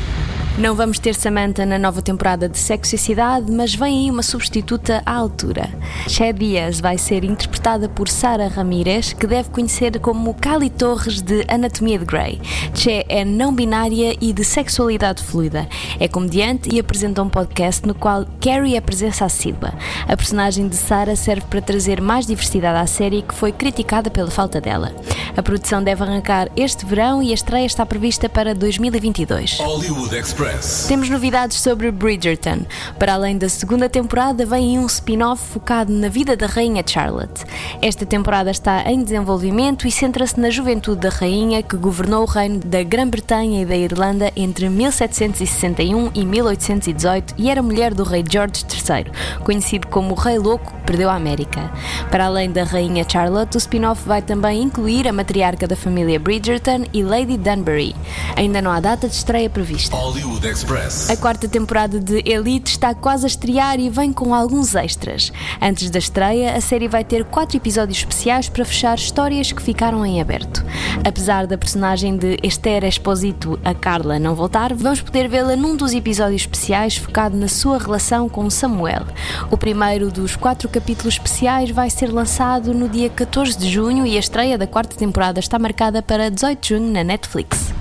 Não 0.59 0.75
vamos 0.75 0.99
ter 0.99 1.15
Samantha 1.15 1.67
na 1.67 1.79
nova 1.79 2.01
temporada 2.01 2.49
de 2.49 2.57
Sexo 2.57 2.95
e 2.95 2.99
Cidade, 2.99 3.53
mas 3.53 3.75
vem 3.75 4.07
aí 4.07 4.11
uma 4.11 4.23
substituta 4.23 5.03
à 5.05 5.15
altura. 5.15 5.69
Che 6.09 6.33
Diaz 6.33 6.81
vai 6.81 6.97
ser 6.97 7.25
interpretada 7.25 7.91
por 7.91 8.09
Sara 8.09 8.49
Ramírez, 8.49 9.13
que 9.13 9.27
deve 9.27 9.51
conhecer 9.51 10.01
como 10.01 10.33
Cali 10.33 10.71
Torres 10.71 11.21
de 11.21 11.45
Anatomia 11.47 11.99
de 11.99 12.07
Grey. 12.07 12.41
Che 12.73 13.05
é 13.07 13.23
não 13.23 13.55
binária 13.55 14.17
e 14.19 14.33
de 14.33 14.45
sexualidade 14.45 15.23
fluida. 15.23 15.69
É 16.01 16.09
comediante 16.09 16.75
e 16.75 16.81
apresenta 16.81 17.23
um 17.23 17.29
podcast 17.29 17.87
no 17.87 17.95
qual 17.95 18.25
Carrie 18.41 18.77
é 18.77 18.81
presença 18.81 19.27
assídua. 19.27 19.75
A 20.09 20.17
personagem 20.17 20.69
de 20.69 20.77
Sara 20.77 21.17
serve 21.17 21.45
para 21.51 21.61
trazer 21.61 22.01
mais 22.01 22.27
diversidade 22.27 22.79
à 22.79 22.87
série 22.87 23.21
que 23.21 23.35
foi 23.35 23.53
criticada 23.53 24.11
pela 24.11 24.31
falta 24.31 24.59
dela. 24.59 24.95
A 25.37 25.43
produção 25.43 25.83
deve 25.85 26.03
arrancar 26.03 26.49
este 26.57 26.87
verão 26.87 27.23
e 27.23 27.31
a 27.31 27.35
estreia 27.35 27.67
está 27.67 27.85
prevista 27.85 28.27
para 28.27 28.55
2022. 28.55 29.59
Hollywood 29.61 30.17
Express. 30.17 30.46
Temos 30.87 31.11
novidades 31.11 31.61
sobre 31.61 31.91
Bridgerton. 31.91 32.61
Para 32.99 33.15
além 33.15 33.37
da 33.37 33.49
segunda 33.49 33.89
temporada, 33.89 34.47
vem 34.47 34.79
um 34.79 34.87
spin-off 34.87 35.43
focado 35.43 35.93
na 35.93 36.09
vida 36.09 36.37
da 36.37 36.47
Rainha 36.47 36.85
Charlotte. 36.87 37.45
Esta 37.83 38.07
temporada 38.07 38.51
está 38.51 38.89
em 38.91 39.03
desenvolvimento 39.03 39.89
e 39.89 39.91
centra-se 39.91 40.39
na 40.39 40.49
juventude 40.49 41.01
da 41.01 41.09
Rainha 41.09 41.63
que 41.63 41.77
governou 41.77 42.23
o 42.23 42.27
reino 42.27 42.61
da 42.61 42.83
Grã-Bretanha 42.83 43.63
e 43.63 43.65
da 43.65 43.77
Irlanda 43.77 44.33
entre 44.37 44.69
1761 44.69 46.13
e 46.15 46.25
1818 46.25 47.35
e 47.37 47.51
era 47.51 47.63
mulher 47.63 47.93
do 47.93 48.05
rei 48.05 48.25
George 48.29 48.65
III, 48.65 49.11
conhecido 49.43 49.89
como 49.89 50.13
o 50.13 50.17
Rei 50.17 50.39
Louco 50.39 50.73
que 50.73 50.83
perdeu 50.87 51.11
a 51.11 51.17
América. 51.17 51.73
Para 52.11 52.27
além 52.27 52.51
da 52.51 52.63
Rainha 52.63 53.05
Charlotte, 53.09 53.57
o 53.57 53.59
spin-off 53.59 54.07
vai 54.07 54.23
também 54.23 54.63
incluir 54.63 55.09
a 55.09 55.13
matriarca 55.13 55.67
da 55.67 55.75
família 55.75 56.21
Bridgerton 56.21 56.85
e 56.93 57.03
Lady 57.03 57.37
Dunbury. 57.37 57.97
Ainda 58.37 58.63
não 58.63 58.71
há 58.71 58.79
data 58.79 59.09
de 59.09 59.15
estreia 59.15 59.51
prevista. 59.51 59.97
Hollywood 60.37 60.47
Express. 60.47 61.11
A 61.11 61.17
quarta 61.17 61.49
temporada 61.49 61.99
de 61.99 62.23
Elite 62.25 62.71
está 62.71 62.95
quase 62.95 63.25
a 63.25 63.27
estrear 63.27 63.81
e 63.81 63.89
vem 63.89 64.13
com 64.13 64.35
alguns 64.35 64.75
extras. 64.75 65.33
Antes 65.61 65.91
da 65.91 65.99
estreia, 65.99 66.55
a 66.55 66.61
série 66.61 66.89
vai 66.89 67.05
ter 67.05 67.25
quatro 67.25 67.57
episódios 67.57 67.99
especiais 67.99 68.49
para 68.49 68.65
fechar 68.65 68.97
histórias 68.97 69.53
que 69.53 69.63
ficaram 69.63 70.05
em 70.05 70.21
aberto. 70.21 70.65
Apesar 71.05 71.47
da 71.47 71.59
personagem 71.59 72.17
de 72.17 72.39
Esther 72.43 72.85
Exposito, 72.85 73.59
a 73.65 73.75
Carla, 73.75 74.19
não 74.19 74.35
voltar, 74.35 74.75
vamos 74.75 75.01
poder 75.01 75.29
vê-la 75.29 75.57
num 75.57 75.77
dos 75.77 75.93
episódios 75.93 76.43
especiais 76.43 76.97
focado 76.97 77.37
na 77.37 77.49
sua 77.49 77.79
relação 77.79 78.29
com 78.29 78.49
Samuel. 78.51 79.07
O 79.51 79.57
primeiro 79.57 80.11
dos 80.11 80.37
quatro 80.37 80.69
capítulos 80.69 81.15
especiais 81.15 81.71
vai 81.71 81.91
ser 81.91 82.13
lançado 82.13 82.75
no 82.75 82.89
dia 82.89 83.09
14 83.09 83.57
de 83.59 83.71
junho 83.71 84.07
e 84.07 84.17
a 84.17 84.21
estreia 84.21 84.59
da 84.59 84.67
quarta 84.67 84.97
temporada 84.97 85.41
está 85.41 85.59
marcada 85.59 86.03
para 86.03 86.31
18 86.31 86.61
de 86.61 86.69
junho 86.69 86.93
na 86.93 87.05
Netflix. 87.05 87.76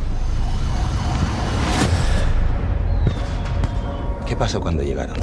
¿Qué 4.36 4.40
pasó 4.40 4.60
cuando 4.60 4.84
llegaron? 4.84 5.16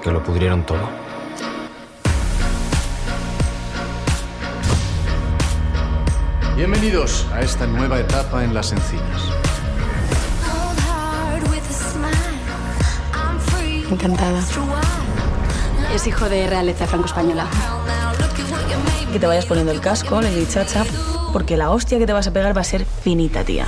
Que 0.00 0.12
lo 0.12 0.22
pudrieron 0.22 0.64
todo. 0.64 0.88
Bienvenidos 6.54 7.26
a 7.32 7.40
esta 7.40 7.66
nueva 7.66 7.98
etapa 7.98 8.44
en 8.44 8.54
las 8.54 8.70
encinas. 8.70 9.22
Encantada. 13.90 14.40
Es 15.92 16.06
hijo 16.06 16.28
de 16.28 16.46
realeza 16.46 16.86
franco-española. 16.86 17.48
Que 19.12 19.18
te 19.18 19.26
vayas 19.26 19.46
poniendo 19.46 19.72
el 19.72 19.80
casco, 19.80 20.20
Lady 20.20 20.46
Chacha, 20.46 20.84
porque 21.32 21.56
la 21.56 21.70
hostia 21.70 21.98
que 21.98 22.06
te 22.06 22.12
vas 22.12 22.28
a 22.28 22.32
pegar 22.32 22.56
va 22.56 22.60
a 22.60 22.64
ser 22.64 22.84
finita, 22.84 23.42
tía. 23.42 23.66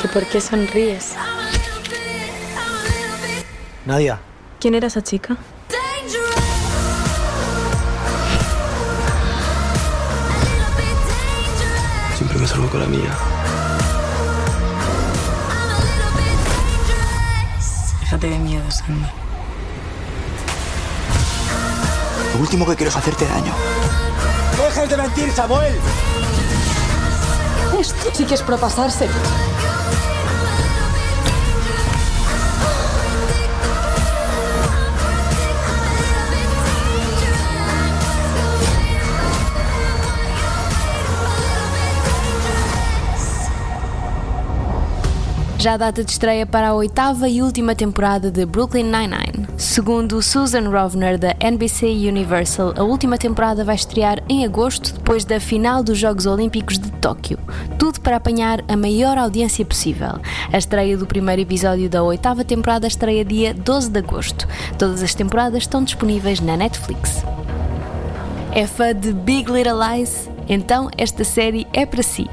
¿Que 0.00 0.08
por 0.08 0.24
qué 0.26 0.40
sonríes? 0.40 1.14
Nadia. 3.84 4.18
¿Quién 4.60 4.74
era 4.74 4.88
esa 4.88 5.02
chica? 5.02 5.36
Siempre 12.16 12.38
me 12.38 12.46
salgo 12.46 12.68
con 12.68 12.80
la 12.80 12.86
mía. 12.86 13.16
Déjate 18.00 18.30
de 18.30 18.38
miedo, 18.38 18.70
Sandy. 18.70 19.06
Lo 22.34 22.40
último 22.40 22.66
que 22.66 22.76
quiero 22.76 22.90
es 22.90 22.96
hacerte 22.96 23.26
daño. 23.26 23.52
¡Dejes 24.58 24.90
de 24.90 24.96
mentir, 24.96 25.32
Samuel! 25.32 25.74
Esto 27.78 28.10
sí 28.14 28.24
que 28.24 28.34
es 28.34 28.42
propasarse. 28.42 29.06
Já 45.58 45.72
a 45.72 45.76
data 45.78 46.04
de 46.04 46.10
estreia 46.10 46.44
para 46.44 46.68
a 46.68 46.74
oitava 46.74 47.28
e 47.28 47.40
última 47.40 47.74
temporada 47.74 48.30
de 48.30 48.44
Brooklyn 48.44 48.84
Nine-Nine. 48.84 49.48
Segundo 49.56 50.20
Susan 50.20 50.68
Rovner 50.68 51.18
da 51.18 51.34
NBC 51.40 51.86
Universal, 51.86 52.74
a 52.76 52.82
última 52.82 53.16
temporada 53.16 53.64
vai 53.64 53.74
estrear 53.74 54.22
em 54.28 54.44
agosto, 54.44 54.92
depois 54.92 55.24
da 55.24 55.40
final 55.40 55.82
dos 55.82 55.98
Jogos 55.98 56.26
Olímpicos 56.26 56.78
de 56.78 56.90
Tóquio. 56.92 57.38
Tudo 57.78 58.02
para 58.02 58.16
apanhar 58.16 58.62
a 58.68 58.76
maior 58.76 59.16
audiência 59.16 59.64
possível. 59.64 60.20
A 60.52 60.58
estreia 60.58 60.96
do 60.96 61.06
primeiro 61.06 61.40
episódio 61.40 61.88
da 61.88 62.02
oitava 62.02 62.44
temporada 62.44 62.86
estreia 62.86 63.24
dia 63.24 63.54
12 63.54 63.90
de 63.90 63.98
agosto. 63.98 64.46
Todas 64.78 65.02
as 65.02 65.14
temporadas 65.14 65.62
estão 65.62 65.82
disponíveis 65.82 66.38
na 66.38 66.56
Netflix. 66.56 67.24
É 68.52 68.66
fã 68.66 68.94
de 68.94 69.12
Big 69.12 69.50
Little 69.50 69.78
Lies? 69.80 70.35
Então 70.48 70.88
esta 70.96 71.24
série 71.24 71.66
é 71.72 71.84
para 71.84 72.02
si. 72.02 72.28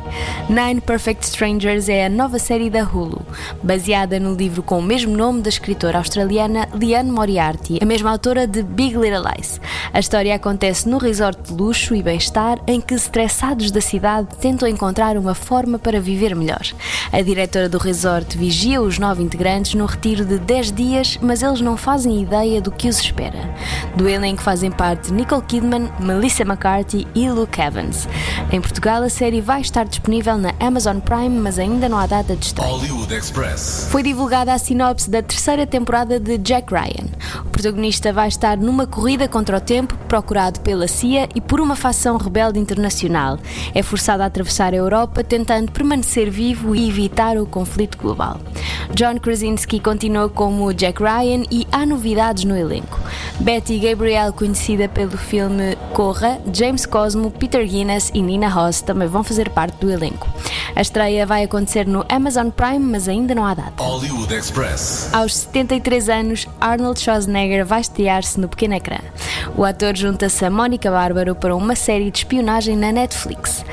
Nine 0.49 0.81
Perfect 0.81 1.23
Strangers 1.25 1.89
é 1.89 2.05
a 2.05 2.09
nova 2.09 2.39
série 2.39 2.69
da 2.69 2.83
Hulu, 2.83 3.25
baseada 3.61 4.19
no 4.19 4.33
livro 4.33 4.61
com 4.61 4.79
o 4.79 4.81
mesmo 4.81 5.15
nome 5.15 5.41
da 5.41 5.49
escritora 5.49 5.97
australiana 5.97 6.67
Liane 6.73 7.11
Moriarty, 7.11 7.79
a 7.81 7.85
mesma 7.85 8.11
autora 8.11 8.45
de 8.45 8.61
Big 8.61 8.95
Little 8.95 9.23
Lies. 9.23 9.59
A 9.93 9.99
história 9.99 10.35
acontece 10.35 10.87
no 10.87 10.97
resort 10.97 11.41
de 11.43 11.53
luxo 11.53 11.95
e 11.95 12.03
bem-estar 12.03 12.59
em 12.67 12.79
que 12.79 12.93
estressados 12.93 13.71
da 13.71 13.81
cidade 13.81 14.27
tentam 14.39 14.67
encontrar 14.67 15.17
uma 15.17 15.33
forma 15.33 15.79
para 15.79 15.99
viver 15.99 16.35
melhor. 16.35 16.63
A 17.11 17.21
diretora 17.21 17.69
do 17.69 17.77
resort 17.77 18.37
vigia 18.37 18.81
os 18.81 18.97
nove 18.99 19.23
integrantes 19.23 19.75
num 19.75 19.85
retiro 19.85 20.25
de 20.25 20.37
10 20.39 20.71
dias, 20.71 21.19
mas 21.21 21.41
eles 21.41 21.61
não 21.61 21.77
fazem 21.77 22.21
ideia 22.21 22.61
do 22.61 22.71
que 22.71 22.87
os 22.87 22.99
espera. 22.99 23.53
Do 23.95 24.07
elenco 24.07 24.41
fazem 24.41 24.71
parte 24.71 25.11
Nicole 25.11 25.43
Kidman, 25.43 25.89
Melissa 25.99 26.43
McCarthy 26.43 27.07
e 27.13 27.29
Luke 27.29 27.59
Evans. 27.61 28.02
Em 28.51 28.61
Portugal, 28.61 29.03
a 29.03 29.09
série 29.09 29.41
vai 29.41 29.61
estar 29.61 29.85
disponível 29.85 30.37
na 30.37 30.53
Amazon 30.59 30.99
Prime, 30.99 31.39
mas 31.39 31.57
ainda 31.59 31.89
não 31.89 31.97
há 31.97 32.05
data 32.05 32.35
de 32.35 32.45
estreia. 32.45 32.71
Foi 33.89 34.03
divulgada 34.03 34.53
a 34.53 34.57
sinopse 34.57 35.09
da 35.09 35.21
terceira 35.21 35.65
temporada 35.65 36.19
de 36.19 36.37
Jack 36.37 36.73
Ryan. 36.73 37.07
O 37.45 37.49
protagonista 37.49 38.11
vai 38.11 38.27
estar 38.27 38.57
numa 38.57 38.85
corrida 38.85 39.27
contra 39.27 39.57
o 39.57 39.61
tempo, 39.61 39.97
procurado 40.07 40.59
pela 40.61 40.87
CIA 40.87 41.29
e 41.35 41.41
por 41.41 41.61
uma 41.61 41.75
facção 41.75 42.17
rebelde 42.17 42.59
internacional. 42.59 43.39
É 43.73 43.81
forçado 43.81 44.23
a 44.23 44.25
atravessar 44.25 44.73
a 44.73 44.77
Europa, 44.77 45.23
tentando 45.23 45.71
permanecer 45.71 46.29
vivo 46.29 46.75
e 46.75 46.87
evitar 46.87 47.37
o 47.37 47.45
conflito 47.45 47.97
global. 47.97 48.39
John 48.93 49.19
Krasinski 49.19 49.79
continua 49.79 50.29
como 50.29 50.73
Jack 50.73 51.01
Ryan 51.01 51.43
e 51.49 51.67
há 51.71 51.85
novidades 51.85 52.43
no 52.43 52.55
elenco. 52.55 52.99
Betty 53.39 53.79
Gabriel, 53.79 54.31
conhecida 54.33 54.87
pelo 54.87 55.17
filme 55.17 55.75
Corra, 55.93 56.39
James 56.53 56.85
Cosmo, 56.85 57.31
Peter 57.31 57.65
Guinness 57.67 57.92
e 58.13 58.21
Nina 58.21 58.47
Ross 58.47 58.81
também 58.81 59.07
vão 59.07 59.23
fazer 59.23 59.49
parte 59.49 59.77
do 59.77 59.91
elenco. 59.91 60.27
A 60.75 60.81
estreia 60.81 61.25
vai 61.25 61.43
acontecer 61.43 61.85
no 61.85 62.03
Amazon 62.09 62.49
Prime, 62.49 62.79
mas 62.79 63.07
ainda 63.07 63.35
não 63.35 63.45
há 63.45 63.53
data. 63.53 63.83
Hollywood 63.83 64.33
Express. 64.33 65.13
Aos 65.13 65.35
73 65.35 66.09
anos, 66.09 66.47
Arnold 66.59 66.99
Schwarzenegger 66.99 67.65
vai 67.65 67.81
estrear-se 67.81 68.39
no 68.39 68.47
pequeno 68.47 68.73
ecrã. 68.73 68.97
O 69.55 69.63
ator 69.63 69.95
junta-se 69.95 70.43
a 70.43 70.49
Mónica 70.49 70.89
Bárbaro 70.89 71.35
para 71.35 71.55
uma 71.55 71.75
série 71.75 72.09
de 72.09 72.19
espionagem 72.19 72.75
na 72.75 72.91
Netflix. 72.91 73.63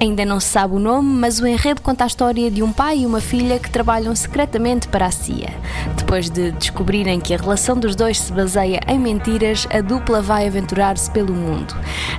Ainda 0.00 0.24
não 0.24 0.40
se 0.40 0.48
sabe 0.48 0.74
o 0.74 0.78
nome, 0.78 1.08
mas 1.08 1.38
o 1.40 1.46
enredo 1.46 1.80
conta 1.80 2.04
a 2.04 2.06
história 2.06 2.50
de 2.50 2.62
um 2.62 2.72
pai 2.72 3.00
e 3.00 3.06
uma 3.06 3.20
filha 3.20 3.58
que 3.58 3.70
trabalham 3.70 4.14
secretamente 4.16 4.88
para 4.88 5.06
a 5.06 5.10
CIA. 5.10 5.54
Depois 5.96 6.30
de 6.30 6.52
descobrirem 6.52 7.20
que 7.20 7.34
a 7.34 7.36
relação 7.36 7.76
dos 7.76 7.94
dois 7.94 8.18
se 8.18 8.32
baseia 8.32 8.80
em 8.88 8.98
mentiras, 8.98 9.66
a 9.70 9.80
dupla 9.80 10.22
vai 10.22 10.46
aventurar-se 10.46 11.10
pelo 11.10 11.34
mundo. 11.34 11.74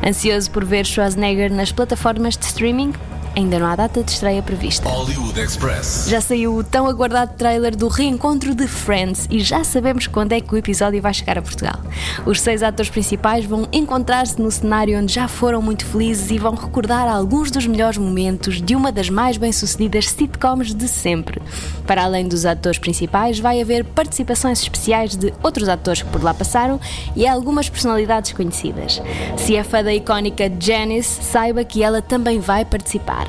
Ansioso 0.06 0.52
por 0.52 0.64
ver 0.64 0.86
Schwarzenegger 0.86 1.49
nas 1.52 1.72
plataformas 1.72 2.38
de 2.38 2.46
streaming? 2.46 2.94
Ainda 3.40 3.58
não 3.58 3.68
há 3.68 3.76
data 3.76 4.04
de 4.04 4.12
estreia 4.12 4.42
prevista. 4.42 4.88
Hollywood 4.90 5.40
Express. 5.40 6.08
Já 6.10 6.20
saiu 6.20 6.56
o 6.56 6.64
tão 6.64 6.88
aguardado 6.88 7.34
trailer 7.38 7.76
do 7.76 7.88
reencontro 7.88 8.54
de 8.54 8.68
Friends 8.68 9.28
e 9.30 9.40
já 9.40 9.64
sabemos 9.64 10.08
quando 10.08 10.34
é 10.34 10.42
que 10.42 10.54
o 10.54 10.58
episódio 10.58 11.02
vai 11.02 11.14
chegar 11.14 11.38
a 11.38 11.42
Portugal. 11.42 11.80
Os 12.26 12.42
seis 12.42 12.62
atores 12.62 12.92
principais 12.92 13.46
vão 13.46 13.68
encontrar-se 13.72 14.42
no 14.42 14.52
cenário 14.52 15.00
onde 15.00 15.14
já 15.14 15.28
foram 15.28 15.62
muito 15.62 15.86
felizes 15.86 16.30
e 16.32 16.38
vão 16.38 16.54
recordar 16.54 17.08
alguns 17.08 17.50
dos 17.50 17.66
melhores 17.66 17.98
momentos 17.98 18.62
de 18.62 18.76
uma 18.76 18.92
das 18.92 19.10
mais 19.10 19.38
bem-sucedidas 19.38 20.10
sitcoms 20.10 20.74
de 20.74 20.88
sempre. 20.88 21.42
Para 21.88 22.04
além 22.04 22.28
dos 22.28 22.46
atores 22.46 22.78
principais, 22.78 23.40
vai 23.40 23.62
haver 23.62 23.86
participações 23.86 24.62
especiais 24.62 25.16
de 25.16 25.34
outros 25.42 25.70
atores 25.70 26.02
que 26.02 26.10
por 26.10 26.22
lá 26.22 26.34
passaram 26.34 26.80
e 27.16 27.26
algumas 27.26 27.70
personalidades 27.70 28.34
conhecidas. 28.34 29.02
Se 29.38 29.56
é 29.56 29.64
fã 29.64 29.82
da 29.82 29.94
icónica 29.94 30.52
Janice, 30.60 31.24
saiba 31.24 31.64
que 31.64 31.82
ela 31.82 32.02
também 32.02 32.40
vai 32.40 32.66
participar. 32.66 33.29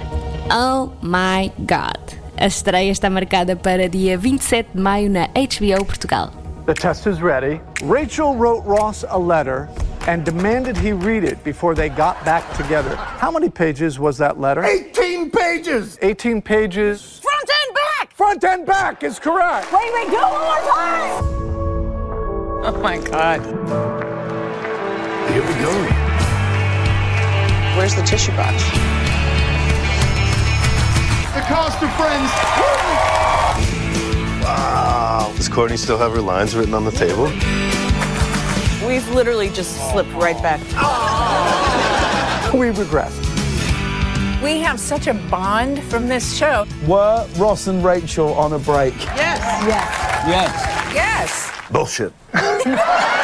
Oh 0.51 0.93
my 1.03 1.53
god! 1.67 1.99
A 2.37 2.47
estreia 2.47 2.91
está 2.91 3.11
marcada 3.11 3.55
para 3.55 3.89
dia 3.89 4.17
27 4.17 4.71
de 4.75 4.81
maio 4.81 5.09
na 5.11 5.29
HBO 5.29 5.85
Portugal. 5.85 6.33
The 6.67 6.75
test 6.75 7.07
is 7.07 7.21
ready. 7.21 7.61
Rachel 7.83 8.35
wrote 8.35 8.65
Ross 8.65 9.05
a 9.09 9.19
letter 9.19 9.69
and 10.09 10.25
demanded 10.25 10.77
he 10.77 10.93
read 10.93 11.25
it 11.25 11.43
before 11.45 11.75
they 11.75 11.89
got 11.89 12.25
back 12.25 12.43
together. 12.57 12.97
How 12.97 13.31
many 13.31 13.49
pages 13.51 13.99
was 13.99 14.19
that 14.19 14.41
letter? 14.41 14.65
18 14.65 15.31
pages! 15.31 15.99
18 16.03 16.43
pages. 16.43 17.21
Front 17.21 17.51
and 17.51 17.75
back! 17.75 18.13
Front 18.15 18.45
and 18.45 18.67
back 18.67 19.03
is 19.03 19.19
correct. 19.19 19.73
Wait, 19.73 19.93
wait, 19.93 20.11
do 20.11 20.17
it 20.17 20.23
one 20.23 20.43
more 20.43 20.63
time! 20.75 21.41
Oh 22.63 22.81
my 22.83 22.99
God. 22.99 23.41
Here 25.33 25.43
we 25.43 25.55
go. 25.63 25.71
Where's 27.77 27.95
the 27.95 28.03
tissue 28.03 28.33
box? 28.33 29.00
The 31.33 31.41
cast 31.43 31.81
of 31.81 31.93
Friends. 31.95 32.29
Wow. 34.43 35.33
Does 35.37 35.49
Courtney 35.49 35.77
still 35.77 35.97
have 35.97 36.11
her 36.11 36.21
lines 36.21 36.57
written 36.57 36.75
on 36.75 36.85
the 36.85 36.91
table? 36.91 37.27
We've 38.85 39.09
literally 39.15 39.49
just 39.49 39.91
slipped 39.93 40.13
right 40.15 40.37
back. 40.43 40.61
We 42.53 42.71
regress. 42.71 43.17
We 44.43 44.59
have 44.59 44.81
such 44.81 45.07
a 45.07 45.15
bond 45.15 45.81
from 45.85 46.09
this 46.09 46.37
show. 46.37 46.67
Were 46.89 47.25
Ross 47.37 47.69
and 47.69 47.85
Rachel 47.85 48.35
on 48.35 48.55
a 48.55 48.59
break? 48.59 48.95
Yes. 48.99 49.39
Yes. 49.65 50.27
Yes. 50.27 50.95
Yes. 50.95 51.71
Bullshit. 51.71 52.13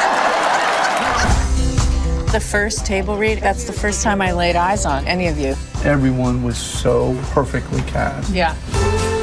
The 2.27 2.41
first 2.41 2.85
table 2.85 3.17
read, 3.17 3.39
that's 3.39 3.63
the 3.63 3.73
first 3.73 4.03
time 4.03 4.21
I 4.21 4.33
laid 4.33 4.57
eyes 4.57 4.85
on 4.85 5.07
any 5.07 5.27
of 5.27 5.39
you. 5.39 5.55
Everyone 5.87 6.43
was 6.43 6.57
so 6.57 7.17
perfectly 7.31 7.81
cast. 7.83 8.33
Yeah. 8.33 8.53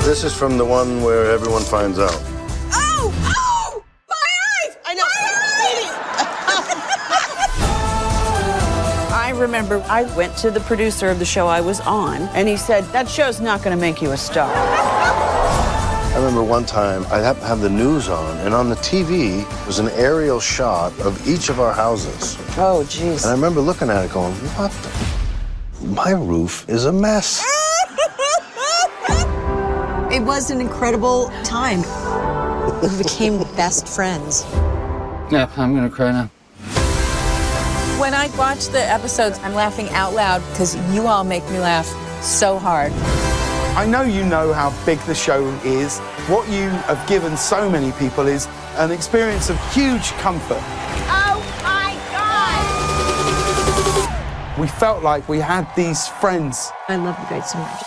This 0.01 0.25
is 0.25 0.35
from 0.35 0.57
the 0.57 0.65
one 0.65 1.03
where 1.03 1.31
everyone 1.31 1.63
finds 1.63 1.99
out. 1.99 2.19
Oh! 2.73 3.13
Oh! 3.37 3.85
My 4.09 4.17
eyes! 4.65 4.77
I 4.87 4.95
know. 4.95 5.05
I 9.15 9.29
remember 9.39 9.85
I 9.91 10.05
went 10.17 10.39
to 10.39 10.51
the 10.51 10.61
producer 10.61 11.11
of 11.11 11.19
the 11.19 11.27
show 11.27 11.49
I 11.49 11.61
was 11.61 11.81
on, 11.81 12.23
and 12.33 12.49
he 12.49 12.57
said, 12.57 12.85
That 12.85 13.11
show's 13.11 13.43
not 13.43 13.63
going 13.63 13.77
to 13.77 13.81
make 13.81 14.01
you 14.01 14.13
a 14.13 14.17
star. 14.17 14.51
I 14.55 16.15
remember 16.17 16.43
one 16.43 16.65
time 16.65 17.05
I 17.11 17.19
happened 17.19 17.43
to 17.43 17.49
have 17.49 17.61
the 17.61 17.69
news 17.69 18.09
on, 18.09 18.39
and 18.39 18.55
on 18.55 18.71
the 18.71 18.77
TV 18.77 19.45
was 19.67 19.81
an 19.81 19.91
aerial 19.91 20.41
shot 20.41 20.99
of 21.01 21.29
each 21.29 21.51
of 21.51 21.61
our 21.61 21.75
houses. 21.75 22.39
Oh, 22.57 22.87
jeez. 22.89 23.25
And 23.25 23.27
I 23.27 23.33
remember 23.33 23.61
looking 23.61 23.91
at 23.91 24.03
it 24.03 24.13
going, 24.13 24.33
what 24.57 24.71
the? 24.71 25.14
My 25.85 26.13
roof 26.13 26.67
is 26.69 26.87
a 26.87 26.93
mess. 26.93 27.45
It 30.11 30.23
was 30.23 30.51
an 30.51 30.61
incredible 30.61 31.31
time. 31.45 31.83
We 32.81 32.89
became 33.03 33.39
best 33.57 33.87
friends. 33.87 34.45
Yeah, 35.31 35.51
I'm 35.57 35.75
gonna 35.75 35.91
cry 35.91 36.13
now. 36.13 36.31
When 38.01 38.15
I 38.15 38.29
watch 38.39 38.69
the 38.69 38.81
episodes, 38.81 39.39
I'm 39.43 39.53
laughing 39.55 39.91
out 39.91 40.15
loud 40.15 40.43
because 40.51 40.75
you 40.95 41.07
all 41.07 41.23
make 41.23 41.45
me 41.51 41.59
laugh 41.59 41.87
so 42.23 42.59
hard. 42.59 42.93
I 43.77 43.87
know 43.87 44.03
you 44.03 44.25
know 44.25 44.53
how 44.55 44.73
big 44.87 44.99
the 45.01 45.15
show 45.15 45.47
is. 45.65 45.99
What 46.29 46.49
you 46.49 46.71
have 46.89 47.07
given 47.07 47.37
so 47.37 47.69
many 47.69 47.93
people 47.93 48.27
is 48.27 48.49
an 48.77 48.91
experience 48.91 49.51
of 49.51 49.59
huge 49.75 50.13
comfort. 50.13 50.63
We 54.57 54.69
felt 54.69 55.03
like 55.03 55.29
we 55.29 55.41
had 55.41 55.67
these 55.75 56.07
friends. 56.21 56.71
I 56.89 56.97
love 56.97 57.19
you 57.19 57.27
guys 57.29 57.51
so 57.51 57.59
much. 57.59 57.83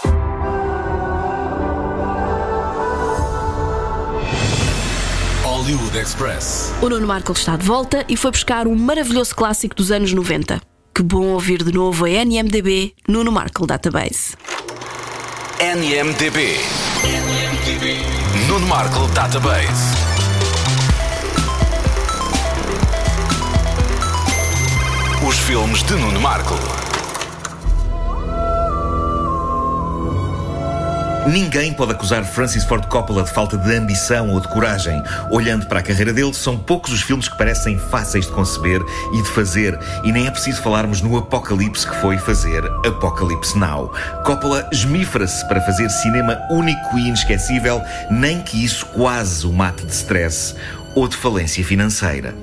Hollywood 5.43 5.95
Express. 5.95 6.73
O 6.81 6.89
Nuno 6.89 7.07
Marco 7.07 7.31
está 7.31 7.55
de 7.55 7.65
volta 7.65 8.03
e 8.09 8.17
foi 8.17 8.31
buscar 8.31 8.67
um 8.67 8.75
maravilhoso 8.75 9.33
clássico 9.33 9.75
dos 9.75 9.91
anos 9.91 10.11
90. 10.11 10.61
Que 10.93 11.01
bom 11.01 11.27
ouvir 11.27 11.63
de 11.63 11.71
novo 11.71 12.05
a 12.05 12.09
NMDB 12.09 12.93
Nuno 13.07 13.31
Marco 13.31 13.65
Database. 13.65 14.35
NMDB. 15.61 16.59
NMDB. 17.03 18.01
Nuno 18.49 18.67
Marco 18.67 19.07
Database. 19.13 20.16
Filmes 25.47 25.81
de 25.81 25.93
Nuno 25.95 26.19
Marco. 26.19 26.55
Ninguém 31.25 31.73
pode 31.73 31.93
acusar 31.93 32.25
Francis 32.25 32.65
Ford 32.65 32.85
Coppola 32.87 33.23
de 33.23 33.31
falta 33.31 33.57
de 33.57 33.73
ambição 33.73 34.29
ou 34.31 34.41
de 34.41 34.47
coragem. 34.49 35.01
Olhando 35.31 35.65
para 35.65 35.79
a 35.79 35.81
carreira 35.81 36.11
dele, 36.11 36.33
são 36.33 36.57
poucos 36.57 36.91
os 36.91 37.01
filmes 37.01 37.29
que 37.29 37.37
parecem 37.37 37.79
fáceis 37.79 38.25
de 38.25 38.33
conceber 38.33 38.81
e 39.13 39.21
de 39.21 39.29
fazer, 39.29 39.79
e 40.03 40.11
nem 40.11 40.27
é 40.27 40.31
preciso 40.31 40.61
falarmos 40.61 41.01
no 41.01 41.17
apocalipse 41.17 41.87
que 41.87 41.95
foi 42.01 42.17
fazer 42.17 42.65
Apocalypse 42.85 43.57
Now. 43.57 43.93
Coppola 44.25 44.67
esmifra-se 44.73 45.47
para 45.47 45.61
fazer 45.61 45.89
cinema 45.89 46.37
único 46.51 46.99
e 46.99 47.07
inesquecível, 47.07 47.81
nem 48.11 48.41
que 48.41 48.65
isso 48.65 48.85
quase 48.87 49.47
o 49.47 49.53
mate 49.53 49.85
de 49.85 49.93
stress 49.93 50.55
ou 50.93 51.07
de 51.07 51.15
falência 51.15 51.63
financeira. 51.63 52.35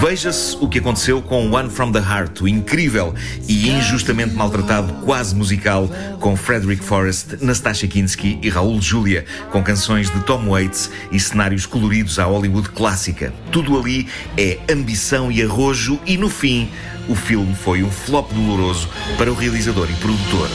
Veja-se 0.00 0.56
o 0.60 0.68
que 0.68 0.80
aconteceu 0.80 1.22
com 1.22 1.50
One 1.52 1.70
from 1.70 1.92
the 1.92 2.00
Heart, 2.00 2.40
o 2.40 2.48
incrível 2.48 3.14
e 3.48 3.70
injustamente 3.70 4.34
maltratado 4.34 4.92
quase 5.04 5.36
musical 5.36 5.88
com 6.18 6.36
Frederick 6.36 6.82
Forrest, 6.82 7.36
Nastasha 7.40 7.86
Kinski 7.86 8.38
e 8.42 8.48
Raul 8.48 8.80
Julia, 8.80 9.24
com 9.50 9.62
canções 9.62 10.10
de 10.10 10.20
Tom 10.24 10.48
Waits 10.48 10.90
e 11.12 11.20
cenários 11.20 11.64
coloridos 11.64 12.18
à 12.18 12.24
Hollywood 12.24 12.70
clássica. 12.70 13.32
Tudo 13.52 13.78
ali 13.78 14.08
é 14.36 14.58
ambição 14.70 15.30
e 15.30 15.42
arrojo 15.42 15.98
e 16.04 16.16
no 16.16 16.28
fim 16.28 16.68
o 17.08 17.14
filme 17.14 17.54
foi 17.54 17.82
um 17.82 17.90
flop 17.90 18.32
doloroso 18.32 18.88
para 19.16 19.30
o 19.30 19.34
realizador 19.34 19.88
e 19.90 19.94
produtor. 19.94 20.48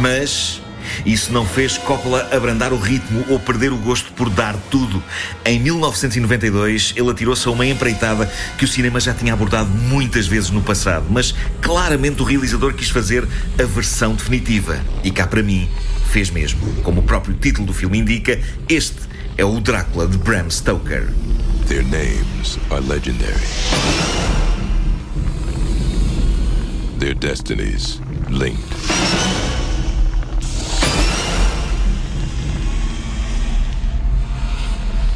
Mas 0.00 0.60
isso 1.04 1.32
não 1.32 1.46
fez 1.46 1.78
Coppola 1.78 2.28
abrandar 2.32 2.72
o 2.72 2.78
ritmo 2.78 3.24
ou 3.28 3.38
perder 3.38 3.72
o 3.72 3.76
gosto 3.76 4.12
por 4.12 4.28
dar 4.30 4.54
tudo. 4.70 5.02
Em 5.44 5.58
1992, 5.58 6.94
ele 6.96 7.10
atirou-se 7.10 7.46
a 7.46 7.50
uma 7.50 7.66
empreitada 7.66 8.30
que 8.56 8.64
o 8.64 8.68
cinema 8.68 9.00
já 9.00 9.14
tinha 9.14 9.32
abordado 9.32 9.68
muitas 9.68 10.26
vezes 10.26 10.50
no 10.50 10.62
passado, 10.62 11.06
mas 11.10 11.34
claramente 11.60 12.22
o 12.22 12.24
realizador 12.24 12.74
quis 12.74 12.90
fazer 12.90 13.26
a 13.58 13.64
versão 13.64 14.14
definitiva. 14.14 14.80
E 15.02 15.10
cá 15.10 15.26
para 15.26 15.42
mim, 15.42 15.68
fez 16.10 16.30
mesmo. 16.30 16.60
Como 16.82 17.00
o 17.00 17.04
próprio 17.04 17.34
título 17.34 17.66
do 17.66 17.74
filme 17.74 17.98
indica, 17.98 18.40
este 18.68 18.98
é 19.36 19.44
o 19.44 19.60
Drácula 19.60 20.06
de 20.06 20.18
Bram 20.18 20.50
Stoker. 20.50 21.08
Their 21.66 21.84
names 21.84 22.58
are 22.70 22.80
legendary. 22.80 23.46
Their 26.98 27.14
destinies 27.14 28.00
linked. 28.30 29.47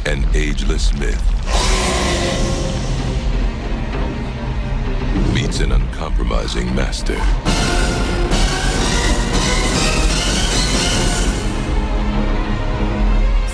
An 0.05 0.25
ageless 0.35 0.93
myth 0.95 1.23
meets 5.33 5.61
an 5.61 5.71
uncompromising 5.71 6.75
master. 6.75 7.15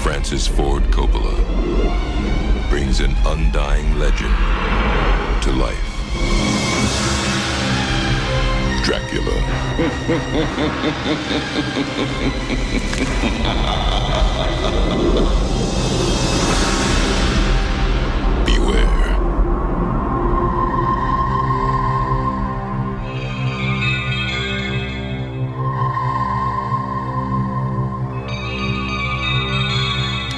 Francis 0.01 0.47
Ford 0.47 0.81
Coppola 0.85 1.37
brings 2.71 2.99
an 2.99 3.15
undying 3.27 3.99
legend 3.99 4.35
to 5.43 5.51
life. 5.51 6.48
Dracula. 8.89 9.31
Beware. 18.45 19.15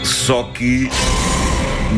Só 0.03 0.43
que 0.51 0.89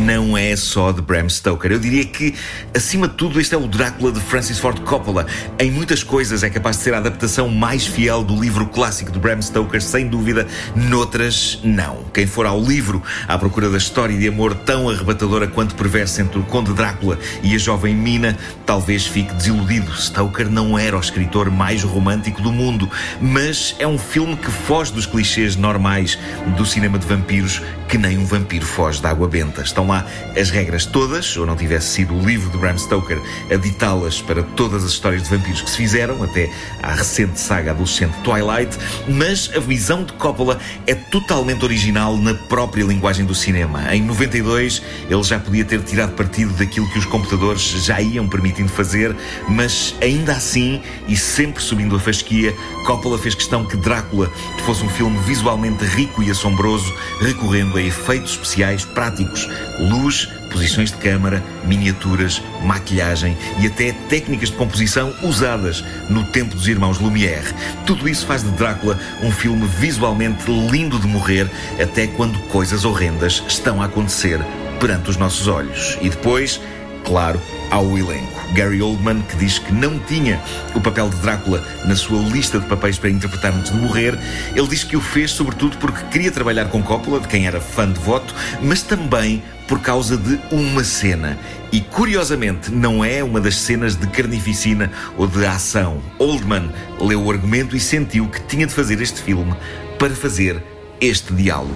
não 0.03 0.37
é 0.37 0.53
só 0.55 0.91
de 0.91 1.01
Bram 1.01 1.29
Stoker. 1.29 1.71
Eu 1.71 1.79
diria 1.79 2.03
que, 2.03 2.35
acima 2.75 3.07
de 3.07 3.13
tudo, 3.13 3.39
este 3.39 3.55
é 3.55 3.57
o 3.57 3.67
Drácula 3.67 4.11
de 4.11 4.19
Francis 4.19 4.59
Ford 4.59 4.77
Coppola. 4.81 5.25
Em 5.57 5.71
muitas 5.71 6.03
coisas 6.03 6.43
é 6.43 6.49
capaz 6.49 6.77
de 6.77 6.83
ser 6.83 6.93
a 6.93 6.97
adaptação 6.97 7.47
mais 7.47 7.87
fiel 7.87 8.21
do 8.21 8.39
livro 8.39 8.65
clássico 8.65 9.11
de 9.11 9.17
Bram 9.17 9.41
Stoker, 9.41 9.81
sem 9.81 10.07
dúvida. 10.07 10.45
Noutras, 10.75 11.59
não. 11.63 12.03
Quem 12.13 12.27
for 12.27 12.45
ao 12.45 12.61
livro 12.61 13.01
à 13.27 13.37
procura 13.37 13.69
da 13.69 13.77
história 13.77 14.17
de 14.17 14.27
amor 14.27 14.53
tão 14.53 14.89
arrebatadora 14.89 15.47
quanto 15.47 15.73
perversa 15.73 16.21
entre 16.21 16.37
o 16.37 16.43
Conde 16.43 16.73
Drácula 16.73 17.17
e 17.41 17.55
a 17.55 17.57
jovem 17.57 17.95
Mina, 17.95 18.37
talvez 18.65 19.07
fique 19.07 19.33
desiludido. 19.33 19.89
Stoker 19.93 20.49
não 20.49 20.77
era 20.77 20.97
o 20.97 20.99
escritor 20.99 21.49
mais 21.49 21.81
romântico 21.81 22.41
do 22.41 22.51
mundo, 22.51 22.89
mas 23.21 23.73
é 23.79 23.87
um 23.87 23.97
filme 23.97 24.35
que 24.35 24.51
foge 24.51 24.91
dos 24.91 25.05
clichês 25.05 25.55
normais 25.55 26.19
do 26.57 26.65
cinema 26.65 26.99
de 26.99 27.07
vampiros, 27.07 27.61
que 27.93 27.97
nem 27.99 28.17
um 28.17 28.25
vampiro 28.25 28.65
foge 28.65 28.99
da 28.99 29.11
água 29.11 29.27
benta. 29.27 29.61
Estão 29.61 29.85
lá 29.85 30.03
as 30.35 30.49
regras 30.49 30.83
todas, 30.83 31.37
ou 31.37 31.45
não 31.45 31.55
tivesse 31.55 31.89
sido 31.89 32.15
o 32.15 32.25
livro 32.25 32.49
de 32.49 32.57
Bram 32.57 32.75
Stoker 32.75 33.21
a 33.51 33.55
ditá-las 33.55 34.19
para 34.19 34.41
todas 34.41 34.83
as 34.83 34.93
histórias 34.93 35.21
de 35.21 35.29
vampiros 35.29 35.61
que 35.61 35.69
se 35.69 35.77
fizeram, 35.77 36.23
até 36.23 36.51
à 36.81 36.95
recente 36.95 37.39
saga 37.39 37.69
adolescente 37.69 38.15
Twilight, 38.23 38.75
mas 39.07 39.51
a 39.55 39.59
visão 39.59 40.03
de 40.03 40.11
Coppola 40.13 40.59
é 40.87 40.95
totalmente 40.95 41.63
original 41.63 42.17
na 42.17 42.33
própria 42.33 42.83
linguagem 42.83 43.27
do 43.27 43.35
cinema. 43.35 43.93
Em 43.93 44.01
92, 44.01 44.81
ele 45.07 45.23
já 45.23 45.37
podia 45.37 45.63
ter 45.63 45.79
tirado 45.83 46.13
partido 46.13 46.51
daquilo 46.53 46.89
que 46.89 46.97
os 46.97 47.05
computadores 47.05 47.61
já 47.61 48.01
iam 48.01 48.27
permitindo 48.27 48.69
fazer, 48.69 49.15
mas 49.47 49.93
ainda 50.01 50.31
assim, 50.31 50.81
e 51.07 51.15
sempre 51.15 51.61
subindo 51.61 51.95
a 51.95 51.99
fasquia, 51.99 52.55
Coppola 52.87 53.19
fez 53.19 53.35
questão 53.35 53.63
que 53.63 53.77
Drácula 53.77 54.31
fosse 54.65 54.83
um 54.83 54.89
filme 54.89 55.19
visualmente 55.19 55.85
rico 55.85 56.23
e 56.23 56.31
assombroso, 56.31 56.91
recorrendo 57.21 57.77
a 57.77 57.82
efeitos 57.83 58.31
especiais 58.31 58.85
práticos, 58.85 59.47
luz, 59.79 60.29
posições 60.51 60.91
de 60.91 60.97
câmara, 60.97 61.43
miniaturas, 61.65 62.41
maquilhagem 62.63 63.35
e 63.59 63.67
até 63.67 63.91
técnicas 64.07 64.49
de 64.49 64.55
composição 64.55 65.13
usadas 65.23 65.83
no 66.09 66.23
tempo 66.25 66.55
dos 66.55 66.67
irmãos 66.67 66.99
Lumière. 66.99 67.53
Tudo 67.85 68.07
isso 68.07 68.25
faz 68.25 68.43
de 68.43 68.51
Drácula 68.51 68.97
um 69.21 69.31
filme 69.31 69.67
visualmente 69.67 70.43
lindo 70.71 70.99
de 70.99 71.07
morrer, 71.07 71.49
até 71.81 72.07
quando 72.07 72.39
coisas 72.47 72.85
horrendas 72.85 73.43
estão 73.47 73.81
a 73.81 73.85
acontecer 73.85 74.39
perante 74.79 75.09
os 75.09 75.17
nossos 75.17 75.47
olhos. 75.47 75.97
E 76.01 76.09
depois, 76.09 76.59
claro, 77.03 77.41
há 77.69 77.79
o 77.79 77.97
elenco. 77.97 78.33
Gary 78.53 78.81
Oldman, 78.81 79.21
que 79.23 79.35
diz 79.37 79.57
que 79.57 79.73
não 79.73 79.97
tinha 79.99 80.41
o 80.75 80.81
papel 80.81 81.09
de 81.09 81.15
Drácula 81.17 81.63
na 81.85 81.95
sua 81.95 82.19
lista 82.19 82.59
de 82.59 82.67
papéis 82.67 82.97
para 82.97 83.09
interpretar 83.09 83.51
antes 83.51 83.71
de 83.71 83.77
morrer, 83.77 84.17
ele 84.55 84.67
diz 84.67 84.83
que 84.83 84.95
o 84.95 85.01
fez 85.01 85.31
sobretudo 85.31 85.77
porque 85.77 86.03
queria 86.11 86.31
trabalhar 86.31 86.65
com 86.65 86.83
Coppola, 86.83 87.19
de 87.19 87.27
quem 87.27 87.47
era 87.47 87.59
fã 87.59 87.91
de 87.91 87.99
voto, 87.99 88.33
mas 88.61 88.83
também 88.83 89.43
por 89.67 89.79
causa 89.79 90.17
de 90.17 90.39
uma 90.51 90.83
cena. 90.83 91.37
E 91.71 91.81
curiosamente, 91.81 92.71
não 92.71 93.03
é 93.03 93.23
uma 93.23 93.41
das 93.41 93.55
cenas 93.55 93.95
de 93.95 94.05
carnificina 94.07 94.91
ou 95.17 95.27
de 95.27 95.45
ação. 95.45 96.01
Oldman 96.19 96.69
leu 96.99 97.23
o 97.23 97.31
argumento 97.31 97.75
e 97.75 97.79
sentiu 97.79 98.27
que 98.27 98.41
tinha 98.43 98.67
de 98.67 98.73
fazer 98.73 99.01
este 99.01 99.21
filme 99.21 99.55
para 99.97 100.15
fazer 100.15 100.61
este 101.01 101.33
diálogo. 101.33 101.75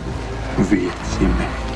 Vietime. 0.69 1.66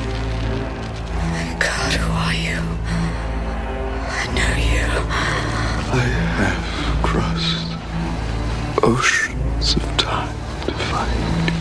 Oceans 8.82 9.76
of 9.76 9.96
time 9.96 10.34
to 10.66 10.72
find. 10.72 11.52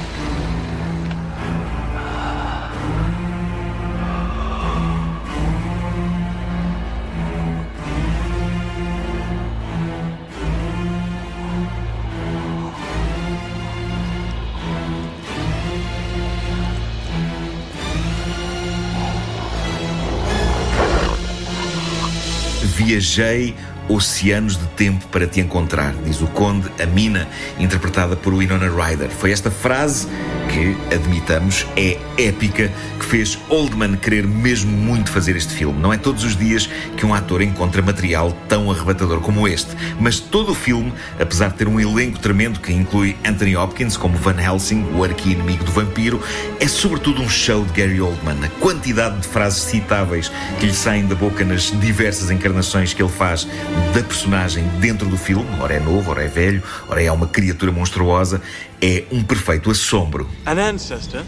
Viajei 22.77 23.53
oceanos 23.93 24.59
de 24.59 24.67
tempo 24.67 25.05
para 25.07 25.27
te 25.27 25.39
encontrar, 25.39 25.93
diz 26.05 26.21
o 26.21 26.27
Conde, 26.27 26.69
a 26.81 26.85
Mina, 26.85 27.27
interpretada 27.59 28.15
por 28.15 28.33
Winona 28.33 28.67
Ryder. 28.69 29.09
Foi 29.09 29.31
esta 29.31 29.51
frase 29.51 30.07
que, 30.51 30.95
admitamos, 30.95 31.65
é 31.75 31.97
épica, 32.17 32.71
que 32.99 33.05
fez 33.05 33.39
Oldman 33.49 33.95
querer 33.95 34.27
mesmo 34.27 34.71
muito 34.71 35.11
fazer 35.11 35.35
este 35.35 35.53
filme. 35.53 35.79
Não 35.81 35.93
é 35.93 35.97
todos 35.97 36.23
os 36.23 36.35
dias 36.35 36.69
que 36.97 37.05
um 37.05 37.13
ator 37.13 37.41
encontra 37.41 37.81
material 37.81 38.31
tão 38.47 38.69
arrebatador 38.69 39.21
como 39.21 39.47
este. 39.47 39.71
Mas 39.99 40.19
todo 40.19 40.51
o 40.51 40.55
filme, 40.55 40.93
apesar 41.19 41.49
de 41.49 41.55
ter 41.55 41.67
um 41.67 41.79
elenco 41.79 42.19
tremendo 42.19 42.59
que 42.59 42.71
inclui 42.73 43.15
Anthony 43.25 43.55
Hopkins 43.55 43.97
como 43.97 44.17
Van 44.17 44.39
Helsing, 44.39 44.85
o 44.93 45.03
arqui-inimigo 45.03 45.63
do 45.63 45.71
vampiro, 45.71 46.21
é 46.59 46.67
sobretudo 46.67 47.21
um 47.21 47.29
show 47.29 47.65
de 47.65 47.71
Gary 47.81 48.01
Oldman. 48.01 48.43
A 48.43 48.49
quantidade 48.59 49.19
de 49.19 49.27
frases 49.27 49.63
citáveis 49.63 50.31
que 50.59 50.65
lhe 50.65 50.73
saem 50.73 51.05
da 51.05 51.15
boca 51.15 51.45
nas 51.45 51.71
diversas 51.79 52.29
encarnações 52.29 52.93
que 52.93 53.01
ele 53.01 53.11
faz 53.11 53.47
da 53.93 54.03
personagem 54.03 54.63
dentro 54.79 55.07
do 55.07 55.17
filme, 55.17 55.47
ora 55.59 55.75
é 55.75 55.79
novo, 55.79 56.11
ora 56.11 56.23
é 56.23 56.27
velho, 56.27 56.61
ora 56.87 57.01
é 57.01 57.11
uma 57.11 57.27
criatura 57.27 57.71
monstruosa, 57.71 58.41
é 58.81 59.05
um 59.11 59.23
perfeito 59.23 59.69
assombro. 59.69 60.27
An 60.45 60.57
ancestor? 60.57 61.23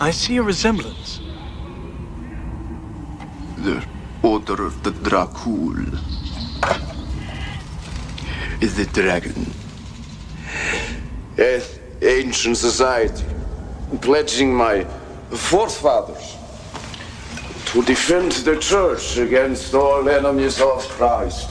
I 0.00 0.12
see 0.12 0.38
a 0.38 0.42
resemblance. 0.42 1.20
The 3.58 3.82
Order 4.22 4.66
of 4.66 4.82
the 4.82 4.90
Dracul 4.90 5.98
is 8.60 8.74
the 8.74 8.86
dragon. 8.86 9.46
An 11.38 11.62
ancient 12.02 12.56
society, 12.56 13.24
pledging 14.00 14.52
my 14.52 14.84
forefathers 15.30 16.36
to 17.66 17.82
defend 17.82 18.32
the 18.44 18.56
church 18.56 19.16
against 19.18 19.74
all 19.74 20.08
enemies 20.08 20.60
of 20.60 20.86
Christ. 20.88 21.50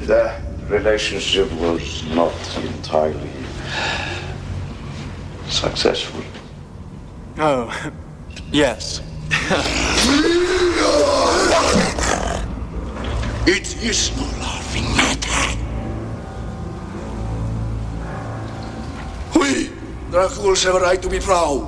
The 0.00 0.51
relationship 0.72 1.52
was 1.52 2.02
not 2.08 2.32
entirely 2.56 3.30
successful. 5.48 6.22
Oh, 7.38 7.92
yes. 8.52 9.02
It 13.44 13.82
is 13.82 14.16
no 14.16 14.22
laughing 14.38 14.84
matter. 14.96 15.58
We, 19.36 19.68
Draculs, 20.12 20.64
have 20.64 20.76
a 20.76 20.80
right 20.80 21.02
to 21.02 21.08
be 21.08 21.18
proud. 21.18 21.62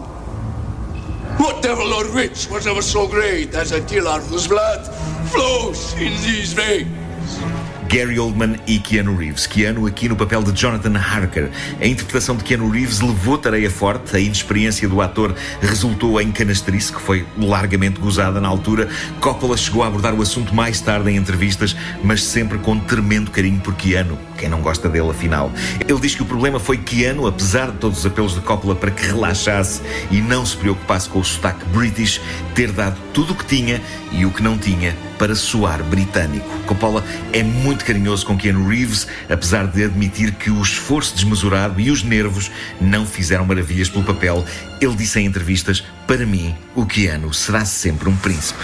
What 1.36 1.64
devil 1.64 1.92
or 1.92 2.14
witch 2.14 2.48
was 2.48 2.68
ever 2.68 2.80
so 2.80 3.08
great 3.08 3.54
as 3.56 3.72
a 3.72 3.80
killer 3.80 4.20
whose 4.20 4.46
blood 4.46 4.86
flows 5.32 5.94
in 5.94 6.12
these 6.22 6.52
veins? 6.52 7.53
Gary 7.94 8.18
Oldman 8.18 8.56
e 8.66 8.80
Keanu 8.80 9.14
Reeves. 9.14 9.46
Keanu 9.46 9.86
aqui 9.86 10.08
no 10.08 10.16
papel 10.16 10.42
de 10.42 10.50
Jonathan 10.50 10.98
Harker. 10.98 11.48
A 11.80 11.86
interpretação 11.86 12.34
de 12.34 12.42
Keanu 12.42 12.68
Reeves 12.68 12.98
levou 12.98 13.38
tareia 13.38 13.70
forte, 13.70 14.16
a 14.16 14.18
inexperiência 14.18 14.88
do 14.88 15.00
ator 15.00 15.32
resultou 15.60 16.20
em 16.20 16.32
canastrice, 16.32 16.92
que 16.92 17.00
foi 17.00 17.24
largamente 17.38 18.00
gozada 18.00 18.40
na 18.40 18.48
altura. 18.48 18.88
Coppola 19.20 19.56
chegou 19.56 19.84
a 19.84 19.86
abordar 19.86 20.12
o 20.12 20.20
assunto 20.20 20.52
mais 20.52 20.80
tarde 20.80 21.08
em 21.08 21.16
entrevistas, 21.16 21.76
mas 22.02 22.24
sempre 22.24 22.58
com 22.58 22.76
tremendo 22.80 23.30
carinho 23.30 23.60
por 23.60 23.76
Keanu. 23.76 24.18
Quem 24.36 24.48
não 24.48 24.60
gosta 24.60 24.88
dele, 24.88 25.10
afinal. 25.10 25.52
Ele 25.86 26.00
diz 26.00 26.16
que 26.16 26.22
o 26.22 26.26
problema 26.26 26.58
foi 26.58 26.78
Keanu, 26.78 27.28
apesar 27.28 27.70
de 27.70 27.78
todos 27.78 28.00
os 28.00 28.06
apelos 28.06 28.34
de 28.34 28.40
Coppola 28.40 28.74
para 28.74 28.90
que 28.90 29.06
relaxasse 29.06 29.80
e 30.10 30.20
não 30.20 30.44
se 30.44 30.56
preocupasse 30.56 31.08
com 31.08 31.20
o 31.20 31.24
sotaque 31.24 31.64
british, 31.66 32.20
ter 32.56 32.72
dado 32.72 32.96
tudo 33.12 33.34
o 33.34 33.36
que 33.36 33.44
tinha 33.44 33.80
e 34.10 34.26
o 34.26 34.32
que 34.32 34.42
não 34.42 34.58
tinha 34.58 34.96
para 35.24 35.34
soar 35.34 35.82
britânico. 35.82 36.46
Coppola 36.66 37.02
é 37.32 37.42
muito 37.42 37.82
carinhoso 37.82 38.26
com 38.26 38.36
Keanu 38.36 38.68
Reeves, 38.68 39.06
apesar 39.30 39.66
de 39.66 39.82
admitir 39.82 40.34
que 40.34 40.50
o 40.50 40.60
esforço 40.60 41.14
desmesurado 41.14 41.80
e 41.80 41.90
os 41.90 42.02
nervos 42.02 42.50
não 42.78 43.06
fizeram 43.06 43.46
maravilhas 43.46 43.88
pelo 43.88 44.04
papel. 44.04 44.44
Ele 44.82 44.94
disse 44.94 45.18
em 45.18 45.24
entrevistas: 45.24 45.82
Para 46.06 46.26
mim, 46.26 46.54
o 46.74 46.84
Keanu 46.84 47.32
será 47.32 47.64
sempre 47.64 48.06
um 48.06 48.16
príncipe. 48.16 48.60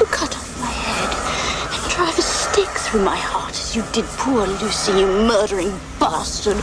You 0.00 0.04
cut 0.06 0.34
off 0.34 0.60
my 0.60 0.66
head 0.66 1.14
and 1.70 1.88
drive 1.94 2.18
a 2.18 2.22
stake 2.22 2.76
through 2.80 3.04
my 3.04 3.16
heart 3.16 3.52
as 3.52 3.76
you 3.76 3.84
did 3.92 4.04
poor 4.18 4.48
Lucy, 4.48 4.90
you 4.90 5.06
murdering 5.06 5.72
bastard. 6.00 6.56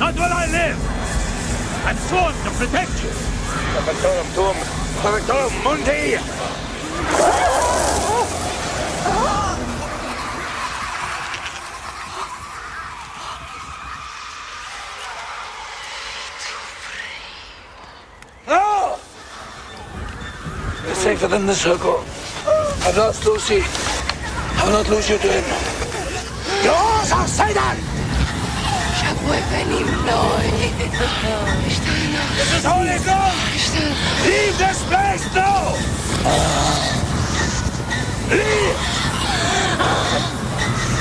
Not 0.00 0.18
while 0.18 0.32
I 0.32 0.46
live! 0.50 0.78
I'm 1.86 1.96
sworn 2.08 2.34
to 2.42 2.50
protect 2.58 3.04
you! 3.04 3.10
Capitolum 3.74 4.26
tuum, 4.34 4.79
Capitolum 5.02 5.64
mundi! 5.64 6.18
No! 18.46 18.98
You're 20.84 20.94
safer 20.94 21.28
than 21.28 21.46
the 21.46 21.54
circle. 21.54 22.04
I've 22.84 22.96
lost 22.98 23.24
Lucy. 23.24 23.62
I'll 24.58 24.70
not 24.70 24.86
lose 24.90 25.08
you 25.08 25.16
to 25.16 25.28
him. 25.28 25.44
Yours 26.62 27.12
are 27.12 27.26
Satan! 27.26 27.76
Ya 29.00 29.14
fue 29.24 29.40
Benignoy. 29.48 30.70
This 32.36 32.54
is 32.58 32.64
Holy 32.64 32.98
Ghost! 33.04 33.74
Leave 34.26 34.58
this 34.58 34.82
place 34.84 35.34
now! 35.34 35.74
Leave! 38.30 38.78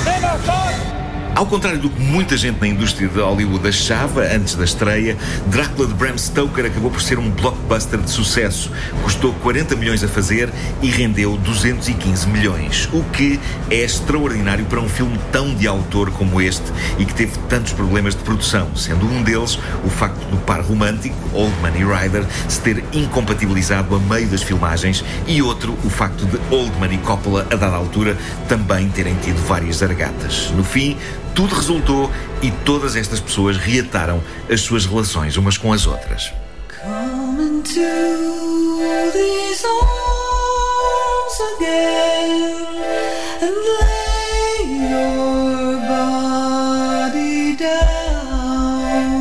Never 0.05 0.45
gone! 0.45 0.98
Ao 1.39 1.45
contrário 1.45 1.79
do 1.79 1.89
que 1.89 2.01
muita 2.01 2.35
gente 2.35 2.59
na 2.59 2.67
indústria 2.67 3.07
de 3.07 3.17
Hollywood 3.17 3.65
achava 3.65 4.23
antes 4.23 4.55
da 4.55 4.65
estreia, 4.65 5.17
Drácula 5.47 5.87
de 5.87 5.93
Bram 5.93 6.17
Stoker 6.17 6.65
acabou 6.65 6.91
por 6.91 7.01
ser 7.01 7.17
um 7.17 7.29
blockbuster 7.29 7.97
de 7.97 8.11
sucesso. 8.11 8.69
Custou 9.03 9.31
40 9.35 9.73
milhões 9.77 10.03
a 10.03 10.09
fazer 10.09 10.49
e 10.81 10.89
rendeu 10.89 11.37
215 11.37 12.27
milhões, 12.27 12.89
o 12.91 13.05
que 13.05 13.39
é 13.71 13.85
extraordinário 13.85 14.65
para 14.65 14.81
um 14.81 14.89
filme 14.89 15.17
tão 15.31 15.55
de 15.55 15.65
autor 15.65 16.11
como 16.11 16.41
este 16.41 16.65
e 16.97 17.05
que 17.05 17.13
teve 17.13 17.37
tantos 17.47 17.71
problemas 17.71 18.15
de 18.15 18.21
produção, 18.21 18.75
sendo 18.75 19.05
um 19.05 19.23
deles 19.23 19.57
o 19.85 19.89
facto 19.89 20.19
do 20.25 20.35
par 20.39 20.59
romântico, 20.59 21.15
Oldman 21.31 21.71
e 21.79 21.85
Ryder, 21.85 22.25
se 22.49 22.59
ter 22.59 22.83
incompatibilizado 22.91 23.95
a 23.95 23.99
meio 24.13 24.27
das 24.27 24.43
filmagens 24.43 25.05
e 25.25 25.41
outro 25.41 25.77
o 25.85 25.89
facto 25.89 26.25
de 26.25 26.37
Oldman 26.53 26.95
e 26.95 26.97
Coppola, 26.97 27.47
a 27.49 27.55
dada 27.55 27.77
altura, 27.77 28.17
também 28.49 28.89
terem 28.89 29.15
tido 29.15 29.37
várias 29.47 29.77
zargatas. 29.77 30.51
No 30.51 30.65
fim, 30.65 30.97
tudo 31.39 31.55
resultou 31.55 32.11
e 32.41 32.51
todas 32.51 32.97
estas 32.97 33.21
pessoas 33.21 33.55
reataram 33.55 34.21
as 34.51 34.59
suas 34.59 34.85
relações 34.85 35.37
umas 35.37 35.57
com 35.57 35.71
as 35.71 35.87
outras. 35.87 36.33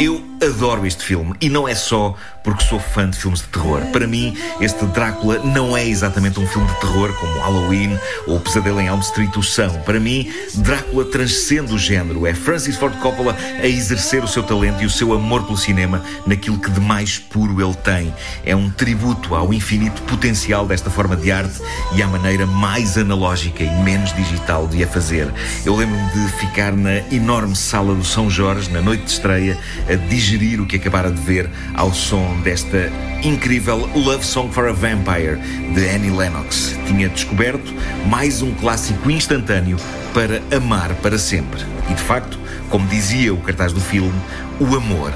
Eu 0.00 0.20
adoro 0.44 0.84
este 0.86 1.04
filme 1.04 1.36
e 1.40 1.48
não 1.48 1.68
é 1.68 1.76
só 1.76 2.16
porque 2.42 2.64
sou 2.64 2.78
fã 2.78 3.08
de 3.08 3.16
filmes 3.16 3.40
de 3.40 3.48
terror. 3.48 3.80
Para 3.92 4.06
mim, 4.06 4.36
este 4.60 4.84
Drácula 4.86 5.38
não 5.38 5.76
é 5.76 5.86
exatamente 5.86 6.38
um 6.40 6.46
filme 6.46 6.68
de 6.68 6.80
terror 6.80 7.12
como 7.14 7.40
Halloween 7.40 7.98
ou 8.26 8.40
Pesadelo 8.40 8.80
em 8.80 8.86
Elm 8.86 9.00
Street 9.00 9.36
o 9.36 9.42
são. 9.42 9.70
Para 9.80 10.00
mim, 10.00 10.30
Drácula 10.54 11.04
transcende 11.06 11.72
o 11.74 11.78
género. 11.78 12.26
É 12.26 12.34
Francis 12.34 12.76
Ford 12.76 12.96
Coppola 12.98 13.36
a 13.60 13.66
exercer 13.66 14.22
o 14.22 14.28
seu 14.28 14.42
talento 14.42 14.82
e 14.82 14.86
o 14.86 14.90
seu 14.90 15.12
amor 15.12 15.44
pelo 15.44 15.56
cinema 15.56 16.02
naquilo 16.26 16.58
que 16.58 16.70
de 16.70 16.80
mais 16.80 17.18
puro 17.18 17.60
ele 17.60 17.74
tem. 17.74 18.14
É 18.44 18.54
um 18.54 18.70
tributo 18.70 19.34
ao 19.34 19.52
infinito 19.52 20.02
potencial 20.02 20.66
desta 20.66 20.90
forma 20.90 21.16
de 21.16 21.30
arte 21.30 21.60
e 21.94 22.02
à 22.02 22.06
maneira 22.06 22.46
mais 22.46 22.96
analógica 22.96 23.62
e 23.62 23.70
menos 23.82 24.14
digital 24.14 24.66
de 24.66 24.82
a 24.82 24.86
fazer. 24.86 25.28
Eu 25.64 25.74
lembro-me 25.74 26.10
de 26.12 26.32
ficar 26.34 26.72
na 26.72 26.98
enorme 27.12 27.56
sala 27.56 27.94
do 27.94 28.04
São 28.04 28.30
Jorge, 28.30 28.70
na 28.70 28.80
noite 28.80 29.04
de 29.04 29.10
estreia, 29.10 29.58
a 29.88 29.94
digerir 29.94 30.60
o 30.60 30.66
que 30.66 30.76
acabara 30.76 31.10
de 31.10 31.20
ver 31.20 31.50
ao 31.74 31.92
som 31.92 32.27
desta 32.36 32.90
incrível 33.22 33.88
Love 33.94 34.24
Song 34.24 34.50
for 34.50 34.68
a 34.68 34.72
Vampire 34.72 35.36
de 35.74 35.88
Annie 35.88 36.10
Lennox. 36.10 36.78
Tinha 36.86 37.08
descoberto 37.08 37.74
mais 38.06 38.42
um 38.42 38.52
clássico 38.54 39.10
instantâneo 39.10 39.76
para 40.14 40.42
amar 40.56 40.94
para 40.96 41.18
sempre. 41.18 41.60
E 41.90 41.94
de 41.94 42.02
facto, 42.02 42.38
como 42.68 42.86
dizia 42.88 43.32
o 43.32 43.38
cartaz 43.38 43.72
do 43.72 43.80
filme, 43.80 44.20
o 44.60 44.76
amor 44.76 45.12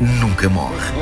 nunca 0.00 0.48
morre. 0.48 0.92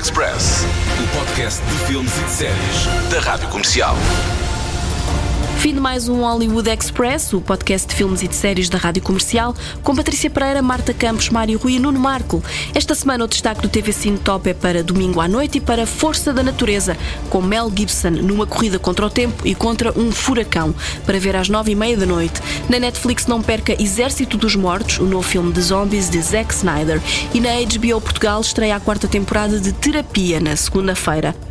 Express, 0.00 0.64
o 0.98 1.18
podcast 1.18 1.62
de 1.62 1.78
filmes 1.84 2.16
e 2.16 2.22
de 2.22 2.30
séries 2.30 2.86
da 3.10 3.20
Rádio 3.20 3.50
Comercial. 3.50 3.94
Fim 5.60 5.74
de 5.74 5.80
mais 5.80 6.08
um 6.08 6.22
Hollywood 6.22 6.70
Express, 6.70 7.34
o 7.34 7.40
podcast 7.42 7.86
de 7.86 7.94
filmes 7.94 8.22
e 8.22 8.28
de 8.28 8.34
séries 8.34 8.70
da 8.70 8.78
Rádio 8.78 9.02
Comercial, 9.02 9.54
com 9.82 9.94
Patrícia 9.94 10.30
Pereira, 10.30 10.62
Marta 10.62 10.94
Campos, 10.94 11.28
Mário 11.28 11.58
Rui 11.58 11.74
e 11.74 11.78
Nuno 11.78 12.00
Marco. 12.00 12.42
Esta 12.74 12.94
semana 12.94 13.26
o 13.26 13.28
destaque 13.28 13.60
do 13.60 13.68
TV 13.68 13.92
Cine 13.92 14.16
Top 14.16 14.48
é 14.48 14.54
para 14.54 14.82
domingo 14.82 15.20
à 15.20 15.28
noite 15.28 15.58
e 15.58 15.60
para 15.60 15.84
Força 15.84 16.32
da 16.32 16.42
Natureza, 16.42 16.96
com 17.28 17.42
Mel 17.42 17.70
Gibson 17.76 18.08
numa 18.08 18.46
corrida 18.46 18.78
contra 18.78 19.04
o 19.04 19.10
tempo 19.10 19.46
e 19.46 19.54
contra 19.54 19.92
um 19.98 20.10
furacão, 20.10 20.74
para 21.04 21.20
ver 21.20 21.36
às 21.36 21.50
nove 21.50 21.72
e 21.72 21.74
meia 21.74 21.94
da 21.98 22.06
noite. 22.06 22.40
Na 22.66 22.78
Netflix 22.78 23.26
não 23.26 23.42
perca 23.42 23.76
Exército 23.78 24.38
dos 24.38 24.56
Mortos, 24.56 24.98
o 24.98 25.04
novo 25.04 25.28
filme 25.28 25.52
de 25.52 25.60
zombies 25.60 26.08
de 26.08 26.22
Zack 26.22 26.54
Snyder. 26.54 27.02
E 27.34 27.38
na 27.38 27.50
HBO 27.50 28.00
Portugal 28.00 28.40
estreia 28.40 28.76
a 28.76 28.80
quarta 28.80 29.06
temporada 29.06 29.60
de 29.60 29.74
Terapia, 29.74 30.40
na 30.40 30.56
segunda-feira. 30.56 31.34